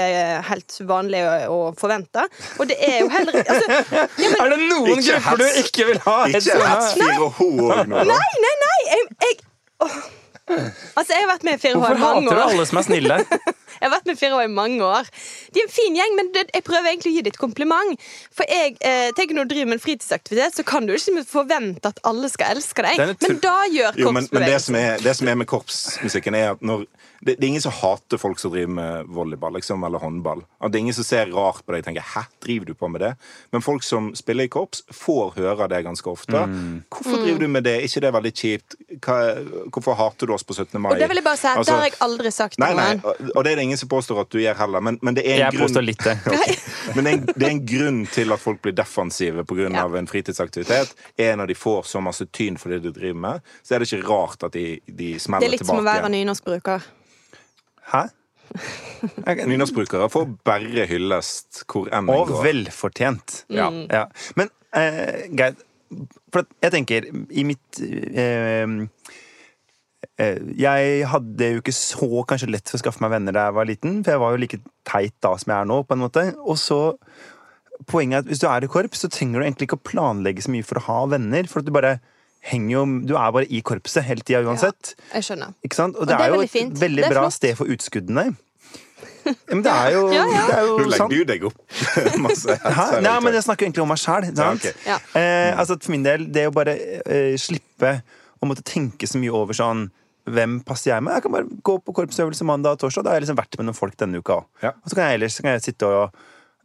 helt 0.49 0.79
vanlig 0.89 1.21
å, 1.27 1.35
å 1.53 1.61
forvente. 1.79 2.25
Og 2.59 2.71
det 2.71 2.79
er 2.81 3.03
jo 3.03 3.11
heller 3.13 3.43
altså, 3.43 3.83
ja, 3.93 4.07
men, 4.17 4.39
Er 4.39 4.55
det 4.55 4.61
noen 4.63 4.95
Ikke 4.97 5.19
grupper 5.19 5.43
du 5.43 5.61
ikke 5.63 5.89
vil 5.91 6.03
ha? 6.07 6.19
Ikke 6.31 6.59
hets 6.63 6.97
4H 7.01 7.51
òg 7.51 7.93
nå! 7.93 8.03
Nei, 8.13 8.33
nei, 8.47 8.57
nei! 8.65 8.79
Jeg, 8.89 9.07
jeg. 9.27 9.41
Altså, 10.53 11.13
jeg 11.15 11.23
har 11.23 11.31
vært 11.31 11.45
med 11.47 11.57
i 11.57 11.61
4H 11.63 11.79
Hvorfor 11.79 11.97
i 11.97 12.03
mange 12.03 12.29
hater 12.29 12.41
du 12.41 12.45
alle 12.47 12.69
som 12.69 12.81
er 12.81 12.89
snille? 12.89 13.19
Jeg 13.83 13.91
har 13.91 13.97
vært 13.97 14.07
med 14.07 14.19
4H 14.21 14.45
i 14.47 14.51
mange 14.55 14.87
år. 14.87 15.09
De 15.51 15.59
er 15.59 15.67
en 15.67 15.73
fin 15.75 15.97
gjeng, 15.99 16.13
men 16.15 16.29
jeg 16.39 16.63
prøver 16.63 16.93
egentlig 16.93 17.11
å 17.11 17.17
gi 17.17 17.25
dem 17.27 17.35
et 17.35 17.41
kompliment. 17.41 18.05
For 18.31 18.47
jeg 18.47 18.77
eh, 18.79 19.09
tenker 19.19 19.35
Når 19.35 19.49
du 19.49 19.55
driver 19.57 19.73
med 19.73 19.81
en 19.81 19.83
fritidsaktivitet, 19.83 20.55
så 20.61 20.67
kan 20.67 20.87
du 20.87 20.95
ikke 20.95 21.25
forvente 21.27 21.91
at 21.91 21.99
alle 22.07 22.31
skal 22.31 22.55
elske 22.55 22.85
deg. 22.87 23.03
Men 23.27 23.41
da 23.43 23.57
gjør 23.73 23.99
Jo, 23.99 24.13
men, 24.15 24.29
men 24.31 24.47
det, 24.47 24.61
som 24.63 24.79
er, 24.79 25.03
det 25.03 25.17
som 25.19 25.31
er 25.33 25.41
med 25.41 25.51
korpsmusikken, 25.51 26.39
er 26.39 26.55
at 26.55 26.63
når 26.63 26.87
det, 27.23 27.37
det 27.39 27.47
er 27.47 27.49
ingen 27.53 27.63
som 27.63 27.73
hater 27.73 28.19
folk 28.19 28.41
som 28.43 28.51
driver 28.51 28.73
med 28.75 29.11
volleyball 29.15 29.55
liksom, 29.55 29.85
eller 29.87 30.03
håndball. 30.03 30.43
At 30.59 30.73
det 30.73 30.81
er 30.81 30.87
ingen 30.87 30.97
som 30.97 31.07
ser 31.07 31.31
rart 31.31 31.63
på 31.63 31.75
deg 31.75 31.85
og 31.85 31.87
tenker 31.87 32.03
'hæ, 32.03 32.23
driver 32.43 32.67
du 32.67 32.75
på 32.75 32.89
med 32.91 33.01
det?' 33.01 33.15
Men 33.53 33.63
folk 33.63 33.83
som 33.87 34.11
spiller 34.19 34.45
i 34.45 34.51
korps, 34.51 34.83
får 34.91 35.35
høre 35.37 35.69
det 35.71 35.85
ganske 35.85 36.11
ofte. 36.11 36.35
Mm. 36.47 36.83
'Hvorfor 36.91 37.23
driver 37.23 37.39
du 37.39 37.49
med 37.49 37.65
det? 37.65 37.83
ikke 37.83 38.01
det 38.01 38.09
er 38.09 38.17
veldig 38.19 38.35
kjipt? 38.35 38.75
Hva, 39.07 39.19
hvorfor 39.71 39.95
hater 39.95 40.27
du 40.27 40.35
oss 40.35 40.43
på 40.43 40.55
17. 40.55 40.81
mai?' 40.83 40.91
Og 40.91 40.99
det 40.99 41.09
vil 41.09 41.17
jeg 41.17 41.25
bare 41.25 41.37
si, 41.37 41.47
Altså, 41.47 41.73
det 41.73 41.79
har 41.79 41.85
jeg 41.85 41.99
aldri 42.01 42.31
sagt 42.31 42.59
Nei, 42.59 42.75
nei, 42.75 42.95
noen. 42.95 43.05
og 43.05 43.37
og 43.37 43.45
det 43.45 43.53
er 43.53 43.57
det 43.57 43.63
ingen 43.63 43.79
som 43.79 43.89
påstår 43.89 44.21
at 44.21 44.31
du 44.31 44.39
gjør 44.39 44.55
heller, 44.59 44.81
men, 44.81 44.99
men 45.03 45.15
det 45.15 45.23
er 45.27 45.35
en 45.35 45.39
Jeg 45.39 45.53
grunn 45.53 45.69
påstår 45.69 45.83
litt 45.83 46.05
det. 46.05 46.19
Men 46.95 47.05
det 47.05 47.13
er, 47.13 47.17
en, 47.17 47.27
det 47.27 47.47
er 47.47 47.51
en 47.51 47.67
grunn 47.67 48.07
til 48.07 48.33
at 48.33 48.41
folk 48.41 48.61
blir 48.63 48.73
defensive 48.75 49.45
pga. 49.45 49.69
Ja. 49.73 49.85
av 49.85 49.97
en 49.97 50.07
fritidsaktivitet. 50.07 50.95
Er 51.19 51.37
når 51.37 51.47
de 51.47 51.55
får 51.55 51.87
så 51.87 52.01
masse 52.03 52.27
tyn 52.35 52.59
for 52.59 52.69
det 52.69 52.83
de 52.83 52.91
driver 52.93 53.19
med, 53.19 53.41
så 53.63 53.75
er 53.75 53.79
det 53.79 53.93
ikke 53.93 54.09
rart 54.09 54.43
at 54.43 54.53
de, 54.53 54.81
de 54.87 55.13
Det 55.15 55.39
er 55.39 55.49
litt 55.55 55.67
som 55.67 55.79
å 55.79 55.87
være 55.87 56.11
nynorskbruker. 56.13 56.83
Hæ? 57.91 58.07
Nynorskbrukere 59.49 60.09
får 60.13 60.27
bare 60.47 60.87
hyllest 60.91 61.63
hvor 61.71 61.89
enn 61.89 62.09
en 62.09 62.15
Og 62.15 62.33
velfortjent. 62.45 63.43
Ja. 63.53 63.71
Ja. 63.91 64.07
Men 64.39 64.53
eh, 64.77 65.29
Geir, 65.33 65.57
for 66.33 66.49
jeg 66.63 66.75
tenker 66.75 67.09
i 67.09 67.45
mitt 67.49 67.81
eh, 67.83 68.77
eh, 70.21 70.41
Jeg 70.59 71.11
hadde 71.13 71.51
jo 71.57 71.63
ikke 71.63 71.77
så 71.77 72.25
kanskje 72.29 72.51
lett 72.53 72.69
for 72.69 72.79
å 72.79 72.85
skaffe 72.85 73.05
meg 73.05 73.15
venner 73.17 73.37
da 73.37 73.49
jeg 73.49 73.59
var 73.59 73.69
liten, 73.69 74.01
for 74.03 74.15
jeg 74.15 74.25
var 74.25 74.35
jo 74.35 74.43
like 74.45 74.63
teit 74.89 75.17
da 75.25 75.35
som 75.41 75.55
jeg 75.55 75.59
er 75.59 75.71
nå. 75.73 75.83
på 75.89 75.97
en 75.97 76.05
måte 76.07 76.29
Og 76.43 76.61
så 76.61 76.83
Poenget 77.89 78.15
er 78.15 78.23
at 78.23 78.29
hvis 78.31 78.39
du 78.39 78.45
er 78.47 78.63
i 78.63 78.69
korps, 78.71 79.01
så 79.03 79.09
trenger 79.11 79.41
du 79.41 79.45
egentlig 79.45 79.67
ikke 79.67 79.81
å 79.81 79.89
planlegge 79.89 80.45
så 80.45 80.53
mye 80.55 80.63
for 80.63 80.79
å 80.79 80.85
ha 80.87 80.99
venner. 81.17 81.49
For 81.51 81.59
at 81.59 81.67
du 81.67 81.73
bare 81.75 81.97
henger 82.43 82.73
jo 82.75 82.85
Du 83.07 83.15
er 83.17 83.33
bare 83.35 83.47
i 83.49 83.61
korpset 83.63 84.03
hele 84.07 84.25
tida 84.27 84.41
uansett. 84.47 84.95
Jeg 85.15 85.23
skjønner. 85.29 85.53
Ikke 85.65 85.79
sant? 85.79 85.95
Og 85.97 86.03
Og 86.03 86.09
det, 86.09 86.17
det 86.17 86.21
er 86.21 86.25
er 86.25 86.33
jo 86.33 86.41
veldig 86.41 86.49
et 86.51 86.57
fint. 86.57 86.81
veldig 86.81 87.03
Det 87.05 87.11
er 87.11 87.15
bra 87.15 87.23
flott. 87.29 87.37
sted 87.39 87.57
for 87.61 87.71
utskuddene. 87.77 88.25
Ja, 89.23 89.33
men 89.55 89.61
det 89.63 89.71
er 89.71 89.91
jo, 89.95 90.01
Ja, 90.11 90.23
ja. 90.27 90.41
Det 90.49 90.55
er 90.57 90.65
jo 90.67 90.71
Nå 90.79 90.85
legger 90.91 90.99
sant. 90.99 91.13
du 91.15 91.25
deg 91.29 91.45
opp 91.47 91.59
masse 92.25 92.57
Nei, 93.05 93.13
men 93.23 93.37
jeg 93.37 93.45
snakker 93.47 93.67
egentlig 93.69 93.83
om 93.85 93.91
meg 93.93 94.01
sjæl. 94.03 94.25
Ja, 94.35 94.49
ok. 94.51 94.65
Ja. 94.89 94.97
Eh, 95.15 95.59
altså, 95.63 95.77
for 95.79 95.95
min 95.95 96.03
del, 96.03 96.25
det 96.35 96.49
å 96.51 96.55
bare 96.57 96.75
eh, 97.07 97.37
slippe 97.39 97.93
å 98.43 98.49
måtte 98.51 98.65
tenke 98.67 99.07
så 99.07 99.21
mye 99.23 99.31
over 99.31 99.55
sånn 99.55 99.85
hvem 100.27 100.57
passer 100.67 100.91
jeg 100.97 101.03
med? 101.07 101.15
Jeg 101.15 101.23
kan 101.29 101.35
bare 101.37 101.47
gå 101.67 101.77
på 101.87 101.95
korpsøvelse 102.01 102.45
mandag 102.47 102.75
og 102.77 102.83
torsdag. 102.83 103.07
Da 103.07 103.11
har 103.15 103.21
jeg 103.21 103.25
liksom 103.29 103.39
vært 103.39 103.57
med 103.59 103.67
noen 103.71 103.79
folk 103.79 103.95
denne 104.03 104.19
uka 104.23 104.41
òg. 104.41 104.45
Ja. 104.67 104.75
Og 104.83 104.91
så 104.91 104.99
kan 104.99 105.07
jeg 105.11 105.21
ellers 105.21 105.39
så 105.39 105.47
kan 105.47 105.55
jeg 105.55 105.65
sitte 105.71 105.87
og 105.87 106.19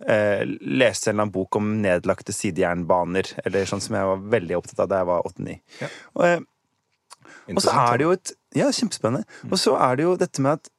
eh, 0.06 0.44
lese 0.46 1.10
en 1.10 1.16
eller 1.16 1.24
annen 1.24 1.34
bok 1.34 1.58
om 1.60 1.72
nedlagte 1.82 2.36
sidejernbaner. 2.36 3.34
Eller 3.46 3.70
sånn 3.70 3.84
som 3.84 3.98
jeg 3.98 4.10
var 4.12 4.26
veldig 4.38 4.58
opptatt 4.60 4.86
av 4.86 4.92
da 4.92 5.02
jeg 5.02 5.10
var 5.12 5.30
8-9. 5.32 5.58
Ja. 5.82 5.92
Og, 6.14 6.26
eh, 6.28 7.54
og 7.56 7.62
så 7.64 7.76
er 7.84 7.98
det 7.98 8.10
jo 8.10 8.18
et 8.18 8.36
Ja, 8.58 8.72
kjempespennende. 8.74 9.28
Og 9.52 9.60
så 9.62 9.76
er 9.78 9.98
det 10.00 10.06
jo 10.08 10.18
dette 10.18 10.42
med 10.42 10.60
at 10.60 10.70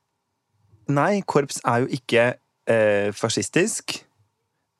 Nei, 0.88 1.20
korps 1.28 1.60
er 1.68 1.82
jo 1.84 1.90
ikke 1.92 2.22
eh, 2.64 3.10
fascistisk, 3.12 3.98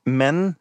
men 0.09 0.55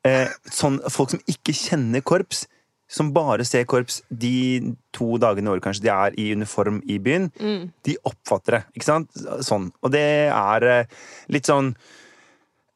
eh, 0.00 0.32
sånn, 0.48 0.78
folk 0.88 1.12
som 1.12 1.20
ikke 1.28 1.52
kjenner 1.52 2.00
korps, 2.00 2.46
som 2.92 3.10
bare 3.12 3.44
ser 3.44 3.66
korps 3.68 4.00
de 4.08 4.74
to 4.96 5.18
dagene 5.20 5.48
i 5.48 5.52
året 5.52 5.64
kanskje 5.64 5.84
de 5.84 5.92
er 5.92 6.16
i 6.20 6.30
uniform 6.32 6.80
i 6.88 6.96
byen, 7.04 7.30
de 7.84 7.98
oppfatter 8.08 8.58
det. 8.58 8.62
ikke 8.76 8.88
sant? 8.88 9.22
Sånn. 9.44 9.70
Og 9.84 9.92
det 9.92 10.04
er 10.32 10.68
eh, 10.68 10.96
litt 11.32 11.48
sånn 11.48 11.74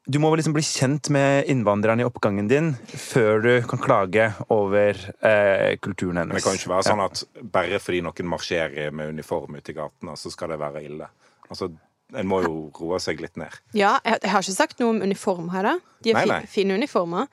Du 0.07 0.19
må 0.23 0.29
vel 0.31 0.39
liksom 0.39 0.53
bli 0.55 0.63
kjent 0.63 1.09
med 1.11 1.49
innvandrerne 1.51 1.99
i 1.99 2.07
oppgangen 2.07 2.47
din 2.47 2.69
før 2.87 3.41
du 3.43 3.49
kan 3.67 3.81
klage 3.83 4.29
over 4.53 4.95
eh, 5.19 5.73
kulturen 5.83 6.21
hennes. 6.21 6.31
Men 6.31 6.39
det 6.39 6.45
kan 6.45 6.55
ikke 6.55 6.71
være 6.71 6.85
sånn 6.87 7.03
at 7.03 7.23
bare 7.51 7.79
fordi 7.83 7.99
noen 8.05 8.29
marsjerer 8.31 8.93
med 8.95 9.11
uniform 9.17 9.57
ute 9.59 9.73
i 9.73 9.75
gatene, 9.75 10.15
så 10.15 10.31
skal 10.31 10.53
det 10.53 10.61
være 10.63 10.85
ille. 10.87 11.09
Altså, 11.49 11.73
En 12.15 12.23
må 12.23 12.37
jo 12.39 12.51
roe 12.79 13.01
seg 13.03 13.19
litt 13.19 13.35
ned. 13.35 13.51
Ja, 13.75 13.97
jeg, 14.05 14.21
jeg 14.23 14.31
har 14.31 14.45
ikke 14.45 14.53
sagt 14.55 14.79
noe 14.79 14.93
om 14.93 15.01
uniform 15.03 15.49
her, 15.51 15.67
da. 15.67 15.73
De 16.05 16.13
har 16.15 16.23
Nei, 16.23 16.37
nei. 16.37 16.47
fine 16.47 16.77
uniformer. 16.79 17.27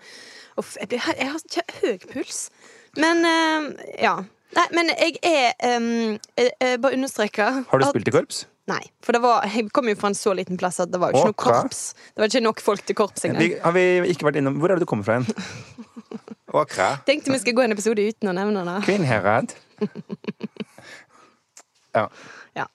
Uff, 0.58 0.72
jeg, 0.80 0.88
blir, 0.90 1.04
jeg 1.14 1.28
har 1.30 1.44
ikke 1.44 1.62
høy 1.78 2.08
puls. 2.10 2.40
Men 2.98 3.22
eh, 3.28 3.68
ja. 4.02 4.16
Nei, 4.58 4.64
men 4.74 4.90
jeg 4.90 5.20
er 5.26 5.78
um, 5.78 5.86
jeg, 6.38 6.50
jeg 6.62 6.82
Bare 6.82 6.94
understreker 6.94 7.62
Har 7.70 7.80
du 7.82 7.86
spilt 7.88 8.10
i 8.10 8.12
korps? 8.14 8.44
Nei. 8.70 8.80
For 9.04 9.12
det 9.12 9.20
var, 9.20 9.44
jeg 9.44 9.68
kom 9.76 9.88
jo 9.90 9.96
fra 10.00 10.08
en 10.08 10.16
så 10.16 10.32
liten 10.36 10.56
plass 10.60 10.80
at 10.80 10.92
det 10.92 11.00
var 11.00 11.12
jo 11.12 11.20
ikke 11.20 11.28
Åh, 11.28 11.32
noe 11.34 11.40
korps. 11.62 11.82
Det 12.14 12.22
var 12.22 12.30
ikke 12.30 12.44
nok 12.46 12.62
folk 12.64 12.86
til 12.88 12.96
korps 12.96 13.26
engang. 13.28 13.42
Vi, 13.42 13.50
har 13.60 13.74
vi 13.76 13.84
ikke 14.14 14.30
vært 14.30 14.38
innom 14.40 14.56
Hvor 14.62 14.72
er 14.72 14.80
det 14.80 14.86
du 14.86 14.88
kommer 14.88 15.04
fra 15.04 15.18
igjen? 15.18 15.28
Åkra. 16.54 16.86
Tenkte 17.04 17.32
vi 17.34 17.40
skulle 17.42 17.58
gå 17.58 17.64
en 17.66 17.74
episode 17.74 18.04
uten 18.08 18.30
å 18.30 18.34
nevne 18.36 18.62
det. 18.68 18.78
Kvinnherad. 18.86 19.56
Ja. 21.94 22.08
Ja. 22.54 22.68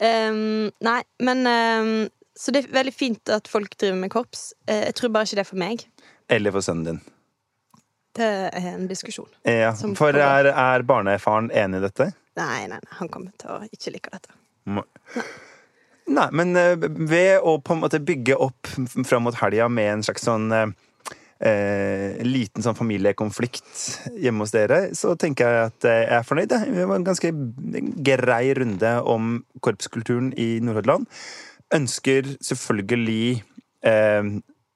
Um, 0.00 0.70
nei, 0.80 1.02
men 1.20 1.42
um, 1.44 1.88
Så 2.32 2.48
det 2.54 2.62
er 2.62 2.70
veldig 2.72 2.94
fint 2.96 3.28
at 3.28 3.44
folk 3.50 3.74
driver 3.76 3.98
med 4.00 4.08
korps. 4.14 4.54
Uh, 4.64 4.86
jeg 4.86 4.94
tror 4.96 5.12
bare 5.12 5.28
ikke 5.28 5.36
det 5.36 5.44
er 5.44 5.48
for 5.50 5.60
meg. 5.60 5.84
Eller 6.32 6.54
for 6.54 6.64
sønnen 6.64 6.86
din. 6.88 7.02
Det 8.16 8.30
er 8.56 8.70
en 8.72 8.88
diskusjon. 8.88 9.28
Ja, 9.44 9.74
for 9.96 10.16
er, 10.16 10.48
er 10.48 10.84
barnefaren 10.88 11.52
enig 11.52 11.82
i 11.82 11.84
dette? 11.84 12.08
Nei, 12.40 12.64
nei, 12.72 12.80
nei, 12.80 12.96
han 12.98 13.12
kommer 13.12 13.36
til 13.40 13.52
å 13.52 13.60
ikke 13.68 13.92
like 13.92 14.12
dette. 14.16 14.32
Nei, 16.12 16.28
men 16.34 16.56
eh, 16.58 16.74
ved 16.78 17.44
å 17.46 17.58
på 17.62 17.76
en 17.76 17.82
måte 17.84 18.02
bygge 18.02 18.36
opp 18.42 18.70
fram 19.06 19.28
mot 19.28 19.36
helga 19.38 19.68
med 19.70 19.90
en 19.92 20.02
slags 20.06 20.24
sånn 20.26 20.48
eh, 20.54 20.72
eh, 21.46 22.22
liten 22.26 22.64
sånn 22.64 22.78
familiekonflikt 22.78 23.70
hjemme 24.18 24.44
hos 24.44 24.54
dere, 24.54 24.80
så 24.98 25.14
tenker 25.20 25.46
jeg 25.46 25.70
at 25.70 25.88
jeg 25.88 26.08
er 26.18 26.26
fornøyd. 26.26 26.56
Det 26.74 26.88
var 26.88 26.98
en 26.98 27.06
ganske 27.06 27.32
grei 28.10 28.44
runde 28.58 28.94
om 29.14 29.36
korpskulturen 29.64 30.32
i 30.34 30.56
Nordhordland. 30.64 31.06
Ønsker 31.72 32.34
selvfølgelig 32.44 33.42
eh, 33.88 34.32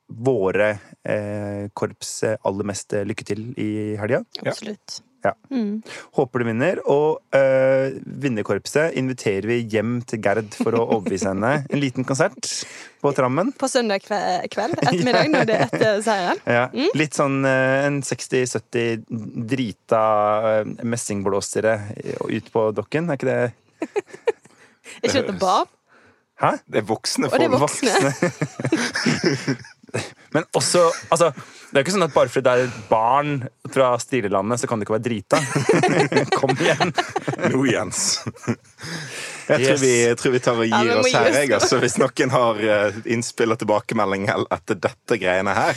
våre 0.06 0.70
eh, 1.02 1.66
korps 1.74 2.20
aller 2.36 2.70
mest 2.70 2.94
lykke 2.94 3.26
til 3.26 3.50
i 3.58 3.70
helga. 4.00 4.22
Absolutt. 4.46 5.00
Ja. 5.26 5.32
Mm. 5.50 5.80
Håper 6.14 6.42
du 6.42 6.46
vinner. 6.46 6.80
Og 6.92 7.20
øh, 7.34 7.96
vinnerkorpset 8.22 8.94
inviterer 9.00 9.48
vi 9.50 9.58
hjem 9.72 9.98
til 10.06 10.20
Gerd 10.22 10.54
for 10.54 10.76
å 10.78 10.84
overbevise 10.86 11.32
henne. 11.32 11.52
En 11.72 11.82
liten 11.82 12.06
konsert 12.06 12.50
på 13.02 13.10
Trammen. 13.16 13.50
På 13.58 13.68
søndag 13.70 14.04
kveld. 14.06 14.46
kveld 14.54 14.78
ettermiddag, 14.86 15.30
når 15.34 15.48
det 15.50 15.56
er 15.58 15.64
etter 15.66 16.02
seieren. 16.06 16.42
Ja, 16.46 16.66
Litt 16.98 17.18
sånn 17.18 17.40
øh, 17.46 17.86
en 17.88 18.00
60-70 18.06 19.06
drita 19.50 20.02
øh, 20.62 20.74
messingblåsere 20.86 21.76
ut 22.30 22.52
på 22.54 22.68
dokken. 22.76 23.10
Er 23.10 23.18
ikke 23.18 23.30
det 23.32 23.40
Er 25.02 25.08
ikke 25.10 25.18
dette 25.24 25.38
bar? 25.42 25.66
Hæ? 26.40 26.50
Det 26.68 26.82
er 26.82 26.84
voksne 26.86 27.28
Og 27.30 27.38
det 27.40 27.46
er 27.48 27.54
folk. 27.56 27.62
voksne. 27.64 29.56
Men 30.34 30.42
også 30.56 30.80
altså, 31.14 31.26
Det 31.70 31.72
er 31.72 31.78
jo 31.80 31.84
ikke 31.84 31.94
sånn 31.94 32.06
at 32.06 32.14
bare 32.14 32.30
fordi 32.32 32.44
det 32.46 32.52
er 32.52 32.58
et 32.66 32.78
barn 32.90 33.30
fra 33.72 33.86
Stilelandet, 34.02 34.58
så 34.60 34.66
kan 34.68 34.76
det 34.78 34.84
ikke 34.86 34.96
være 34.96 35.06
drita. 35.06 35.36
Kom 36.40 36.52
igjen. 36.56 36.90
Nå, 37.52 37.60
Jens. 37.70 38.00
Jeg 39.46 39.58
tror, 39.62 39.62
Yes. 39.62 39.80
vi, 39.82 39.92
jeg 40.02 40.16
tror 40.18 40.32
vi 40.34 40.40
tar 40.42 40.56
og 40.58 40.66
gir 40.66 40.86
ja, 40.90 40.94
oss 40.98 41.12
her. 41.14 41.26
Jeg, 41.30 41.52
altså. 41.54 41.78
Hvis 41.82 41.98
noen 42.02 42.30
har 42.34 42.54
eh, 42.66 42.96
innspill 43.14 43.50
og 43.54 43.58
tilbakemelding 43.62 44.22
etter 44.30 44.74
dette 44.88 45.14
greiene 45.22 45.52
her, 45.54 45.74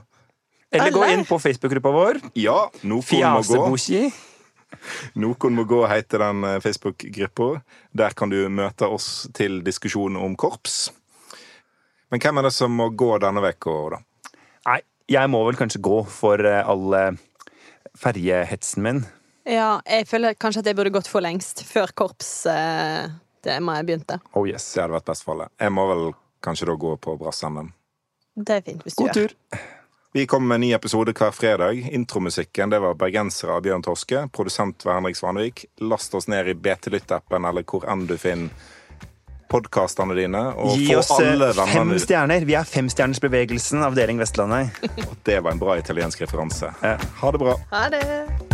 Eller 0.77 0.91
gå 0.91 1.03
inn 1.11 1.23
på 1.27 1.37
Facebook-gruppa 1.39 1.91
vår. 1.95 2.17
Ja, 2.35 2.69
noen 2.83 2.99
må 2.99 2.99
gå. 2.99 3.05
Fjaseboki. 3.11 4.01
Noen 5.19 5.57
må 5.57 5.65
gå 5.69 5.81
heter 5.89 6.23
den 6.25 6.43
eh, 6.47 6.59
Facebook-gruppa. 6.63 7.49
Der 7.97 8.15
kan 8.17 8.33
du 8.33 8.39
møte 8.49 8.89
oss 8.89 9.27
til 9.37 9.61
diskusjon 9.65 10.17
om 10.19 10.35
korps. 10.39 10.87
Men 12.11 12.23
hvem 12.23 12.39
er 12.39 12.47
det 12.47 12.53
som 12.55 12.71
må 12.71 12.89
gå 12.95 13.11
denne 13.19 13.43
uka, 13.43 13.77
da? 13.97 14.01
Nei, 14.67 14.79
jeg 15.11 15.31
må 15.31 15.43
vel 15.47 15.59
kanskje 15.59 15.83
gå 15.83 16.01
for 16.11 16.43
eh, 16.45 16.63
all 16.63 16.97
eh, 16.97 17.21
ferjehetsen 17.99 18.83
min. 18.85 19.05
Ja, 19.47 19.77
jeg 19.87 20.07
føler 20.09 20.35
kanskje 20.35 20.63
at 20.63 20.69
jeg 20.71 20.75
burde 20.75 20.91
gått 20.95 21.07
for 21.07 21.23
lengst, 21.23 21.63
før 21.67 21.91
korps 21.95 22.31
eh, 22.51 23.07
det 23.47 23.57
må 23.63 23.75
jeg 23.77 23.87
begynte. 23.87 24.19
Oh 24.35 24.47
yes. 24.47 24.65
Det 24.73 24.83
hadde 24.83 24.97
vært 24.97 25.09
best 25.11 25.25
for 25.25 25.37
alle. 25.37 25.49
Jeg 25.61 25.73
må 25.75 25.87
vel 25.91 26.05
kanskje 26.43 26.67
da 26.69 26.75
gå 26.79 26.93
på 27.01 27.15
Brassenden. 27.19 27.71
Det 28.37 28.59
er 28.59 28.65
fint 28.65 28.83
hvis 28.85 28.97
du 28.97 29.03
God 29.03 29.19
gjør. 29.19 29.33
tur. 29.33 29.61
Vi 30.13 30.27
kommer 30.27 30.47
med 30.47 30.55
en 30.55 30.61
ny 30.61 30.71
episode 30.73 31.13
hver 31.13 31.31
fredag. 31.31 31.73
Intromusikken 31.91 32.69
det 32.69 32.79
var 32.79 32.95
bergensere 32.95 33.57
av 33.57 33.61
Bjørn 33.61 33.83
Torske. 33.83 34.23
Produsent 34.33 34.85
var 34.85 34.97
Henrik 34.97 35.17
Svanvik. 35.19 35.65
Last 35.83 36.15
oss 36.15 36.27
ned 36.27 36.47
i 36.47 36.55
BT 36.55 36.87
Lytt-appen 36.93 37.45
eller 37.45 37.67
hvor 37.67 37.85
enn 37.91 38.07
du 38.07 38.15
finner 38.17 38.49
podkastene 39.51 40.15
dine. 40.15 40.41
Og 40.55 40.79
Gi 40.79 40.95
oss 40.95 41.11
eh, 41.19 41.31
alle 41.33 41.51
fem 41.53 41.75
vennene 41.75 42.01
stjerner. 42.03 42.47
Vi 42.47 42.55
er 42.59 42.67
Femstjernersbevegelsen, 42.67 43.83
avdeling 43.83 44.19
Vestlandet. 44.23 44.75
Det 45.27 45.39
var 45.43 45.55
en 45.55 45.63
bra 45.63 45.77
italiensk 45.79 46.23
referanse. 46.23 46.71
Ha 46.81 47.31
det 47.31 47.43
bra. 47.43 47.59
Ha 47.71 47.87
det! 47.91 48.46